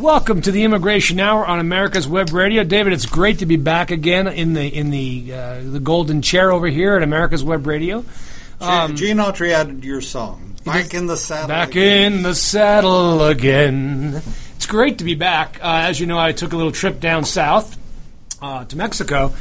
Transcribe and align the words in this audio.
Welcome 0.00 0.40
to 0.42 0.50
the 0.50 0.62
Immigration 0.64 1.20
Hour 1.20 1.44
on 1.44 1.58
America's 1.58 2.08
Web 2.08 2.32
Radio, 2.32 2.64
David. 2.64 2.94
It's 2.94 3.04
great 3.04 3.40
to 3.40 3.46
be 3.46 3.56
back 3.56 3.90
again 3.90 4.28
in 4.28 4.54
the 4.54 4.66
in 4.66 4.90
the 4.90 5.30
uh, 5.30 5.60
the 5.62 5.78
golden 5.78 6.22
chair 6.22 6.50
over 6.50 6.68
here 6.68 6.96
at 6.96 7.02
America's 7.02 7.44
Web 7.44 7.66
Radio. 7.66 8.02
Um, 8.62 8.96
Gene 8.96 9.18
Autry 9.18 9.50
added 9.50 9.84
your 9.84 10.00
song, 10.00 10.56
"Back 10.64 10.94
in 10.94 11.06
the 11.06 11.18
Saddle." 11.18 11.48
Back 11.48 11.72
again. 11.72 12.14
in 12.14 12.22
the 12.22 12.34
saddle 12.34 13.22
again. 13.24 14.22
It's 14.56 14.64
great 14.64 14.96
to 14.98 15.04
be 15.04 15.16
back. 15.16 15.58
Uh, 15.62 15.82
as 15.84 16.00
you 16.00 16.06
know, 16.06 16.18
I 16.18 16.32
took 16.32 16.54
a 16.54 16.56
little 16.56 16.72
trip 16.72 16.98
down 16.98 17.26
south 17.26 17.76
uh, 18.40 18.64
to 18.64 18.76
Mexico, 18.78 19.34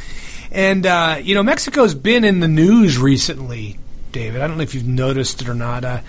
and 0.52 0.86
uh, 0.86 1.20
you 1.22 1.36
know 1.36 1.44
Mexico's 1.44 1.94
been 1.94 2.26
in 2.26 2.42
the 2.42 2.50
news 2.50 2.98
recently. 2.98 3.80
David, 4.12 4.42
I 4.42 4.48
don't 4.48 4.58
know 4.58 4.64
if 4.64 4.76
you've 4.76 4.86
noticed 4.86 5.42
it 5.42 5.48
or 5.48 5.56
not. 5.56 5.86
Uh, 5.86 6.02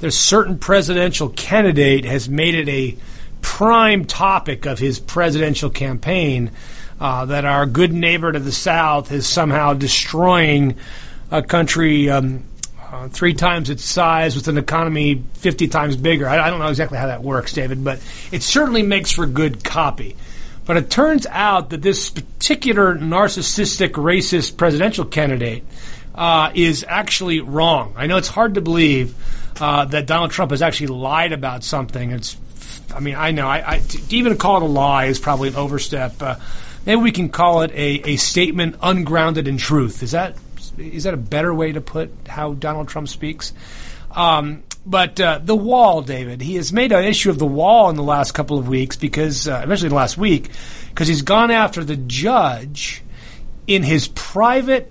there's 0.00 0.16
certain 0.16 0.58
presidential 0.58 1.28
candidate 1.28 2.06
has 2.06 2.26
made 2.26 2.54
it 2.54 2.70
a 2.70 2.96
prime 3.42 4.04
topic 4.04 4.66
of 4.66 4.78
his 4.78 4.98
presidential 5.00 5.70
campaign 5.70 6.50
uh, 7.00 7.24
that 7.26 7.44
our 7.44 7.66
good 7.66 7.92
neighbor 7.92 8.32
to 8.32 8.38
the 8.38 8.52
south 8.52 9.12
is 9.12 9.26
somehow 9.26 9.74
destroying 9.74 10.76
a 11.30 11.42
country 11.42 12.10
um, 12.10 12.44
uh, 12.90 13.08
three 13.08 13.34
times 13.34 13.70
its 13.70 13.84
size 13.84 14.34
with 14.34 14.48
an 14.48 14.58
economy 14.58 15.22
50 15.34 15.68
times 15.68 15.96
bigger. 15.96 16.28
I, 16.28 16.46
I, 16.46 16.50
don't 16.50 16.58
know 16.58 16.68
exactly 16.68 16.98
how 16.98 17.06
that 17.06 17.22
works, 17.22 17.52
David, 17.52 17.84
but 17.84 18.00
it 18.32 18.42
certainly 18.42 18.82
makes 18.82 19.12
for 19.12 19.26
good 19.26 19.62
copy. 19.62 20.16
But 20.64 20.76
it 20.76 20.90
turns 20.90 21.26
out 21.26 21.70
that 21.70 21.82
this 21.82 22.10
particular 22.10 22.94
narcissistic, 22.96 23.90
racist 23.90 24.56
presidential 24.56 25.04
candidate 25.04 25.64
uh, 26.14 26.50
is 26.54 26.84
actually 26.88 27.40
wrong. 27.40 27.94
I 27.96 28.06
know 28.06 28.16
it's 28.16 28.28
hard 28.28 28.54
to 28.54 28.60
believe 28.60 29.14
uh, 29.60 29.84
that 29.86 30.06
Donald 30.06 30.30
Trump 30.30 30.50
has 30.50 30.62
actually 30.62 30.88
lied 30.88 31.32
about 31.32 31.64
something. 31.64 32.10
It's 32.10 32.36
I 32.94 33.00
mean, 33.00 33.14
I 33.14 33.30
know. 33.30 33.46
I, 33.46 33.74
I 33.74 33.78
to 33.78 34.00
even 34.10 34.36
call 34.38 34.56
it 34.58 34.62
a 34.62 34.66
lie 34.66 35.06
is 35.06 35.18
probably 35.18 35.48
an 35.48 35.56
overstep. 35.56 36.22
Uh, 36.22 36.36
maybe 36.86 37.00
we 37.00 37.12
can 37.12 37.28
call 37.28 37.62
it 37.62 37.70
a, 37.72 38.10
a 38.10 38.16
statement 38.16 38.76
ungrounded 38.82 39.48
in 39.48 39.58
truth. 39.58 40.02
Is 40.02 40.12
that 40.12 40.36
is 40.78 41.04
that 41.04 41.14
a 41.14 41.18
better 41.18 41.52
way 41.52 41.72
to 41.72 41.80
put 41.80 42.10
how 42.26 42.54
Donald 42.54 42.88
Trump 42.88 43.08
speaks? 43.08 43.52
Um, 44.10 44.62
but 44.86 45.20
uh, 45.20 45.40
the 45.42 45.54
wall, 45.54 46.02
David, 46.02 46.40
he 46.40 46.54
has 46.54 46.72
made 46.72 46.92
an 46.92 47.04
issue 47.04 47.30
of 47.30 47.38
the 47.38 47.46
wall 47.46 47.90
in 47.90 47.96
the 47.96 48.02
last 48.02 48.32
couple 48.32 48.58
of 48.58 48.68
weeks 48.68 48.96
because, 48.96 49.46
uh, 49.46 49.60
especially 49.62 49.90
the 49.90 49.94
last 49.94 50.16
week, 50.16 50.50
because 50.88 51.08
he's 51.08 51.22
gone 51.22 51.50
after 51.50 51.84
the 51.84 51.96
judge 51.96 53.02
in 53.66 53.82
his 53.82 54.08
private 54.08 54.90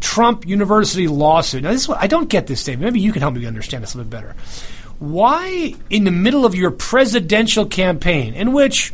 Trump 0.00 0.46
University 0.46 1.06
lawsuit. 1.06 1.62
Now, 1.62 1.70
this 1.70 1.82
is 1.82 1.88
what 1.88 2.02
I 2.02 2.08
don't 2.08 2.28
get 2.28 2.46
this, 2.46 2.64
David. 2.64 2.80
Maybe 2.80 3.00
you 3.00 3.12
can 3.12 3.22
help 3.22 3.34
me 3.34 3.46
understand 3.46 3.82
this 3.84 3.94
a 3.94 3.98
little 3.98 4.10
bit 4.10 4.16
better 4.16 4.34
why, 5.10 5.74
in 5.90 6.04
the 6.04 6.10
middle 6.10 6.44
of 6.44 6.54
your 6.54 6.70
presidential 6.70 7.66
campaign, 7.66 8.34
in 8.34 8.52
which 8.52 8.92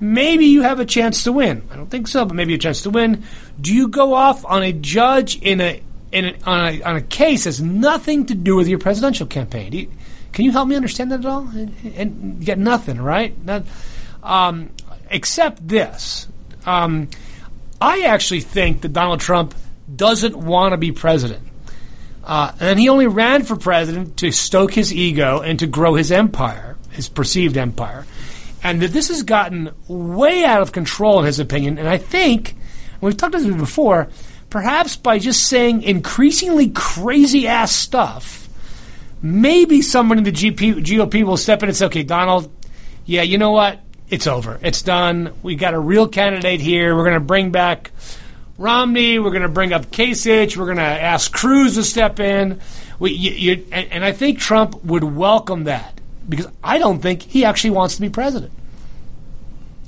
maybe 0.00 0.46
you 0.46 0.62
have 0.62 0.80
a 0.80 0.84
chance 0.84 1.24
to 1.24 1.32
win, 1.32 1.62
I 1.70 1.76
don't 1.76 1.90
think 1.90 2.08
so, 2.08 2.24
but 2.24 2.34
maybe 2.34 2.54
a 2.54 2.58
chance 2.58 2.82
to 2.82 2.90
win, 2.90 3.24
do 3.60 3.74
you 3.74 3.88
go 3.88 4.14
off 4.14 4.44
on 4.44 4.62
a 4.62 4.72
judge 4.72 5.40
in 5.40 5.60
a, 5.60 5.82
in 6.12 6.26
a, 6.26 6.36
on, 6.44 6.74
a 6.74 6.82
on 6.82 6.96
a 6.96 7.02
case 7.02 7.44
that 7.44 7.50
has 7.50 7.60
nothing 7.60 8.26
to 8.26 8.34
do 8.34 8.56
with 8.56 8.68
your 8.68 8.78
presidential 8.78 9.26
campaign? 9.26 9.72
You, 9.72 9.90
can 10.32 10.44
you 10.44 10.52
help 10.52 10.68
me 10.68 10.76
understand 10.76 11.12
that 11.12 11.20
at 11.20 11.26
all? 11.26 11.48
And, 11.48 11.74
and 11.94 12.40
you 12.40 12.46
get 12.46 12.58
nothing, 12.58 13.00
right? 13.00 13.36
Not, 13.44 13.64
um, 14.22 14.70
except 15.10 15.66
this. 15.66 16.26
Um, 16.66 17.08
I 17.80 18.02
actually 18.02 18.40
think 18.40 18.80
that 18.82 18.92
Donald 18.92 19.20
Trump 19.20 19.54
doesn't 19.94 20.36
want 20.36 20.72
to 20.72 20.76
be 20.76 20.92
president. 20.92 21.46
Uh, 22.24 22.52
and 22.58 22.78
he 22.78 22.88
only 22.88 23.06
ran 23.06 23.44
for 23.44 23.54
president 23.56 24.16
to 24.16 24.32
stoke 24.32 24.72
his 24.72 24.92
ego 24.92 25.40
and 25.40 25.58
to 25.58 25.66
grow 25.66 25.94
his 25.94 26.10
empire, 26.10 26.76
his 26.90 27.08
perceived 27.08 27.56
empire. 27.56 28.06
And 28.62 28.80
that 28.80 28.92
this 28.92 29.08
has 29.08 29.22
gotten 29.22 29.70
way 29.88 30.42
out 30.42 30.62
of 30.62 30.72
control, 30.72 31.20
in 31.20 31.26
his 31.26 31.38
opinion. 31.38 31.76
And 31.76 31.86
I 31.86 31.98
think, 31.98 32.52
and 32.52 33.02
we've 33.02 33.16
talked 33.16 33.34
about 33.34 33.46
this 33.46 33.56
before, 33.56 34.08
perhaps 34.48 34.96
by 34.96 35.18
just 35.18 35.48
saying 35.48 35.82
increasingly 35.82 36.70
crazy 36.70 37.46
ass 37.46 37.72
stuff, 37.72 38.48
maybe 39.20 39.82
someone 39.82 40.16
in 40.16 40.24
the 40.24 40.32
GP, 40.32 40.82
GOP 40.82 41.24
will 41.24 41.36
step 41.36 41.62
in 41.62 41.68
and 41.68 41.76
say, 41.76 41.86
okay, 41.86 42.04
Donald, 42.04 42.50
yeah, 43.04 43.22
you 43.22 43.36
know 43.36 43.50
what? 43.50 43.80
It's 44.08 44.26
over. 44.26 44.58
It's 44.62 44.80
done. 44.80 45.34
We 45.42 45.56
got 45.56 45.74
a 45.74 45.78
real 45.78 46.08
candidate 46.08 46.60
here. 46.60 46.96
We're 46.96 47.04
going 47.04 47.14
to 47.14 47.20
bring 47.20 47.50
back 47.50 47.90
Romney. 48.58 49.18
We're 49.18 49.30
going 49.30 49.42
to 49.42 49.48
bring 49.48 49.72
up 49.72 49.86
Kasich. 49.86 50.56
We're 50.56 50.66
going 50.66 50.76
to 50.76 50.82
ask 50.82 51.32
Cruz 51.32 51.74
to 51.74 51.82
step 51.82 52.20
in. 52.20 52.60
We, 52.98 53.12
you, 53.12 53.30
you, 53.30 53.66
and, 53.72 53.92
and 53.92 54.04
I 54.04 54.12
think 54.12 54.38
Trump 54.38 54.84
would 54.84 55.04
welcome 55.04 55.64
that 55.64 56.00
because 56.28 56.46
I 56.62 56.78
don't 56.78 57.00
think 57.00 57.22
he 57.22 57.44
actually 57.44 57.70
wants 57.70 57.96
to 57.96 58.00
be 58.00 58.08
president. 58.08 58.52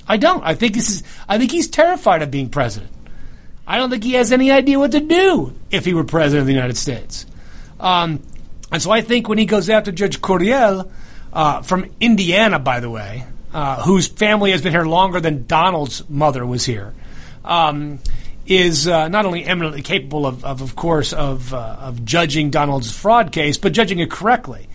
I 0.08 0.16
don't. 0.16 0.44
I 0.44 0.54
think 0.54 0.74
this 0.74 0.88
is. 0.88 1.02
I 1.28 1.38
think 1.38 1.50
he's 1.50 1.68
terrified 1.68 2.22
of 2.22 2.30
being 2.30 2.48
president. 2.48 2.92
I 3.66 3.78
don't 3.78 3.90
think 3.90 4.04
he 4.04 4.12
has 4.12 4.32
any 4.32 4.52
idea 4.52 4.78
what 4.78 4.92
to 4.92 5.00
do 5.00 5.54
if 5.70 5.84
he 5.84 5.94
were 5.94 6.04
president 6.04 6.42
of 6.42 6.46
the 6.46 6.52
United 6.52 6.76
States. 6.76 7.26
Um, 7.80 8.22
and 8.70 8.80
so 8.80 8.90
I 8.90 9.00
think 9.00 9.28
when 9.28 9.38
he 9.38 9.46
goes 9.46 9.68
after 9.68 9.90
Judge 9.90 10.20
Curiel 10.20 10.88
uh, 11.32 11.62
from 11.62 11.90
Indiana, 12.00 12.60
by 12.60 12.78
the 12.78 12.88
way, 12.88 13.24
uh, 13.52 13.82
whose 13.82 14.06
family 14.06 14.52
has 14.52 14.62
been 14.62 14.72
here 14.72 14.84
longer 14.84 15.20
than 15.20 15.46
Donald's 15.46 16.08
mother 16.08 16.46
was 16.46 16.64
here, 16.64 16.94
um, 17.44 17.98
is 18.46 18.86
uh, 18.86 19.08
not 19.08 19.26
only 19.26 19.44
eminently 19.44 19.82
capable 19.82 20.26
of, 20.26 20.44
of, 20.44 20.62
of 20.62 20.76
course, 20.76 21.12
of, 21.12 21.52
uh, 21.52 21.76
of 21.80 22.04
judging 22.04 22.50
Donald's 22.50 22.92
fraud 22.92 23.32
case, 23.32 23.58
but 23.58 23.72
judging 23.72 23.98
it 23.98 24.10
correctly. 24.10 24.68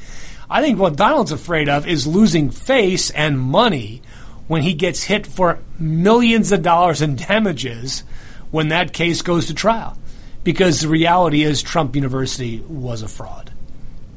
I 0.50 0.62
think 0.62 0.78
what 0.78 0.98
Donald's 0.98 1.32
afraid 1.32 1.70
of 1.70 1.88
is 1.88 2.06
losing 2.06 2.50
face 2.50 3.10
and 3.10 3.40
money 3.40 4.02
when 4.48 4.64
he 4.64 4.74
gets 4.74 5.04
hit 5.04 5.26
for 5.26 5.60
millions 5.80 6.52
of 6.52 6.62
dollars 6.62 7.02
in 7.02 7.16
damages 7.16 8.04
when 8.52 8.68
that 8.68 8.92
case 8.92 9.22
goes 9.22 9.48
to 9.48 9.54
trial. 9.54 9.98
Because 10.44 10.82
the 10.82 10.90
reality 10.90 11.44
is 11.44 11.62
Trump 11.62 11.96
University 11.96 12.60
was 12.68 13.02
a 13.02 13.08
fraud. 13.08 13.54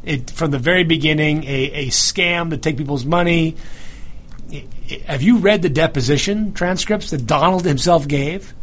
It, 0.02 0.30
from 0.30 0.50
the 0.50 0.58
very 0.58 0.82
beginning, 0.82 1.44
a, 1.44 1.70
a 1.72 1.86
scam 1.88 2.50
to 2.50 2.56
take 2.56 2.76
people's 2.76 3.04
money. 3.04 3.56
Have 5.06 5.22
you 5.22 5.38
read 5.38 5.62
the 5.62 5.68
deposition 5.68 6.52
transcripts 6.52 7.10
that 7.10 7.26
Donald 7.26 7.64
himself 7.64 8.08
gave? 8.08 8.54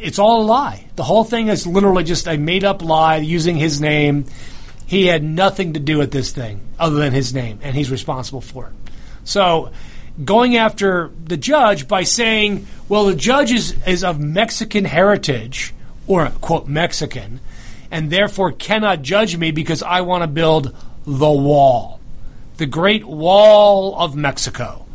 It's 0.00 0.18
all 0.18 0.42
a 0.42 0.46
lie. 0.46 0.86
The 0.96 1.02
whole 1.02 1.24
thing 1.24 1.48
is 1.48 1.66
literally 1.66 2.04
just 2.04 2.26
a 2.26 2.36
made 2.36 2.64
up 2.64 2.82
lie 2.82 3.16
using 3.16 3.56
his 3.56 3.80
name. 3.80 4.26
He 4.86 5.06
had 5.06 5.22
nothing 5.22 5.74
to 5.74 5.80
do 5.80 5.98
with 5.98 6.12
this 6.12 6.32
thing 6.32 6.60
other 6.78 6.96
than 6.96 7.12
his 7.12 7.34
name, 7.34 7.58
and 7.62 7.74
he's 7.74 7.90
responsible 7.90 8.40
for 8.40 8.66
it. 8.66 8.72
So, 9.24 9.72
going 10.24 10.56
after 10.56 11.10
the 11.24 11.36
judge 11.36 11.88
by 11.88 12.04
saying, 12.04 12.66
well, 12.88 13.06
the 13.06 13.16
judge 13.16 13.50
is, 13.50 13.74
is 13.86 14.04
of 14.04 14.20
Mexican 14.20 14.84
heritage, 14.84 15.74
or, 16.06 16.28
quote, 16.40 16.68
Mexican, 16.68 17.40
and 17.90 18.10
therefore 18.10 18.52
cannot 18.52 19.02
judge 19.02 19.36
me 19.36 19.50
because 19.50 19.82
I 19.82 20.02
want 20.02 20.22
to 20.22 20.28
build 20.28 20.74
the 21.04 21.30
wall, 21.30 22.00
the 22.56 22.66
Great 22.66 23.04
Wall 23.04 23.98
of 23.98 24.14
Mexico, 24.14 24.86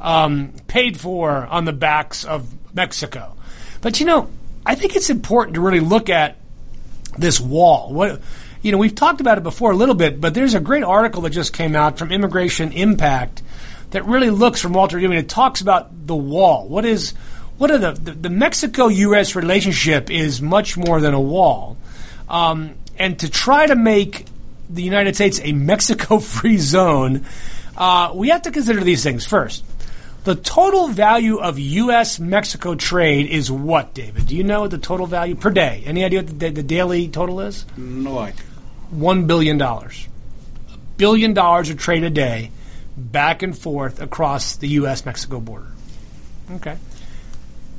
um, 0.00 0.52
paid 0.66 0.98
for 0.98 1.46
on 1.46 1.64
the 1.64 1.72
backs 1.72 2.24
of 2.24 2.52
Mexico. 2.74 3.36
But 3.80 4.00
you 4.00 4.06
know, 4.06 4.28
I 4.66 4.74
think 4.74 4.96
it's 4.96 5.10
important 5.10 5.54
to 5.54 5.60
really 5.60 5.80
look 5.80 6.10
at 6.10 6.36
this 7.16 7.40
wall. 7.40 7.92
What 7.92 8.20
you 8.62 8.72
know, 8.72 8.78
we've 8.78 8.94
talked 8.94 9.20
about 9.20 9.38
it 9.38 9.44
before 9.44 9.70
a 9.70 9.76
little 9.76 9.94
bit, 9.94 10.20
but 10.20 10.34
there's 10.34 10.54
a 10.54 10.60
great 10.60 10.82
article 10.82 11.22
that 11.22 11.30
just 11.30 11.52
came 11.52 11.76
out 11.76 11.98
from 11.98 12.10
Immigration 12.10 12.72
Impact 12.72 13.40
that 13.90 14.04
really 14.06 14.30
looks 14.30 14.60
from 14.60 14.72
Walter 14.72 14.98
Ewing. 14.98 15.16
It 15.16 15.28
talks 15.28 15.60
about 15.60 16.06
the 16.08 16.16
wall. 16.16 16.66
What 16.66 16.84
is 16.84 17.12
what 17.58 17.70
are 17.70 17.78
the 17.78 17.92
the, 17.92 18.10
the 18.10 18.30
Mexico-U.S. 18.30 19.36
relationship 19.36 20.10
is 20.10 20.42
much 20.42 20.76
more 20.76 21.00
than 21.00 21.14
a 21.14 21.20
wall, 21.20 21.76
um, 22.28 22.74
and 22.98 23.16
to 23.20 23.30
try 23.30 23.66
to 23.66 23.76
make 23.76 24.26
the 24.68 24.82
United 24.82 25.14
States 25.14 25.40
a 25.44 25.52
Mexico-free 25.72 26.58
zone, 26.58 27.24
uh, 27.76 28.10
we 28.14 28.30
have 28.30 28.42
to 28.42 28.50
consider 28.50 28.82
these 28.82 29.04
things 29.04 29.24
first. 29.24 29.64
The 30.26 30.34
total 30.34 30.88
value 30.88 31.36
of 31.36 31.56
U.S. 31.56 32.18
Mexico 32.18 32.74
trade 32.74 33.28
is 33.28 33.48
what, 33.48 33.94
David? 33.94 34.26
Do 34.26 34.34
you 34.34 34.42
know 34.42 34.62
what 34.62 34.72
the 34.72 34.78
total 34.78 35.06
value 35.06 35.36
per 35.36 35.50
day? 35.50 35.84
Any 35.86 36.04
idea 36.04 36.24
what 36.24 36.40
the, 36.40 36.50
the 36.50 36.64
daily 36.64 37.06
total 37.06 37.38
is? 37.42 37.64
No 37.76 38.18
idea. 38.18 38.42
One 38.90 39.28
billion 39.28 39.56
dollars. 39.56 40.08
A 40.74 40.78
billion 40.96 41.32
dollars 41.32 41.70
of 41.70 41.78
trade 41.78 42.02
a 42.02 42.10
day 42.10 42.50
back 42.96 43.44
and 43.44 43.56
forth 43.56 44.02
across 44.02 44.56
the 44.56 44.66
U.S. 44.80 45.06
Mexico 45.06 45.38
border. 45.38 45.68
Okay. 46.54 46.76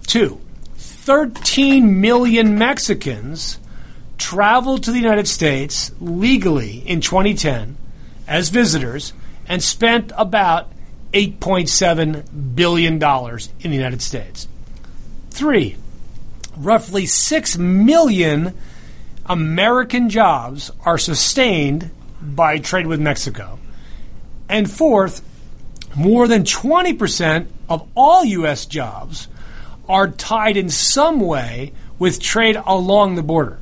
Two, 0.03 0.39
13 0.77 1.99
million 1.99 2.57
Mexicans 2.57 3.59
traveled 4.17 4.83
to 4.83 4.93
the 4.93 4.99
United 4.99 5.27
States 5.27 5.91
legally 5.99 6.77
in 6.87 7.01
2010 7.01 7.75
as 8.25 8.47
visitors 8.47 9.11
and 9.49 9.61
spent 9.61 10.13
about 10.15 10.71
$8.7 11.13 12.55
billion 12.55 12.93
in 12.95 13.71
the 13.71 13.77
United 13.77 14.01
States. 14.01 14.47
Three, 15.29 15.77
roughly 16.55 17.05
6 17.05 17.57
million 17.57 18.57
American 19.25 20.09
jobs 20.09 20.71
are 20.85 20.97
sustained 20.97 21.91
by 22.21 22.57
trade 22.57 22.87
with 22.87 22.99
Mexico. 22.99 23.59
And 24.49 24.69
fourth, 24.69 25.21
more 25.95 26.27
than 26.27 26.43
20% 26.43 27.47
of 27.69 27.87
all 27.95 28.23
U.S. 28.23 28.65
jobs 28.65 29.27
are 29.89 30.09
tied 30.09 30.57
in 30.57 30.69
some 30.69 31.19
way 31.19 31.73
with 31.99 32.19
trade 32.19 32.57
along 32.65 33.15
the 33.15 33.23
border. 33.23 33.59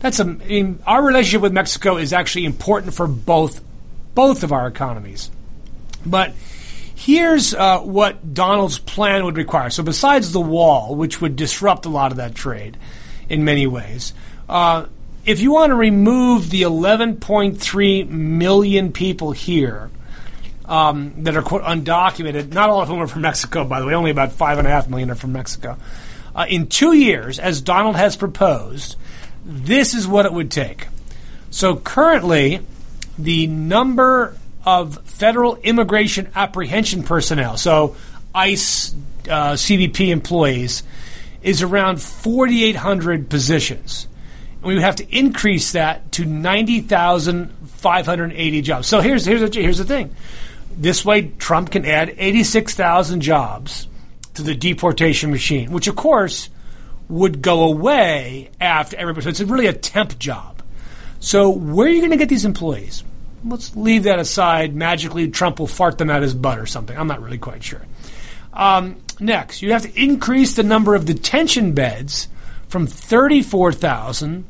That's 0.00 0.18
a, 0.18 0.24
I 0.24 0.26
mean, 0.26 0.78
our 0.86 1.02
relationship 1.02 1.42
with 1.42 1.52
Mexico 1.52 1.96
is 1.96 2.12
actually 2.12 2.44
important 2.44 2.94
for 2.94 3.06
both 3.06 3.62
both 4.14 4.42
of 4.42 4.52
our 4.52 4.66
economies. 4.66 5.30
But 6.04 6.34
here's 7.04 7.52
uh, 7.52 7.80
what 7.80 8.32
Donald's 8.32 8.78
plan 8.78 9.24
would 9.24 9.36
require. 9.36 9.70
So 9.70 9.82
besides 9.82 10.32
the 10.32 10.40
wall, 10.40 10.94
which 10.94 11.20
would 11.20 11.34
disrupt 11.34 11.84
a 11.84 11.88
lot 11.88 12.12
of 12.12 12.18
that 12.18 12.34
trade 12.34 12.76
in 13.28 13.44
many 13.44 13.66
ways, 13.66 14.14
uh, 14.48 14.86
if 15.24 15.40
you 15.40 15.52
want 15.52 15.70
to 15.70 15.74
remove 15.74 16.50
the 16.50 16.62
11.3 16.62 18.08
million 18.08 18.92
people 18.92 19.32
here 19.32 19.90
um, 20.64 21.24
that 21.24 21.36
are 21.36 21.42
quote 21.42 21.62
undocumented, 21.62 22.52
not 22.52 22.70
all 22.70 22.82
of 22.82 22.88
whom 22.88 23.00
are 23.00 23.08
from 23.08 23.22
Mexico, 23.22 23.64
by 23.64 23.80
the 23.80 23.86
way, 23.86 23.94
only 23.94 24.10
about 24.10 24.32
five 24.32 24.58
and 24.58 24.66
a 24.66 24.70
half 24.70 24.88
million 24.88 25.10
are 25.10 25.16
from 25.16 25.32
Mexico. 25.32 25.76
Uh, 26.34 26.46
in 26.48 26.68
two 26.68 26.92
years, 26.92 27.38
as 27.38 27.60
Donald 27.60 27.96
has 27.96 28.16
proposed, 28.16 28.96
this 29.44 29.92
is 29.92 30.06
what 30.06 30.24
it 30.24 30.32
would 30.32 30.50
take. 30.50 30.86
So 31.50 31.76
currently, 31.76 32.60
the 33.18 33.48
number 33.48 34.36
of 34.64 35.04
federal 35.06 35.56
immigration 35.56 36.30
apprehension 36.34 37.02
personnel, 37.02 37.56
so 37.56 37.96
ICE 38.34 38.94
uh, 39.28 39.52
CBP 39.52 40.08
employees, 40.08 40.82
is 41.42 41.62
around 41.62 42.00
4,800 42.00 43.28
positions. 43.28 44.06
And 44.56 44.64
we 44.64 44.74
would 44.74 44.82
have 44.82 44.96
to 44.96 45.16
increase 45.16 45.72
that 45.72 46.12
to 46.12 46.24
90,580 46.24 48.62
jobs. 48.62 48.86
So 48.86 49.00
here's, 49.00 49.24
here's, 49.24 49.54
here's 49.54 49.78
the 49.78 49.84
thing. 49.84 50.14
This 50.76 51.04
way, 51.04 51.32
Trump 51.38 51.70
can 51.70 51.84
add 51.84 52.14
86,000 52.16 53.20
jobs 53.20 53.88
to 54.34 54.42
the 54.42 54.54
deportation 54.54 55.30
machine, 55.30 55.72
which 55.72 55.88
of 55.88 55.96
course 55.96 56.48
would 57.08 57.42
go 57.42 57.64
away 57.64 58.50
after 58.60 58.96
everybody. 58.96 59.24
So 59.24 59.30
it's 59.30 59.40
really 59.40 59.66
a 59.66 59.72
temp 59.72 60.18
job. 60.18 60.62
So 61.20 61.50
where 61.50 61.86
are 61.86 61.90
you 61.90 62.00
going 62.00 62.12
to 62.12 62.16
get 62.16 62.28
these 62.28 62.44
employees? 62.44 63.04
Let's 63.44 63.76
leave 63.76 64.04
that 64.04 64.18
aside. 64.18 64.74
Magically, 64.74 65.28
Trump 65.28 65.58
will 65.58 65.66
fart 65.66 65.98
them 65.98 66.08
out 66.10 66.22
his 66.22 66.34
butt 66.34 66.58
or 66.58 66.66
something. 66.66 66.96
I'm 66.96 67.08
not 67.08 67.20
really 67.20 67.38
quite 67.38 67.62
sure. 67.62 67.82
Um, 68.52 68.96
next, 69.18 69.62
you 69.62 69.72
have 69.72 69.82
to 69.82 70.00
increase 70.00 70.54
the 70.54 70.62
number 70.62 70.94
of 70.94 71.06
detention 71.06 71.72
beds 71.72 72.28
from 72.68 72.86
34,000 72.86 74.44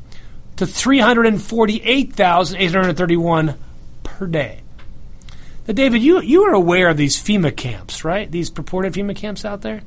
to 0.57 0.65
348,831 0.65 3.55
per 4.03 4.27
day. 4.27 4.59
Now, 5.67 5.73
David, 5.73 6.03
you 6.03 6.21
you 6.21 6.43
are 6.43 6.53
aware 6.53 6.89
of 6.89 6.97
these 6.97 7.15
FEMA 7.15 7.55
camps, 7.55 8.03
right? 8.03 8.29
These 8.29 8.49
purported 8.49 8.91
FEMA 8.93 9.15
camps 9.15 9.45
out 9.45 9.61
there. 9.61 9.81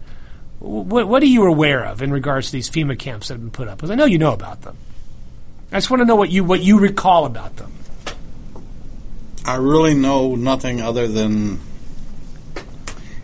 What, 0.58 1.06
what 1.06 1.22
are 1.22 1.26
you 1.26 1.44
aware 1.44 1.84
of 1.84 2.00
in 2.00 2.10
regards 2.10 2.46
to 2.46 2.52
these 2.52 2.70
FEMA 2.70 2.98
camps 2.98 3.28
that 3.28 3.34
have 3.34 3.42
been 3.42 3.50
put 3.50 3.68
up? 3.68 3.76
Because 3.76 3.90
I 3.90 3.94
know 3.94 4.06
you 4.06 4.16
know 4.16 4.32
about 4.32 4.62
them. 4.62 4.78
I 5.70 5.76
just 5.76 5.90
want 5.90 6.00
to 6.00 6.06
know 6.06 6.16
what 6.16 6.30
you 6.30 6.44
what 6.44 6.62
you 6.62 6.78
recall 6.78 7.26
about 7.26 7.56
them. 7.56 7.74
I 9.46 9.54
really 9.56 9.94
know 9.94 10.34
nothing 10.34 10.80
other 10.80 11.06
than, 11.06 11.60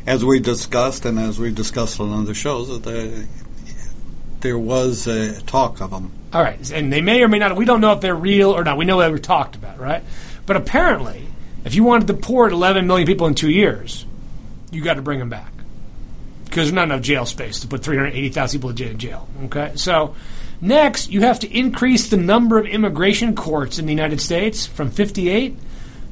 as 0.06 0.24
we 0.24 0.38
discussed 0.38 1.04
and 1.04 1.19
as 1.19 1.36
we 1.36 1.50
discussed 1.50 1.98
on 1.98 2.12
other 2.12 2.32
shows, 2.32 2.69
that 2.69 2.84
there, 2.84 3.26
there 4.38 4.58
was 4.58 5.08
a 5.08 5.40
talk 5.42 5.80
of 5.80 5.90
them. 5.90 6.12
All 6.32 6.40
right, 6.40 6.70
and 6.70 6.92
they 6.92 7.00
may 7.00 7.22
or 7.22 7.28
may 7.28 7.40
not. 7.40 7.56
We 7.56 7.64
don't 7.64 7.80
know 7.80 7.92
if 7.92 8.00
they're 8.00 8.14
real 8.14 8.52
or 8.52 8.62
not. 8.62 8.78
We 8.78 8.84
know 8.84 9.00
they 9.00 9.10
were 9.10 9.19
talked 9.19 9.56
about, 9.56 9.80
right? 9.80 10.04
But 10.46 10.54
apparently, 10.54 11.26
if 11.64 11.74
you 11.74 11.82
wanted 11.82 12.06
to 12.06 12.12
deport 12.12 12.52
11 12.52 12.86
million 12.86 13.06
people 13.06 13.26
in 13.26 13.34
two 13.34 13.50
years, 13.50 14.06
you 14.70 14.80
got 14.80 14.94
to 14.94 15.02
bring 15.02 15.18
them 15.18 15.28
back 15.28 15.52
because 16.44 16.66
there's 16.66 16.72
not 16.72 16.84
enough 16.84 17.00
jail 17.00 17.26
space 17.26 17.60
to 17.60 17.66
put 17.66 17.82
380,000 17.82 18.60
people 18.60 18.70
in 18.70 18.98
jail. 18.98 19.28
Okay, 19.46 19.72
so 19.75 20.14
next 20.60 21.10
you 21.10 21.22
have 21.22 21.40
to 21.40 21.50
increase 21.50 22.10
the 22.10 22.16
number 22.16 22.58
of 22.58 22.66
immigration 22.66 23.34
courts 23.34 23.80
in 23.80 23.86
the 23.86 23.92
United 23.92 24.20
States 24.20 24.66
from 24.66 24.88
58 24.88 25.56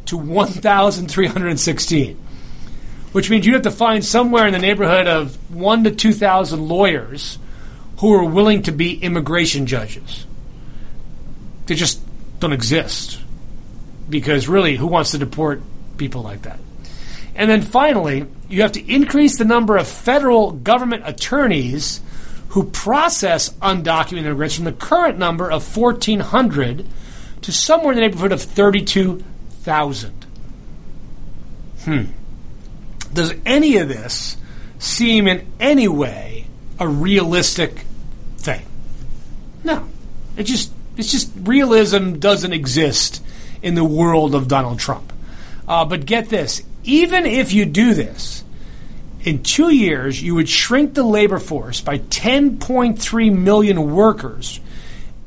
to 0.07 0.17
1,316, 0.17 2.17
which 3.13 3.31
means 3.31 3.47
you 3.47 3.55
have 3.55 3.63
to 3.63 3.71
find 3.71 4.05
somewhere 4.05 4.47
in 4.47 4.53
the 4.53 4.59
neighborhood 4.59 5.07
of 5.07 5.37
one 5.55 5.85
to 5.85 5.91
2,000 5.91 6.69
lawyers 6.69 7.39
who 7.99 8.13
are 8.15 8.25
willing 8.25 8.63
to 8.63 8.73
be 8.73 8.95
immigration 8.95 9.67
judges. 9.67 10.27
They 11.67 11.75
just 11.75 12.01
don't 12.41 12.53
exist 12.53 13.21
because 14.09 14.49
really, 14.49 14.77
who 14.77 14.87
wants 14.87 15.13
to 15.13 15.19
deport 15.19 15.63
people 15.97 16.23
like 16.23 16.43
that? 16.43 16.59
And 17.35 17.49
then 17.49 17.63
finally, 17.63 18.27
you 18.49 18.63
have 18.63 18.73
to 18.73 18.93
increase 18.93 19.39
the 19.39 19.45
number 19.45 19.77
of 19.77 19.87
federal 19.87 20.51
government 20.51 21.05
attorneys 21.07 22.01
who 22.51 22.65
process 22.65 23.51
undocumented 23.61 24.25
immigrants 24.25 24.57
from 24.57 24.65
the 24.65 24.73
current 24.73 25.19
number 25.19 25.51
of 25.51 25.77
1,400 25.77 26.87
to 27.43 27.53
somewhere 27.53 27.93
in 27.93 27.97
the 27.97 28.03
neighborhood 28.03 28.33
of 28.33 28.43
32,000. 29.63 30.27
Hmm. 31.85 32.05
Does 33.13 33.35
any 33.45 33.77
of 33.79 33.89
this 33.89 34.37
seem 34.79 35.27
in 35.27 35.47
any 35.59 35.89
way 35.89 36.47
a 36.79 36.89
realistic 36.89 37.85
thing? 38.39 38.65
No. 39.65 39.89
It 40.37 40.45
just 40.45 40.73
it's 40.97 41.11
just 41.11 41.31
realism 41.43 42.15
doesn't 42.15 42.53
exist 42.53 43.23
in 43.63 43.75
the 43.75 43.85
world 43.85 44.35
of 44.35 44.49
Donald 44.49 44.79
Trump. 44.79 45.13
Uh, 45.67 45.85
but 45.85 46.07
get 46.07 46.29
this 46.29 46.63
even 46.83 47.27
if 47.27 47.53
you 47.53 47.67
do 47.67 47.95
this, 47.95 48.45
in 49.23 49.43
two 49.43 49.69
years, 49.69 50.23
you 50.23 50.35
would 50.35 50.49
shrink 50.49 50.95
the 50.95 51.03
labor 51.03 51.39
force 51.39 51.83
by 51.83 51.99
10.3 51.99 53.37
million 53.37 53.95
workers 53.95 54.61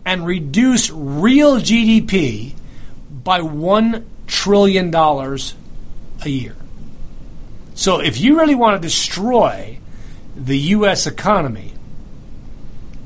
and 0.03 0.25
reduce 0.25 0.89
real 0.89 1.57
GDP 1.57 2.53
by 3.23 3.39
$1 3.39 4.03
trillion 4.27 4.91
dollars 4.91 5.55
a 6.23 6.29
year. 6.29 6.55
So 7.75 7.99
if 7.99 8.19
you 8.19 8.37
really 8.37 8.55
want 8.55 8.81
to 8.81 8.87
destroy 8.87 9.79
the 10.35 10.57
U.S. 10.57 11.07
economy, 11.07 11.73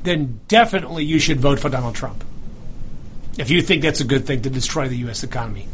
then 0.02 0.40
definitely 0.48 1.04
you 1.04 1.18
should 1.18 1.40
vote 1.40 1.58
for 1.58 1.68
Donald 1.68 1.94
Trump. 1.94 2.24
If 3.38 3.50
you 3.50 3.62
think 3.62 3.82
that's 3.82 4.00
a 4.00 4.04
good 4.04 4.26
thing 4.26 4.42
to 4.42 4.50
destroy 4.50 4.88
the 4.88 4.96
U.S. 4.98 5.22
economy, 5.22 5.68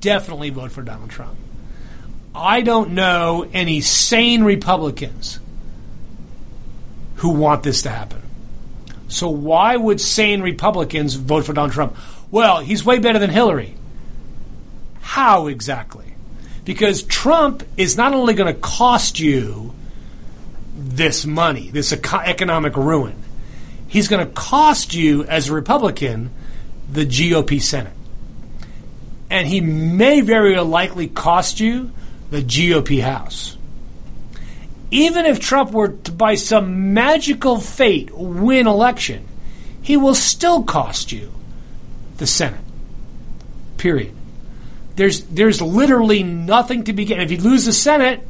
definitely 0.00 0.50
vote 0.50 0.72
for 0.72 0.82
Donald 0.82 1.10
Trump. 1.10 1.36
I 2.34 2.62
don't 2.62 2.90
know 2.90 3.48
any 3.52 3.80
sane 3.80 4.42
Republicans 4.42 5.38
who 7.16 7.30
want 7.30 7.62
this 7.62 7.82
to 7.82 7.90
happen. 7.90 8.20
So 9.08 9.28
why 9.28 9.76
would 9.76 10.00
sane 10.00 10.42
Republicans 10.42 11.14
vote 11.14 11.46
for 11.46 11.52
Donald 11.52 11.72
Trump? 11.72 11.96
Well, 12.30 12.60
he's 12.60 12.84
way 12.84 12.98
better 12.98 13.18
than 13.18 13.30
Hillary. 13.30 13.74
How 15.14 15.46
exactly? 15.46 16.12
Because 16.64 17.04
Trump 17.04 17.62
is 17.76 17.96
not 17.96 18.14
only 18.14 18.34
going 18.34 18.52
to 18.52 18.60
cost 18.60 19.20
you 19.20 19.72
this 20.76 21.24
money, 21.24 21.70
this 21.70 21.92
economic 21.92 22.76
ruin, 22.76 23.14
he's 23.86 24.08
going 24.08 24.26
to 24.26 24.32
cost 24.32 24.92
you, 24.92 25.22
as 25.22 25.48
a 25.48 25.54
Republican, 25.54 26.32
the 26.90 27.06
GOP 27.06 27.62
Senate. 27.62 27.92
And 29.30 29.46
he 29.46 29.60
may 29.60 30.20
very 30.20 30.58
likely 30.58 31.06
cost 31.06 31.60
you 31.60 31.92
the 32.32 32.42
GOP 32.42 33.00
House. 33.00 33.56
Even 34.90 35.26
if 35.26 35.38
Trump 35.38 35.70
were 35.70 35.90
to, 35.90 36.10
by 36.10 36.34
some 36.34 36.92
magical 36.92 37.60
fate, 37.60 38.10
win 38.12 38.66
election, 38.66 39.28
he 39.80 39.96
will 39.96 40.16
still 40.16 40.64
cost 40.64 41.12
you 41.12 41.32
the 42.16 42.26
Senate. 42.26 42.64
Period. 43.76 44.16
There's 44.96 45.22
there's 45.22 45.60
literally 45.60 46.22
nothing 46.22 46.84
to 46.84 46.92
be 46.92 47.04
gained. 47.04 47.22
If 47.22 47.30
you 47.30 47.38
lose 47.38 47.64
the 47.64 47.72
Senate, 47.72 48.26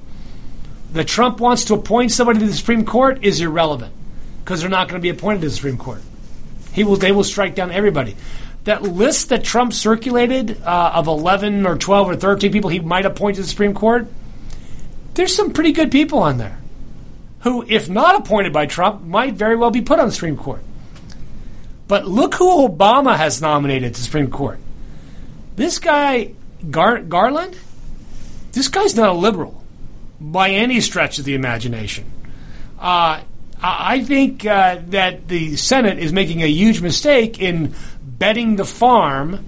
the 0.92 1.04
Trump 1.04 1.40
wants 1.40 1.64
to 1.66 1.74
appoint 1.74 2.12
somebody 2.12 2.38
to 2.40 2.46
the 2.46 2.54
Supreme 2.54 2.84
Court 2.84 3.24
is 3.24 3.40
irrelevant 3.40 3.92
because 4.42 4.60
they're 4.60 4.70
not 4.70 4.88
going 4.88 5.00
to 5.00 5.02
be 5.02 5.10
appointed 5.10 5.40
to 5.42 5.48
the 5.48 5.54
Supreme 5.54 5.78
Court. 5.78 6.00
He 6.72 6.84
will 6.84 6.96
they 6.96 7.12
will 7.12 7.24
strike 7.24 7.54
down 7.54 7.70
everybody 7.70 8.16
that 8.64 8.82
list 8.82 9.28
that 9.28 9.44
Trump 9.44 9.72
circulated 9.72 10.62
uh, 10.62 10.92
of 10.94 11.06
11 11.06 11.66
or 11.66 11.76
12 11.76 12.10
or 12.10 12.16
13 12.16 12.50
people 12.50 12.70
he 12.70 12.80
might 12.80 13.06
appoint 13.06 13.36
to 13.36 13.42
the 13.42 13.48
Supreme 13.48 13.74
Court, 13.74 14.06
there's 15.14 15.34
some 15.34 15.52
pretty 15.52 15.72
good 15.72 15.92
people 15.92 16.18
on 16.18 16.38
there 16.38 16.58
who, 17.40 17.64
if 17.68 17.90
not 17.90 18.16
appointed 18.16 18.52
by 18.52 18.64
Trump, 18.64 19.02
might 19.02 19.34
very 19.34 19.54
well 19.54 19.70
be 19.70 19.82
put 19.82 20.00
on 20.00 20.06
the 20.06 20.12
Supreme 20.12 20.36
Court. 20.36 20.62
But 21.86 22.08
look 22.08 22.34
who 22.34 22.66
Obama 22.66 23.16
has 23.16 23.42
nominated 23.42 23.94
to 23.94 24.00
the 24.00 24.04
Supreme 24.04 24.30
Court. 24.30 24.58
This 25.54 25.78
guy, 25.78 26.32
Gar- 26.70 27.02
Garland, 27.02 27.58
this 28.52 28.68
guy's 28.68 28.94
not 28.94 29.08
a 29.08 29.12
liberal 29.12 29.62
by 30.20 30.50
any 30.50 30.80
stretch 30.80 31.18
of 31.18 31.24
the 31.24 31.34
imagination. 31.34 32.10
Uh, 32.78 33.20
I 33.62 34.04
think 34.04 34.44
uh, 34.44 34.80
that 34.88 35.28
the 35.28 35.56
Senate 35.56 35.98
is 35.98 36.12
making 36.12 36.42
a 36.42 36.46
huge 36.46 36.82
mistake 36.82 37.40
in 37.40 37.74
betting 38.02 38.56
the 38.56 38.64
farm 38.64 39.44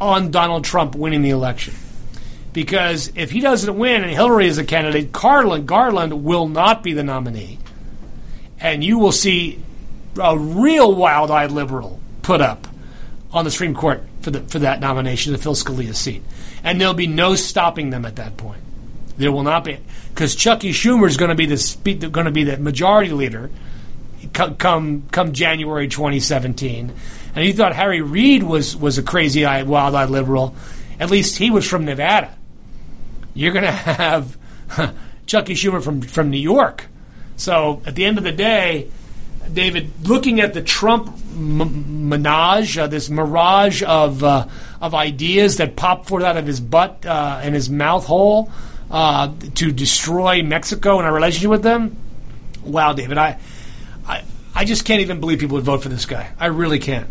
on 0.00 0.30
Donald 0.30 0.64
Trump 0.64 0.94
winning 0.94 1.22
the 1.22 1.30
election. 1.30 1.74
Because 2.52 3.12
if 3.14 3.30
he 3.30 3.40
doesn't 3.40 3.76
win 3.76 4.02
and 4.02 4.10
Hillary 4.10 4.48
is 4.48 4.58
a 4.58 4.64
candidate, 4.64 5.12
Garland, 5.12 5.68
Garland 5.68 6.24
will 6.24 6.48
not 6.48 6.82
be 6.82 6.92
the 6.92 7.04
nominee. 7.04 7.58
And 8.58 8.82
you 8.82 8.98
will 8.98 9.12
see 9.12 9.62
a 10.20 10.36
real 10.36 10.94
wild 10.94 11.30
eyed 11.30 11.52
liberal 11.52 12.00
put 12.22 12.40
up 12.40 12.66
on 13.32 13.44
the 13.44 13.50
Supreme 13.50 13.74
Court 13.74 14.02
for, 14.22 14.30
the, 14.30 14.40
for 14.40 14.58
that 14.60 14.80
nomination 14.80 15.32
to 15.32 15.38
fill 15.38 15.54
Scalia's 15.54 15.98
seat. 15.98 16.22
And 16.66 16.80
there'll 16.80 16.94
be 16.94 17.06
no 17.06 17.36
stopping 17.36 17.90
them 17.90 18.04
at 18.04 18.16
that 18.16 18.36
point. 18.36 18.60
There 19.16 19.30
will 19.30 19.44
not 19.44 19.62
be. 19.62 19.78
Because 20.10 20.34
Chucky 20.34 20.72
Schumer 20.72 21.06
is 21.06 21.16
going 21.16 21.28
to 21.28 21.36
be 21.36 21.46
the 21.46 22.08
going 22.10 22.26
to 22.26 22.32
be 22.32 22.42
the 22.42 22.56
majority 22.56 23.12
leader 23.12 23.50
come 24.32 25.04
come 25.12 25.32
January 25.32 25.86
2017. 25.86 26.92
And 27.36 27.44
he 27.44 27.52
thought 27.52 27.74
Harry 27.76 28.02
Reid 28.02 28.42
was 28.42 28.76
was 28.76 28.98
a 28.98 29.02
crazy 29.04 29.44
eyed, 29.44 29.68
wild 29.68 29.94
eyed 29.94 30.10
liberal. 30.10 30.56
At 30.98 31.08
least 31.08 31.38
he 31.38 31.50
was 31.50 31.64
from 31.64 31.84
Nevada. 31.84 32.34
You're 33.32 33.52
going 33.52 33.64
to 33.64 33.70
have 33.70 34.36
Chucky 35.26 35.54
Schumer 35.54 35.80
from 35.80 36.02
from 36.02 36.30
New 36.30 36.36
York. 36.36 36.86
So 37.36 37.80
at 37.86 37.94
the 37.94 38.04
end 38.04 38.18
of 38.18 38.24
the 38.24 38.32
day, 38.32 38.90
David, 39.52 39.92
looking 40.02 40.40
at 40.40 40.52
the 40.52 40.62
Trump 40.62 41.08
m- 41.32 42.08
menage, 42.08 42.76
uh, 42.76 42.88
this 42.88 43.08
mirage 43.08 43.82
of 43.82 44.24
uh, 44.24 44.46
of 44.80 44.94
ideas 44.94 45.56
that 45.56 45.76
pop 45.76 46.06
forth 46.06 46.24
out 46.24 46.36
of 46.36 46.46
his 46.46 46.60
butt 46.60 47.04
uh, 47.06 47.40
and 47.42 47.54
his 47.54 47.70
mouth 47.70 48.06
hole 48.06 48.50
uh, 48.90 49.32
to 49.54 49.72
destroy 49.72 50.42
Mexico 50.42 50.98
and 50.98 51.06
our 51.06 51.14
relationship 51.14 51.50
with 51.50 51.62
them. 51.62 51.96
Wow, 52.64 52.92
David, 52.92 53.18
I, 53.18 53.38
I 54.06 54.22
I 54.54 54.64
just 54.64 54.84
can't 54.84 55.00
even 55.00 55.20
believe 55.20 55.38
people 55.38 55.56
would 55.56 55.64
vote 55.64 55.82
for 55.82 55.88
this 55.88 56.06
guy. 56.06 56.30
I 56.38 56.46
really 56.46 56.78
can't. 56.78 57.08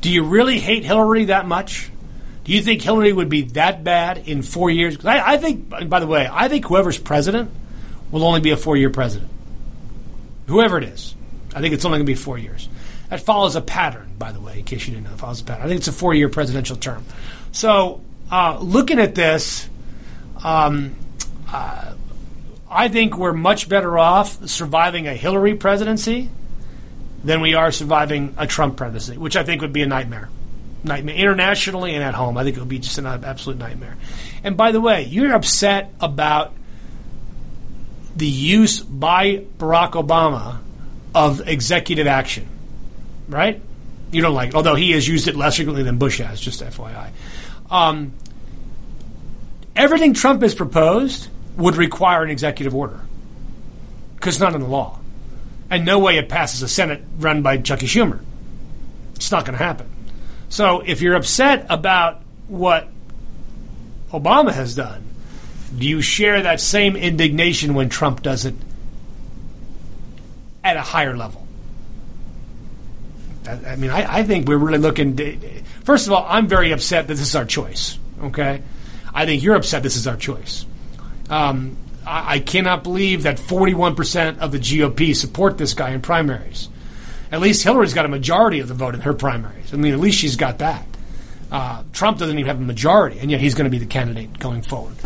Do 0.00 0.10
you 0.10 0.24
really 0.24 0.58
hate 0.58 0.84
Hillary 0.84 1.26
that 1.26 1.46
much? 1.46 1.90
Do 2.44 2.52
you 2.52 2.62
think 2.62 2.82
Hillary 2.82 3.12
would 3.12 3.28
be 3.28 3.42
that 3.42 3.84
bad 3.84 4.18
in 4.26 4.42
four 4.42 4.70
years? 4.70 5.04
I, 5.04 5.34
I 5.34 5.36
think, 5.36 5.88
by 5.88 6.00
the 6.00 6.06
way, 6.06 6.28
I 6.30 6.48
think 6.48 6.66
whoever's 6.66 6.98
president 6.98 7.50
will 8.10 8.24
only 8.24 8.40
be 8.40 8.50
a 8.50 8.56
four 8.56 8.76
year 8.76 8.90
president. 8.90 9.30
Whoever 10.46 10.78
it 10.78 10.84
is. 10.84 11.14
I 11.54 11.60
think 11.60 11.74
it's 11.74 11.84
only 11.84 11.98
going 11.98 12.06
to 12.06 12.10
be 12.10 12.16
four 12.16 12.38
years. 12.38 12.68
That 13.10 13.20
follows 13.20 13.56
a 13.56 13.60
pattern, 13.60 14.12
by 14.18 14.32
the 14.32 14.40
way, 14.40 14.60
in 14.60 14.64
case 14.64 14.86
you 14.86 14.94
didn't 14.94 15.06
know. 15.06 15.12
It 15.12 15.18
follows 15.18 15.40
a 15.40 15.44
pattern. 15.44 15.64
I 15.64 15.68
think 15.68 15.78
it's 15.78 15.88
a 15.88 15.92
four 15.92 16.14
year 16.14 16.28
presidential 16.28 16.76
term. 16.76 17.04
So, 17.52 18.00
uh, 18.30 18.58
looking 18.60 19.00
at 19.00 19.14
this, 19.14 19.68
um, 20.42 20.94
uh, 21.52 21.94
I 22.70 22.88
think 22.88 23.18
we're 23.18 23.32
much 23.32 23.68
better 23.68 23.98
off 23.98 24.48
surviving 24.48 25.08
a 25.08 25.14
Hillary 25.14 25.56
presidency 25.56 26.30
than 27.24 27.40
we 27.40 27.54
are 27.54 27.72
surviving 27.72 28.34
a 28.38 28.46
Trump 28.46 28.76
presidency, 28.76 29.18
which 29.18 29.36
I 29.36 29.42
think 29.42 29.60
would 29.60 29.72
be 29.72 29.82
a 29.82 29.86
nightmare. 29.86 30.30
Nightmare 30.84 31.16
internationally 31.16 31.94
and 31.94 32.02
at 32.02 32.14
home. 32.14 32.38
I 32.38 32.44
think 32.44 32.56
it 32.56 32.60
would 32.60 32.68
be 32.68 32.78
just 32.78 32.96
an 32.96 33.06
absolute 33.06 33.58
nightmare. 33.58 33.96
And 34.44 34.56
by 34.56 34.72
the 34.72 34.80
way, 34.80 35.02
you're 35.02 35.34
upset 35.34 35.92
about 36.00 36.54
the 38.16 38.26
use 38.26 38.80
by 38.80 39.44
Barack 39.58 39.92
Obama 39.92 40.58
of 41.14 41.46
executive 41.46 42.06
action, 42.06 42.46
right? 43.30 43.62
You 44.12 44.22
don't 44.22 44.34
like, 44.34 44.54
although 44.54 44.74
he 44.74 44.92
has 44.92 45.06
used 45.06 45.28
it 45.28 45.36
less 45.36 45.56
frequently 45.56 45.82
than 45.82 45.98
Bush 45.98 46.18
has, 46.18 46.40
just 46.40 46.62
FYI. 46.62 47.10
Um, 47.70 48.12
everything 49.76 50.14
Trump 50.14 50.42
has 50.42 50.54
proposed 50.54 51.28
would 51.56 51.76
require 51.76 52.22
an 52.22 52.30
executive 52.30 52.74
order 52.74 53.00
because 54.16 54.34
it's 54.34 54.40
not 54.40 54.54
in 54.54 54.60
the 54.60 54.68
law. 54.68 54.98
And 55.70 55.84
no 55.84 56.00
way 56.00 56.18
it 56.18 56.28
passes 56.28 56.62
a 56.62 56.68
Senate 56.68 57.02
run 57.18 57.42
by 57.42 57.58
Chucky 57.58 57.86
Schumer. 57.86 58.20
It's 59.14 59.30
not 59.30 59.44
going 59.44 59.56
to 59.56 59.64
happen. 59.64 59.88
So 60.48 60.80
if 60.80 61.00
you're 61.00 61.14
upset 61.14 61.66
about 61.70 62.22
what 62.48 62.88
Obama 64.10 64.52
has 64.52 64.74
done, 64.74 65.04
do 65.76 65.86
you 65.86 66.02
share 66.02 66.42
that 66.42 66.60
same 66.60 66.96
indignation 66.96 67.74
when 67.74 67.88
Trump 67.88 68.22
does 68.22 68.44
it 68.44 68.54
at 70.64 70.76
a 70.76 70.82
higher 70.82 71.16
level? 71.16 71.46
I, 73.46 73.76
mean, 73.76 73.90
I, 73.90 74.18
I, 74.18 74.22
think 74.22 74.48
we're 74.48 74.58
really 74.58 74.78
looking. 74.78 75.16
To, 75.16 75.38
first 75.84 76.06
of 76.06 76.12
all, 76.12 76.26
I'm 76.28 76.46
very 76.46 76.72
upset 76.72 77.08
that 77.08 77.14
this 77.14 77.22
is 77.22 77.34
our 77.34 77.44
choice. 77.44 77.98
Okay, 78.22 78.62
I 79.14 79.26
think 79.26 79.42
you're 79.42 79.56
upset 79.56 79.82
this 79.82 79.96
is 79.96 80.06
our 80.06 80.16
choice. 80.16 80.66
Um, 81.30 81.76
I, 82.06 82.34
I 82.34 82.38
cannot 82.40 82.82
believe 82.82 83.22
that 83.22 83.38
41% 83.38 84.38
of 84.38 84.52
the 84.52 84.58
GOP 84.58 85.16
support 85.16 85.58
this 85.58 85.74
guy 85.74 85.90
in 85.90 86.02
primaries. 86.02 86.68
At 87.32 87.40
least 87.40 87.62
Hillary's 87.62 87.94
got 87.94 88.04
a 88.04 88.08
majority 88.08 88.60
of 88.60 88.68
the 88.68 88.74
vote 88.74 88.94
in 88.94 89.02
her 89.02 89.14
primaries. 89.14 89.72
I 89.72 89.76
mean, 89.76 89.94
at 89.94 90.00
least 90.00 90.18
she's 90.18 90.36
got 90.36 90.58
that. 90.58 90.84
Uh, 91.50 91.82
Trump 91.92 92.18
doesn't 92.18 92.38
even 92.38 92.48
have 92.48 92.60
a 92.60 92.64
majority, 92.64 93.18
and 93.20 93.30
yet 93.30 93.40
he's 93.40 93.54
going 93.54 93.64
to 93.64 93.70
be 93.70 93.78
the 93.78 93.86
candidate 93.86 94.38
going 94.38 94.62
forward. 94.62 94.96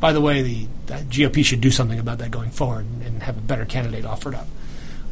By 0.00 0.12
the 0.12 0.20
way, 0.20 0.42
the, 0.42 0.66
the 0.86 0.94
GOP 0.94 1.44
should 1.44 1.60
do 1.60 1.70
something 1.70 1.98
about 1.98 2.18
that 2.18 2.30
going 2.30 2.50
forward 2.50 2.86
and, 2.86 3.02
and 3.02 3.22
have 3.22 3.36
a 3.36 3.40
better 3.40 3.64
candidate 3.64 4.04
offered 4.04 4.34
up. 4.34 4.48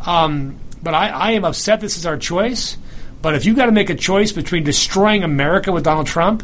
Um, 0.06 0.58
but 0.82 0.94
I, 0.94 1.08
I 1.08 1.30
am 1.32 1.44
upset 1.44 1.80
this 1.80 1.96
is 1.96 2.06
our 2.06 2.16
choice. 2.16 2.76
But 3.22 3.34
if 3.34 3.44
you've 3.44 3.56
got 3.56 3.66
to 3.66 3.72
make 3.72 3.90
a 3.90 3.94
choice 3.94 4.32
between 4.32 4.64
destroying 4.64 5.22
America 5.22 5.72
with 5.72 5.84
Donald 5.84 6.06
Trump 6.06 6.42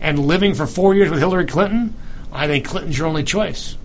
and 0.00 0.18
living 0.18 0.54
for 0.54 0.66
four 0.66 0.94
years 0.94 1.10
with 1.10 1.18
Hillary 1.18 1.46
Clinton, 1.46 1.94
I 2.32 2.46
think 2.46 2.66
Clinton's 2.66 2.96
your 2.96 3.06
only 3.06 3.24
choice. 3.24 3.76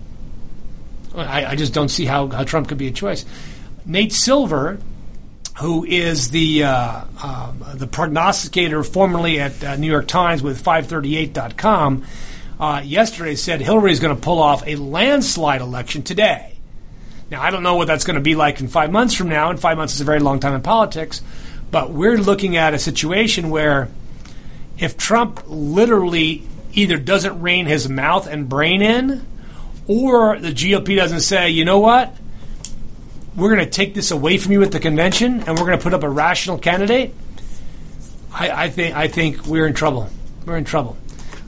I, 1.14 1.44
I 1.44 1.54
just 1.56 1.74
don't 1.74 1.88
see 1.88 2.06
how, 2.06 2.28
how 2.28 2.44
Trump 2.44 2.68
could 2.68 2.78
be 2.78 2.86
a 2.86 2.92
choice. 2.92 3.24
Nate 3.84 4.12
Silver, 4.12 4.78
who 5.58 5.84
is 5.84 6.30
the 6.30 6.64
uh, 6.64 7.04
uh, 7.22 7.52
the 7.74 7.86
prognosticator 7.86 8.82
formerly 8.82 9.40
at 9.40 9.62
uh, 9.62 9.76
New 9.76 9.90
York 9.90 10.06
Times 10.06 10.42
with 10.42 10.62
538.com, 10.62 12.04
uh, 12.58 12.82
yesterday 12.84 13.34
said 13.34 13.60
Hillary 13.60 13.92
is 13.92 14.00
going 14.00 14.14
to 14.14 14.20
pull 14.20 14.40
off 14.40 14.66
a 14.66 14.76
landslide 14.76 15.60
election 15.60 16.02
today. 16.02 16.49
Now, 17.30 17.42
I 17.42 17.50
don't 17.50 17.62
know 17.62 17.76
what 17.76 17.86
that's 17.86 18.04
going 18.04 18.16
to 18.16 18.20
be 18.20 18.34
like 18.34 18.60
in 18.60 18.68
five 18.68 18.90
months 18.90 19.14
from 19.14 19.28
now, 19.28 19.50
and 19.50 19.60
five 19.60 19.76
months 19.76 19.94
is 19.94 20.00
a 20.00 20.04
very 20.04 20.18
long 20.18 20.40
time 20.40 20.52
in 20.54 20.62
politics, 20.62 21.22
but 21.70 21.90
we're 21.90 22.16
looking 22.16 22.56
at 22.56 22.74
a 22.74 22.78
situation 22.78 23.50
where 23.50 23.88
if 24.78 24.96
Trump 24.96 25.44
literally 25.46 26.42
either 26.72 26.96
doesn't 26.96 27.40
rein 27.40 27.66
his 27.66 27.88
mouth 27.88 28.26
and 28.26 28.48
brain 28.48 28.82
in, 28.82 29.24
or 29.86 30.38
the 30.38 30.50
GOP 30.50 30.96
doesn't 30.96 31.20
say, 31.20 31.50
you 31.50 31.64
know 31.64 31.78
what, 31.78 32.16
we're 33.36 33.54
going 33.54 33.64
to 33.64 33.70
take 33.70 33.94
this 33.94 34.10
away 34.10 34.36
from 34.36 34.52
you 34.52 34.62
at 34.62 34.72
the 34.72 34.80
convention, 34.80 35.40
and 35.40 35.48
we're 35.50 35.66
going 35.66 35.78
to 35.78 35.82
put 35.82 35.94
up 35.94 36.02
a 36.02 36.08
rational 36.08 36.58
candidate. 36.58 37.14
I, 38.32 38.64
I 38.64 38.70
think 38.70 38.96
I 38.96 39.08
think 39.08 39.46
we're 39.46 39.66
in 39.66 39.74
trouble. 39.74 40.08
We're 40.46 40.56
in 40.56 40.64
trouble. 40.64 40.96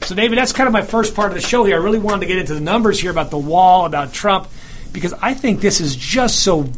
So, 0.03 0.17
David, 0.17 0.37
that's 0.37 0.53
kind 0.53 0.67
of 0.67 0.73
my 0.73 0.83
first 0.83 1.15
part 1.15 1.31
of 1.31 1.35
the 1.35 1.41
show 1.41 1.65
here. 1.65 1.77
I 1.77 1.83
really 1.83 1.99
wanted 2.01 2.21
to 2.21 2.27
get 2.27 2.39
into 2.39 2.55
the 2.55 2.61
numbers 2.61 3.01
here 3.01 3.11
about 3.11 3.31
the 3.31 3.39
wall, 3.39 3.87
about 3.87 4.13
Trump, 4.13 4.49
because 4.93 5.15
I 5.15 5.35
think 5.35 5.61
this 5.61 5.81
is 5.81 5.97
just 5.97 6.43
so, 6.43 6.69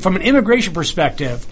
from 0.00 0.16
an 0.16 0.22
immigration 0.22 0.74
perspective, 0.74 1.46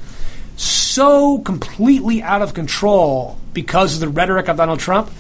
so 0.57 1.39
completely 1.39 2.23
out 2.23 2.43
of 2.43 2.55
control 2.55 3.39
because 3.53 3.95
of 3.95 4.01
the 4.01 4.09
rhetoric 4.09 4.49
of 4.49 4.57
Donald 4.57 4.81
Trump 4.81 5.11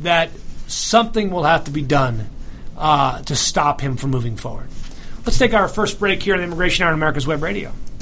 that 0.00 0.30
something 0.66 1.30
will 1.30 1.44
have 1.44 1.64
to 1.64 1.70
be 1.70 1.82
done 1.82 2.28
uh, 2.76 3.22
to 3.22 3.36
stop 3.36 3.80
him 3.80 3.96
from 3.96 4.10
moving 4.10 4.36
forward. 4.36 4.68
Let's 5.24 5.38
take 5.38 5.54
our 5.54 5.68
first 5.68 5.98
break 5.98 6.22
here 6.22 6.34
on 6.34 6.40
Immigration 6.40 6.84
Hour 6.84 6.88
on 6.90 6.94
America's 6.94 7.26
Web 7.26 7.42
Radio. 7.42 7.72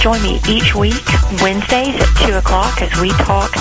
Join 0.00 0.22
me 0.22 0.40
each 0.48 0.74
week, 0.74 1.04
Wednesdays 1.42 1.94
at 1.96 2.26
2 2.26 2.32
o'clock 2.34 2.80
as 2.80 2.98
we 3.00 3.10
talk 3.10 3.52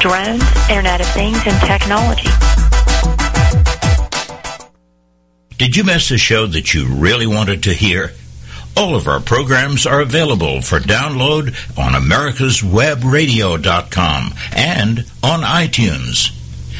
drones, 0.00 0.44
Internet 0.68 1.00
of 1.00 1.06
Things, 1.08 1.40
and 1.46 1.58
technology. 1.66 2.28
Did 5.56 5.74
you 5.76 5.84
miss 5.84 6.10
a 6.10 6.18
show 6.18 6.46
that 6.46 6.74
you 6.74 6.86
really 6.86 7.26
wanted 7.26 7.62
to 7.64 7.72
hear? 7.72 8.12
All 8.76 8.94
of 8.94 9.08
our 9.08 9.20
programs 9.20 9.86
are 9.86 10.00
available 10.00 10.60
for 10.62 10.78
download 10.78 11.48
on 11.76 11.94
americaswebradio.com 11.94 14.34
and 14.54 14.98
on 15.22 15.40
iTunes. 15.40 16.30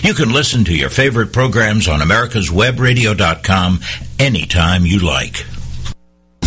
You 0.05 0.15
can 0.15 0.33
listen 0.33 0.65
to 0.67 0.77
your 0.77 0.91
favorite 0.91 1.33
programs 1.33 1.89
on 1.89 1.99
americaswebradio.com 2.01 3.81
anytime 4.21 4.87
you 4.87 5.01
like. 5.01 5.45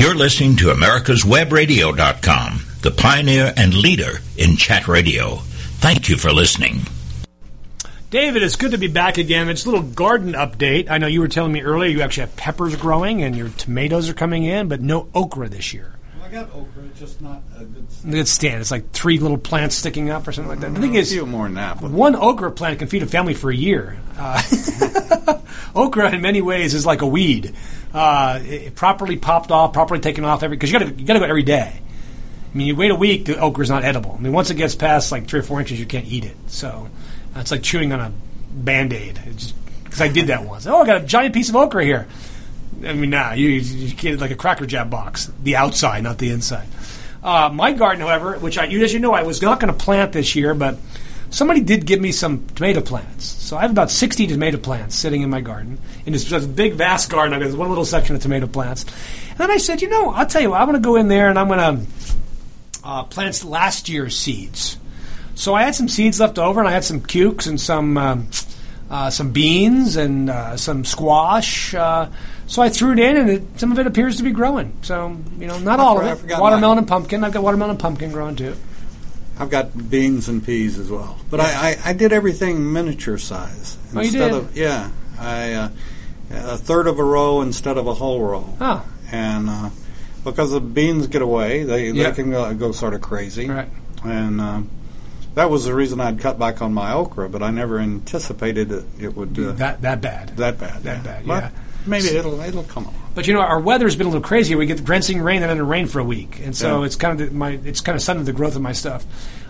You're 0.00 0.14
listening 0.14 0.56
to 0.56 0.68
America'sWebRadio.com, 0.68 2.60
the 2.80 2.90
pioneer 2.90 3.52
and 3.54 3.74
leader 3.74 4.20
in 4.38 4.56
chat 4.56 4.88
radio. 4.88 5.36
Thank 5.82 6.08
you 6.08 6.16
for 6.16 6.32
listening. 6.32 6.80
David, 8.08 8.42
it's 8.42 8.56
good 8.56 8.70
to 8.70 8.78
be 8.78 8.88
back 8.88 9.18
again. 9.18 9.50
It's 9.50 9.66
a 9.66 9.70
little 9.70 9.86
garden 9.86 10.32
update. 10.32 10.90
I 10.90 10.96
know 10.96 11.06
you 11.06 11.20
were 11.20 11.28
telling 11.28 11.52
me 11.52 11.60
earlier 11.60 11.90
you 11.90 12.00
actually 12.00 12.22
have 12.22 12.36
peppers 12.36 12.76
growing 12.76 13.22
and 13.22 13.36
your 13.36 13.50
tomatoes 13.50 14.08
are 14.08 14.14
coming 14.14 14.44
in, 14.44 14.68
but 14.68 14.80
no 14.80 15.10
okra 15.14 15.50
this 15.50 15.74
year. 15.74 15.92
I 16.24 16.30
got 16.30 16.50
okra, 16.54 16.82
it's 16.84 16.98
just 16.98 17.20
not 17.20 17.42
a 17.58 17.64
good. 17.66 17.86
Good 18.10 18.28
stand. 18.28 18.62
It's 18.62 18.70
like 18.70 18.92
three 18.92 19.18
little 19.18 19.36
plants 19.36 19.76
sticking 19.76 20.08
up 20.08 20.26
or 20.26 20.32
something 20.32 20.48
like 20.48 20.60
that. 20.60 20.72
The 20.72 20.80
thing 20.80 20.96
a 20.96 21.00
is, 21.00 21.12
few 21.12 21.26
more 21.26 21.44
than 21.44 21.56
that. 21.56 21.82
One 21.82 22.16
okra 22.16 22.52
plant 22.52 22.78
can 22.78 22.88
feed 22.88 23.02
a 23.02 23.06
family 23.06 23.34
for 23.34 23.50
a 23.50 23.54
year. 23.54 24.00
Uh, 24.16 24.40
okra, 25.74 26.12
in 26.12 26.20
many 26.20 26.42
ways, 26.42 26.74
is 26.74 26.86
like 26.86 27.02
a 27.02 27.06
weed. 27.06 27.54
Uh, 27.92 28.40
it, 28.42 28.74
properly 28.74 29.16
popped 29.16 29.50
off, 29.50 29.72
properly 29.72 30.00
taken 30.00 30.24
off 30.24 30.42
every 30.42 30.56
because 30.56 30.70
you 30.70 30.78
got 30.78 30.86
to 30.86 30.94
you 30.94 31.06
got 31.06 31.14
to 31.14 31.20
go 31.20 31.26
every 31.26 31.42
day. 31.42 31.80
I 32.52 32.56
mean, 32.56 32.66
you 32.66 32.76
wait 32.76 32.90
a 32.90 32.96
week, 32.96 33.26
the 33.26 33.40
okra's 33.40 33.70
not 33.70 33.84
edible. 33.84 34.16
I 34.18 34.22
mean, 34.22 34.32
once 34.32 34.50
it 34.50 34.56
gets 34.56 34.74
past 34.74 35.12
like 35.12 35.28
three 35.28 35.40
or 35.40 35.44
four 35.44 35.60
inches, 35.60 35.78
you 35.78 35.86
can't 35.86 36.06
eat 36.06 36.24
it. 36.24 36.36
So 36.48 36.88
it's 37.36 37.50
like 37.50 37.62
chewing 37.62 37.92
on 37.92 38.00
a 38.00 38.12
band 38.50 38.92
aid. 38.92 39.20
Because 39.84 40.00
I 40.00 40.08
did 40.08 40.28
that 40.28 40.44
once. 40.44 40.66
Oh, 40.66 40.82
I 40.82 40.86
got 40.86 41.02
a 41.02 41.04
giant 41.04 41.34
piece 41.34 41.48
of 41.48 41.56
okra 41.56 41.84
here. 41.84 42.08
I 42.84 42.92
mean, 42.92 43.10
nah, 43.10 43.32
you, 43.32 43.48
you 43.48 43.94
get 43.94 44.14
it 44.14 44.20
like 44.20 44.30
a 44.30 44.36
Cracker 44.36 44.66
Jack 44.66 44.88
box, 44.90 45.30
the 45.42 45.56
outside, 45.56 46.02
not 46.02 46.18
the 46.18 46.30
inside. 46.30 46.66
Uh, 47.22 47.50
my 47.52 47.72
garden, 47.72 48.00
however, 48.00 48.38
which 48.38 48.56
I, 48.56 48.66
as 48.66 48.92
you 48.92 48.98
know, 48.98 49.12
I 49.12 49.22
was 49.22 49.42
not 49.42 49.60
going 49.60 49.72
to 49.72 49.78
plant 49.78 50.12
this 50.12 50.34
year, 50.34 50.54
but 50.54 50.78
somebody 51.30 51.60
did 51.60 51.86
give 51.86 52.00
me 52.00 52.12
some 52.12 52.46
tomato 52.48 52.80
plants. 52.80 53.24
So 53.24 53.56
I 53.56 53.62
have 53.62 53.70
about 53.70 53.90
60 53.90 54.26
tomato 54.26 54.58
plants 54.58 54.96
sitting 54.96 55.22
in 55.22 55.30
my 55.30 55.40
garden. 55.40 55.78
In 56.06 56.12
this, 56.12 56.28
this 56.28 56.44
big, 56.44 56.74
vast 56.74 57.10
garden, 57.10 57.32
I've 57.32 57.48
got 57.48 57.56
one 57.58 57.68
little 57.68 57.84
section 57.84 58.14
of 58.14 58.22
tomato 58.22 58.46
plants. 58.46 58.84
And 59.30 59.38
then 59.38 59.50
I 59.50 59.56
said, 59.56 59.82
you 59.82 59.88
know, 59.88 60.10
I'll 60.10 60.26
tell 60.26 60.42
you 60.42 60.50
what, 60.50 60.60
I'm 60.60 60.68
going 60.68 60.80
to 60.80 60.86
go 60.86 60.96
in 60.96 61.08
there 61.08 61.30
and 61.30 61.38
I'm 61.38 61.48
going 61.48 61.86
to 61.86 61.92
uh, 62.84 63.04
plant 63.04 63.42
last 63.44 63.88
year's 63.88 64.16
seeds. 64.16 64.76
So 65.34 65.54
I 65.54 65.62
had 65.62 65.74
some 65.74 65.88
seeds 65.88 66.20
left 66.20 66.38
over, 66.38 66.60
and 66.60 66.68
I 66.68 66.72
had 66.72 66.84
some 66.84 67.00
cukes 67.00 67.46
and 67.46 67.58
some 67.58 67.96
um, 67.96 68.28
uh, 68.90 69.08
some 69.08 69.32
beans 69.32 69.96
and 69.96 70.28
uh, 70.28 70.56
some 70.56 70.84
squash. 70.84 71.74
Uh, 71.74 72.10
so 72.46 72.60
I 72.60 72.68
threw 72.68 72.92
it 72.92 72.98
in, 72.98 73.16
and 73.16 73.30
it, 73.30 73.42
some 73.56 73.72
of 73.72 73.78
it 73.78 73.86
appears 73.86 74.16
to 74.16 74.22
be 74.22 74.32
growing. 74.32 74.76
So 74.82 75.16
you 75.38 75.46
know, 75.46 75.58
not 75.58 75.80
all 75.80 75.98
of 75.98 76.28
it. 76.28 76.38
Watermelon 76.38 76.76
and 76.78 76.86
pumpkin. 76.86 77.24
I've 77.24 77.32
got 77.32 77.42
watermelon 77.42 77.70
and 77.70 77.80
pumpkin 77.80 78.12
growing 78.12 78.36
too. 78.36 78.54
I've 79.40 79.50
got 79.50 79.90
beans 79.90 80.28
and 80.28 80.44
peas 80.44 80.78
as 80.78 80.90
well. 80.90 81.18
But 81.30 81.40
I, 81.40 81.70
I, 81.70 81.76
I 81.86 81.92
did 81.94 82.12
everything 82.12 82.72
miniature 82.72 83.18
size. 83.18 83.76
Oh, 83.94 84.00
you 84.00 84.06
instead 84.06 84.28
did? 84.32 84.36
Of, 84.36 84.56
yeah, 84.56 84.90
I 85.18 85.52
uh, 85.54 85.68
a 86.30 86.56
third 86.58 86.86
of 86.86 86.98
a 86.98 87.04
row 87.04 87.40
instead 87.40 87.76
of 87.78 87.86
a 87.86 87.94
whole 87.94 88.20
row. 88.22 88.54
Oh, 88.60 88.84
And 89.10 89.48
uh, 89.48 89.70
because 90.24 90.50
the 90.52 90.60
beans 90.60 91.06
get 91.06 91.22
away, 91.22 91.64
they, 91.64 91.90
Yeah. 91.90 92.10
they 92.10 92.16
can 92.22 92.30
go, 92.30 92.52
go 92.54 92.72
sort 92.72 92.94
of 92.94 93.00
crazy. 93.00 93.48
right. 93.48 93.68
And 94.04 94.40
uh, 94.40 94.60
that 95.34 95.50
was 95.50 95.64
the 95.64 95.74
reason 95.74 96.00
I'd 96.00 96.20
cut 96.20 96.38
back 96.38 96.60
on 96.62 96.72
my 96.74 96.92
okra, 96.92 97.28
but 97.28 97.42
I 97.42 97.50
never 97.50 97.78
anticipated 97.78 98.70
it, 98.72 98.84
it 98.98 99.16
would 99.16 99.38
uh, 99.38 99.52
That 99.52 99.80
that 99.82 100.00
bad. 100.00 100.36
that 100.36 100.58
bad. 100.58 100.82
that 100.82 100.96
yeah. 100.98 101.02
bad, 101.02 101.26
But 101.26 101.42
yeah. 101.44 101.50
Maybe 101.86 102.08
it'll 102.08 102.38
it'll 102.40 102.64
come 102.64 102.84
along. 102.84 102.99
But 103.14 103.26
you 103.26 103.34
know, 103.34 103.40
our 103.40 103.58
weather's 103.60 103.96
been 103.96 104.06
a 104.06 104.10
little 104.10 104.22
crazy. 104.26 104.54
We 104.54 104.66
get 104.66 104.76
the 104.76 104.84
drenching 104.84 105.20
rain 105.20 105.42
and 105.42 105.50
then 105.50 105.66
rain 105.66 105.86
for 105.86 105.98
a 105.98 106.04
week, 106.04 106.40
and 106.44 106.56
so 106.56 106.80
Yeah. 106.80 106.86
it's 106.86 106.96
kind 106.96 107.20
of 107.20 107.28
the, 107.28 107.34
my 107.34 107.58
it's 107.64 107.80
kind 107.80 107.96
of 107.96 108.02
stunted 108.02 108.26
the 108.26 108.32
growth 108.32 108.56
of 108.56 108.62
my 108.62 108.72
stuff. 108.72 109.04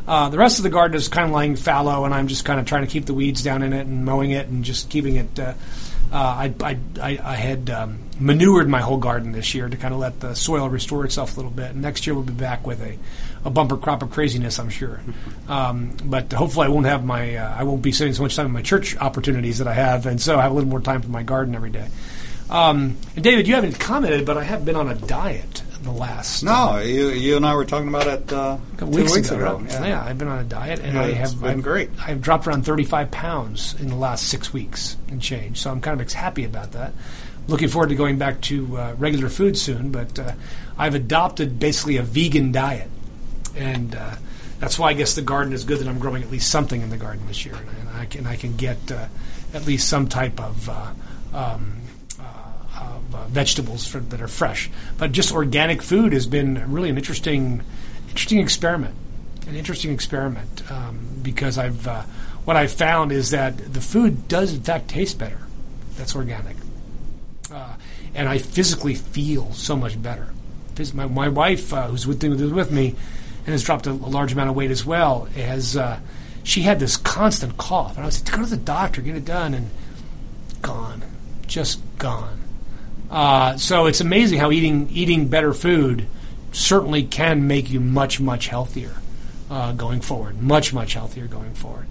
Uh, 0.09 0.29
the 0.31 0.39
rest 0.39 0.59
of 0.59 0.63
the 0.63 0.71
garden 0.71 0.97
is 0.97 1.09
kind 1.09 1.27
of 1.27 1.33
lying 1.33 1.57
fallow, 1.57 2.05
and 2.05 2.15
I'm 2.15 2.27
just 2.27 2.45
kind 2.45 2.59
of 2.59 2.67
trying 2.67 2.83
to 2.87 2.89
keep 2.91 3.05
the 3.07 3.15
weeds 3.15 3.43
down 3.43 3.63
in 3.63 3.73
it 3.73 3.87
and 3.87 4.05
mowing 4.05 4.31
it 4.31 4.49
and 4.49 4.65
just 4.65 4.89
keeping 4.89 5.17
it. 5.17 5.39
Uh, 5.39 5.53
uh, 6.13 6.17
I, 6.17 6.55
I, 6.65 6.79
I, 7.01 7.19
I 7.23 7.35
had 7.37 7.71
um, 7.71 7.99
manured 8.19 8.69
my 8.69 8.81
whole 8.81 8.97
garden 8.97 9.31
this 9.31 9.55
year 9.55 9.69
to 9.69 9.77
kind 9.77 9.95
of 9.95 10.01
let 10.01 10.19
the 10.19 10.35
soil 10.35 10.69
restore 10.69 11.05
itself 11.05 11.35
a 11.35 11.37
little 11.37 11.53
bit. 11.53 11.71
And 11.71 11.83
next 11.83 12.05
year 12.05 12.15
we'll 12.15 12.25
be 12.25 12.33
back 12.33 12.67
with 12.67 12.83
a, 12.83 12.99
a 13.45 13.51
bumper 13.51 13.77
crop 13.77 14.03
of 14.03 14.11
craziness, 14.11 14.59
I'm 14.59 14.71
sure. 14.71 15.01
Um, 15.49 15.97
but 16.05 16.33
hopefully 16.33 16.67
I 16.67 16.69
won't 16.71 16.87
have 16.87 17.05
my 17.05 17.35
uh, 17.35 17.57
I 17.59 17.65
won't 17.65 17.83
be 17.83 17.91
spending 17.91 18.15
so 18.15 18.23
much 18.23 18.37
time 18.37 18.47
in 18.47 18.53
my 18.53 18.63
church 18.63 18.97
opportunities 18.97 19.59
that 19.59 19.67
I 19.67 19.75
have, 19.75 20.07
and 20.07 20.21
so 20.23 20.39
I 20.39 20.43
have 20.43 20.53
a 20.53 20.55
little 20.55 20.71
more 20.71 20.81
time 20.81 21.03
for 21.03 21.09
my 21.09 21.25
garden 21.25 21.57
every 21.57 21.71
day. 21.71 21.89
Um, 22.51 22.97
David, 23.15 23.47
you 23.47 23.55
haven't 23.55 23.79
commented, 23.79 24.27
but 24.27 24.37
I 24.37 24.43
have 24.43 24.65
been 24.65 24.77
on 24.77 24.89
a 24.89 24.95
diet 24.95 25.63
the 25.83 25.91
last 25.91 26.43
No, 26.43 26.79
you 26.79 27.09
you 27.09 27.37
and 27.37 27.47
I 27.47 27.55
were 27.55 27.65
talking 27.65 27.89
about 27.89 28.07
it 28.07 28.33
uh, 28.33 28.59
weeks, 28.83 29.15
weeks, 29.15 29.31
ago. 29.31 29.57
ago. 29.57 29.67
Yeah. 29.71 30.03
I've 30.05 30.19
been 30.19 30.29
on 30.29 30.41
a 30.41 30.45
diet, 30.45 30.81
and 30.81 30.95
Yeah, 30.95 31.03
I 31.03 31.13
have 31.13 31.41
been 31.41 31.51
I've, 31.51 31.63
great. 31.63 31.91
I've 32.07 32.21
dropped 32.21 32.47
around 32.47 32.67
35 32.67 33.11
pounds 33.11 33.75
in 33.81 33.89
the 33.89 33.95
last 33.95 34.29
six 34.29 34.53
weeks 34.53 34.97
and 35.09 35.23
change. 35.23 35.61
So 35.61 35.71
I'm 35.71 35.81
kind 35.81 36.01
of 36.01 36.13
happy 36.13 36.45
about 36.45 36.73
that. 36.73 36.93
Looking 37.49 37.69
forward 37.69 37.89
to 37.89 37.95
going 37.95 38.19
back 38.19 38.41
to 38.43 38.77
uh, 38.77 38.95
regular 38.99 39.29
food 39.29 39.57
soon, 39.57 39.91
but 39.91 40.19
uh, 40.19 40.33
I've 40.77 40.95
adopted 40.95 41.59
basically 41.59 41.97
a 41.97 42.03
vegan 42.03 42.53
diet, 42.53 42.91
and 43.57 43.95
uh, 43.95 44.17
that's 44.59 44.79
why 44.79 44.91
I 44.91 44.93
guess 44.93 45.15
the 45.15 45.23
garden 45.23 45.53
is 45.53 45.65
good 45.65 45.79
that 45.79 45.89
I'm 45.89 45.99
growing 45.99 46.23
at 46.23 46.31
least 46.31 46.51
something 46.51 46.83
in 46.83 46.91
the 46.91 46.99
garden 46.99 47.27
this 47.27 47.47
year, 47.47 47.57
and 47.57 47.89
I 47.89 48.05
can 48.05 48.27
I 48.27 48.37
can 48.37 48.57
get 48.57 48.93
uh, 48.93 49.07
at 49.55 49.67
least 49.67 49.89
some 49.89 50.09
type 50.09 50.41
of. 50.41 50.69
Uh, 50.69 50.93
um, 51.33 51.75
of 51.79 51.80
uh, 53.15 53.27
vegetables 53.29 53.87
for, 53.87 54.01
that 54.01 54.21
are 54.21 54.29
fresh. 54.29 54.71
But 54.99 55.13
just 55.13 55.33
organic 55.33 55.83
food 55.83 56.13
has 56.13 56.27
been 56.27 56.71
really 56.71 56.91
an 56.91 56.97
interesting, 56.97 57.63
interesting 58.09 58.39
experiment. 58.39 58.95
An 59.47 59.57
interesting 59.57 59.93
experiment 59.93 60.71
um, 60.71 60.99
because 61.23 61.59
I've 61.59 61.87
uh, 61.87 62.03
what 62.45 62.57
I've 62.57 62.73
found 62.73 63.13
is 63.13 63.31
that 63.31 63.73
the 63.73 63.81
food 63.81 64.29
does 64.29 64.55
in 64.55 64.63
fact 64.63 64.89
taste 64.89 65.19
better. 65.19 65.39
That's 65.97 66.15
organic, 66.15 66.57
uh, 67.53 67.75
and 68.15 68.29
I 68.29 68.39
physically 68.39 68.95
feel 68.95 69.53
so 69.53 69.77
much 69.77 70.01
better. 70.01 70.33
My, 70.95 71.07
my 71.07 71.29
wife, 71.29 71.75
uh, 71.75 71.89
who's 71.89 72.07
with, 72.07 72.23
with 72.23 72.71
me, 72.71 72.95
and 73.45 73.49
has 73.49 73.63
dropped 73.63 73.87
a, 73.87 73.91
a 73.91 73.93
large 73.93 74.33
amount 74.33 74.49
of 74.49 74.57
weight 74.57 74.71
as 74.71 74.85
well, 74.85 75.25
has 75.37 75.77
uh, 75.77 76.01
she 76.43 76.63
had 76.63 76.81
this 76.81 76.97
constant 76.97 77.57
cough, 77.57 77.97
and 77.97 78.03
I 78.03 78.07
was 78.07 78.23
like, 78.23 78.33
"Go 78.35 78.43
to 78.43 78.49
the 78.49 78.57
doctor, 78.57 79.03
get 79.03 79.17
it 79.17 79.25
done," 79.25 79.53
and 79.53 79.71
gone, 80.63 81.03
just 81.47 81.81
gone. 81.99 82.41
Uh, 83.11 83.57
so 83.57 83.87
it's 83.87 84.01
amazing 84.01 84.39
how 84.39 84.51
eating 84.53 84.89
eating 84.93 85.29
better 85.29 85.53
food 85.53 86.07
certainly 86.53 87.03
can 87.05 87.47
make 87.47 87.71
you 87.71 87.81
much 87.81 88.21
much 88.21 88.47
healthier 88.49 88.95
uh, 89.51 89.73
going 89.73 90.01
forward. 90.01 90.41
Much 90.43 90.73
much 90.73 90.95
healthier 90.95 91.27
going 91.27 91.55
forward. 91.55 91.87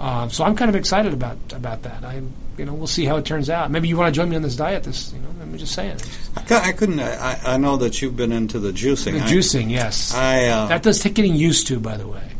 Uh, 0.00 0.28
so 0.28 0.42
I'm 0.44 0.56
kind 0.56 0.68
of 0.68 0.74
excited 0.74 1.12
about 1.12 1.38
about 1.52 1.82
that. 1.84 2.04
I 2.04 2.20
you 2.58 2.64
know 2.64 2.74
we'll 2.74 2.88
see 2.88 3.04
how 3.04 3.16
it 3.16 3.24
turns 3.24 3.48
out. 3.48 3.70
Maybe 3.70 3.86
you 3.88 3.96
want 3.96 4.12
to 4.12 4.18
join 4.20 4.28
me 4.28 4.36
on 4.36 4.42
this 4.42 4.56
diet. 4.56 4.82
This 4.82 5.12
you 5.12 5.20
know 5.20 5.28
I'm 5.40 5.56
just 5.56 5.74
saying. 5.74 5.98
I, 6.36 6.68
I 6.70 6.72
couldn't. 6.72 6.98
I, 6.98 7.38
I 7.44 7.56
know 7.56 7.76
that 7.76 8.02
you've 8.02 8.16
been 8.16 8.32
into 8.32 8.58
the 8.58 8.72
juicing. 8.72 9.12
The 9.12 9.20
I- 9.24 9.28
juicing, 9.28 9.70
yes, 9.70 10.12
I 10.12 10.46
uh, 10.46 10.66
that 10.66 10.82
does 10.82 10.98
take 10.98 11.14
getting 11.14 11.36
used 11.36 11.68
to, 11.68 11.78
by 11.78 11.96
the 11.96 12.08
way. 12.08 12.32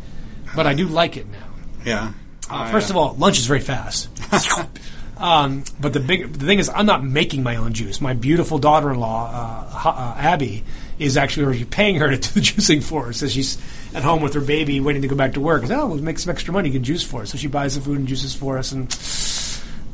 But 0.56 0.66
I 0.66 0.74
do 0.74 0.86
like 0.88 1.16
it 1.16 1.26
now. 1.28 1.46
yeah. 1.84 2.12
Uh, 2.50 2.70
first 2.70 2.90
of 2.90 2.96
all, 2.96 3.14
lunch 3.14 3.38
is 3.38 3.46
very 3.46 3.60
fast. 3.60 4.08
um, 5.24 5.64
but 5.80 5.94
the 5.94 6.00
big 6.00 6.34
the 6.34 6.44
thing 6.44 6.58
is, 6.58 6.68
I'm 6.68 6.84
not 6.84 7.02
making 7.02 7.42
my 7.42 7.56
own 7.56 7.72
juice. 7.72 7.98
My 7.98 8.12
beautiful 8.12 8.58
daughter-in-law, 8.58 9.30
uh, 9.32 9.88
uh, 9.88 10.14
Abby, 10.18 10.64
is 10.98 11.16
actually 11.16 11.46
already 11.46 11.64
paying 11.64 11.96
her 11.96 12.10
to 12.10 12.16
do 12.16 12.28
the 12.28 12.40
juicing 12.40 12.82
for 12.82 13.06
her. 13.06 13.14
So 13.14 13.26
she's 13.26 13.56
at 13.94 14.02
home 14.02 14.20
with 14.20 14.34
her 14.34 14.42
baby, 14.42 14.80
waiting 14.80 15.00
to 15.00 15.08
go 15.08 15.16
back 15.16 15.32
to 15.32 15.40
work. 15.40 15.62
Says, 15.62 15.70
oh, 15.70 15.86
we'll 15.86 16.02
make 16.02 16.18
some 16.18 16.30
extra 16.30 16.52
money, 16.52 16.68
you 16.68 16.74
can 16.74 16.84
juice 16.84 17.02
for 17.02 17.22
us. 17.22 17.30
So 17.30 17.38
she 17.38 17.48
buys 17.48 17.74
the 17.74 17.80
food 17.80 17.98
and 17.98 18.06
juices 18.06 18.34
for 18.34 18.58
us, 18.58 18.72
and 18.72 18.90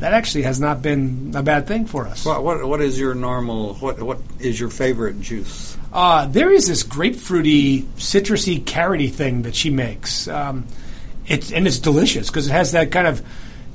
that 0.01 0.15
actually 0.15 0.43
has 0.43 0.59
not 0.59 0.83
been 0.83 1.33
a 1.37 1.45
bad 1.45 1.69
thing 1.69 1.87
for 1.87 2.09
us. 2.09 2.27
What, 2.27 2.43
what 2.43 2.67
what 2.67 2.81
is 2.81 2.99
your 2.99 3.15
normal? 3.15 3.75
What 3.75 4.03
what 4.03 4.19
is 4.41 4.59
your 4.59 4.71
favorite 4.71 5.21
juice? 5.21 5.77
Uh, 5.93 6.27
there 6.27 6.51
is 6.51 6.67
this 6.67 6.83
grapefruity, 6.83 7.85
citrusy, 7.99 8.65
carroty 8.65 9.13
thing 9.13 9.43
that 9.43 9.55
she 9.55 9.71
makes. 9.71 10.27
Um, 10.27 10.67
it's 11.29 11.53
and 11.53 11.69
it's 11.69 11.79
delicious 11.79 12.27
because 12.27 12.49
it 12.49 12.53
has 12.53 12.73
that 12.73 12.91
kind 12.91 13.07
of 13.07 13.23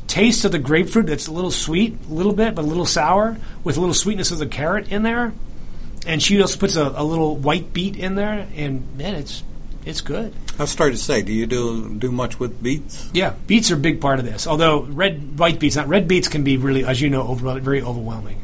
taste 0.07 0.45
of 0.45 0.51
the 0.51 0.59
grapefruit 0.59 1.07
that's 1.07 1.27
a 1.27 1.31
little 1.31 1.51
sweet, 1.51 1.97
a 2.09 2.13
little 2.13 2.33
bit, 2.33 2.55
but 2.55 2.63
a 2.63 2.67
little 2.67 2.85
sour, 2.85 3.37
with 3.63 3.77
a 3.77 3.79
little 3.79 3.93
sweetness 3.93 4.31
of 4.31 4.39
the 4.39 4.47
carrot 4.47 4.91
in 4.91 5.03
there. 5.03 5.33
And 6.05 6.21
she 6.21 6.39
also 6.41 6.57
puts 6.59 6.75
a, 6.75 6.93
a 6.95 7.03
little 7.03 7.35
white 7.35 7.73
beet 7.73 7.95
in 7.95 8.15
there, 8.15 8.47
and 8.55 8.95
man, 8.95 9.15
it's 9.15 9.43
it's 9.85 10.01
good. 10.01 10.33
I 10.57 10.63
was 10.63 10.71
starting 10.71 10.97
to 10.97 11.01
say, 11.01 11.21
do 11.21 11.31
you 11.31 11.45
do 11.45 11.93
do 11.93 12.11
much 12.11 12.39
with 12.39 12.61
beets? 12.61 13.09
Yeah, 13.13 13.33
beets 13.47 13.71
are 13.71 13.75
a 13.75 13.77
big 13.77 14.01
part 14.01 14.19
of 14.19 14.25
this. 14.25 14.47
Although 14.47 14.83
red, 14.83 15.37
white 15.37 15.59
beets, 15.59 15.75
not 15.75 15.87
red 15.87 16.07
beets, 16.07 16.27
can 16.27 16.43
be 16.43 16.57
really, 16.57 16.85
as 16.85 17.01
you 17.01 17.09
know, 17.09 17.27
over, 17.27 17.59
very 17.59 17.81
overwhelming. 17.81 18.41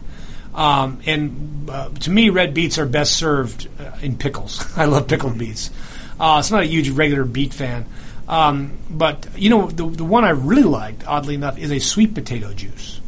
Um, 0.54 1.02
and 1.06 1.69
uh, 1.69 1.89
to 1.89 2.10
me, 2.10 2.30
red 2.30 2.54
beets 2.54 2.78
are 2.78 2.86
best 2.86 3.15
served 3.15 3.67
uh, 3.80 3.97
in 4.02 4.17
pickles. 4.17 4.65
I 4.78 4.86
love 4.86 5.08
pickled 5.08 5.38
beets. 5.38 5.71
Uh, 6.19 6.41
so 6.41 6.56
I'm 6.56 6.62
not 6.62 6.67
a 6.67 6.69
huge 6.69 6.89
regular 6.89 7.26
beet 7.26 7.54
fan. 7.54 7.86
Um, 8.32 8.78
but 8.89 9.28
you 9.36 9.50
know, 9.50 9.67
the, 9.67 9.86
the 9.86 10.06
one 10.06 10.24
I 10.24 10.30
really 10.30 10.63
liked, 10.63 11.06
oddly 11.06 11.36
enough, 11.36 11.60
is 11.60 11.70
a 11.70 11.80
sweet 11.80 12.15
potato 12.15 12.54
juice. 12.54 13.02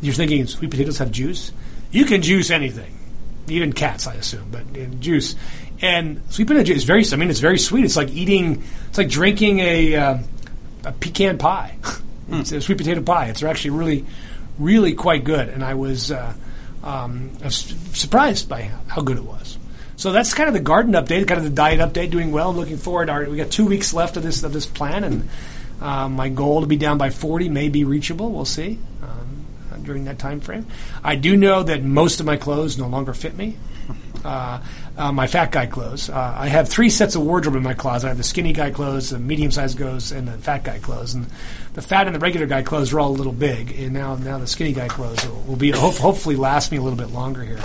you're 0.00 0.14
thinking 0.14 0.46
sweet 0.46 0.70
potatoes 0.70 0.98
have 0.98 1.10
juice. 1.10 1.52
You 1.90 2.04
can 2.04 2.22
juice 2.22 2.50
anything, 2.50 2.96
even 3.48 3.72
cats, 3.72 4.06
I 4.06 4.14
assume, 4.14 4.48
but 4.52 4.62
in 4.76 5.02
juice. 5.02 5.34
And 5.82 6.22
sweet 6.30 6.46
potato 6.46 6.64
juice 6.64 6.78
is 6.78 6.84
very. 6.84 7.04
I 7.12 7.16
mean, 7.16 7.28
it's 7.28 7.40
very 7.40 7.58
sweet. 7.58 7.84
It's 7.84 7.96
like 7.96 8.10
eating. 8.10 8.62
It's 8.88 8.98
like 8.98 9.08
drinking 9.08 9.58
a, 9.58 9.96
uh, 9.96 10.18
a 10.84 10.92
pecan 10.92 11.36
pie. 11.36 11.76
it's 12.30 12.52
a 12.52 12.60
sweet 12.60 12.78
potato 12.78 13.02
pie. 13.02 13.26
It's 13.26 13.42
actually 13.42 13.70
really, 13.70 14.06
really 14.58 14.94
quite 14.94 15.24
good. 15.24 15.48
And 15.48 15.64
I 15.64 15.74
was, 15.74 16.12
uh, 16.12 16.32
um, 16.84 17.32
I 17.40 17.46
was 17.46 17.56
surprised 17.94 18.48
by 18.48 18.70
how 18.86 19.02
good 19.02 19.16
it 19.16 19.24
was. 19.24 19.58
So 20.00 20.12
that's 20.12 20.32
kind 20.32 20.48
of 20.48 20.54
the 20.54 20.60
garden 20.60 20.94
update, 20.94 21.28
kind 21.28 21.36
of 21.36 21.44
the 21.44 21.50
diet 21.50 21.78
update. 21.78 22.10
Doing 22.10 22.32
well. 22.32 22.54
looking 22.54 22.78
forward. 22.78 23.10
Our, 23.10 23.28
we 23.28 23.36
got 23.36 23.50
two 23.50 23.66
weeks 23.66 23.92
left 23.92 24.16
of 24.16 24.22
this 24.22 24.42
of 24.42 24.50
this 24.50 24.64
plan, 24.64 25.04
and 25.04 25.28
uh, 25.78 26.08
my 26.08 26.30
goal 26.30 26.62
to 26.62 26.66
be 26.66 26.78
down 26.78 26.96
by 26.96 27.10
40 27.10 27.50
may 27.50 27.68
be 27.68 27.84
reachable. 27.84 28.32
We'll 28.32 28.46
see 28.46 28.78
um, 29.02 29.44
during 29.82 30.06
that 30.06 30.18
time 30.18 30.40
frame. 30.40 30.66
I 31.04 31.16
do 31.16 31.36
know 31.36 31.64
that 31.64 31.84
most 31.84 32.18
of 32.18 32.24
my 32.24 32.38
clothes 32.38 32.78
no 32.78 32.88
longer 32.88 33.12
fit 33.12 33.36
me. 33.36 33.58
Uh, 34.24 34.62
uh, 34.96 35.12
my 35.12 35.26
fat 35.26 35.52
guy 35.52 35.66
clothes. 35.66 36.08
Uh, 36.08 36.34
I 36.36 36.48
have 36.48 36.68
three 36.68 36.88
sets 36.90 37.14
of 37.14 37.22
wardrobe 37.22 37.56
in 37.56 37.62
my 37.62 37.74
closet. 37.74 38.06
I 38.06 38.10
have 38.10 38.18
the 38.18 38.22
skinny 38.22 38.52
guy 38.52 38.70
clothes, 38.70 39.10
the 39.10 39.18
medium 39.18 39.50
sized 39.50 39.76
clothes, 39.78 40.12
and 40.12 40.28
the 40.28 40.32
fat 40.32 40.64
guy 40.64 40.78
clothes. 40.78 41.14
And 41.14 41.26
the 41.74 41.82
fat 41.82 42.06
and 42.06 42.14
the 42.14 42.20
regular 42.20 42.46
guy 42.46 42.62
clothes 42.62 42.92
are 42.92 43.00
all 43.00 43.10
a 43.10 43.12
little 43.12 43.32
big, 43.32 43.78
and 43.78 43.92
now 43.92 44.16
now 44.16 44.38
the 44.38 44.46
skinny 44.46 44.72
guy 44.72 44.88
clothes 44.88 45.26
will, 45.26 45.42
will 45.42 45.56
be 45.56 45.70
hope, 45.70 45.96
hopefully 45.96 46.36
last 46.36 46.70
me 46.72 46.78
a 46.78 46.82
little 46.82 46.98
bit 46.98 47.10
longer 47.10 47.42
here. 47.42 47.60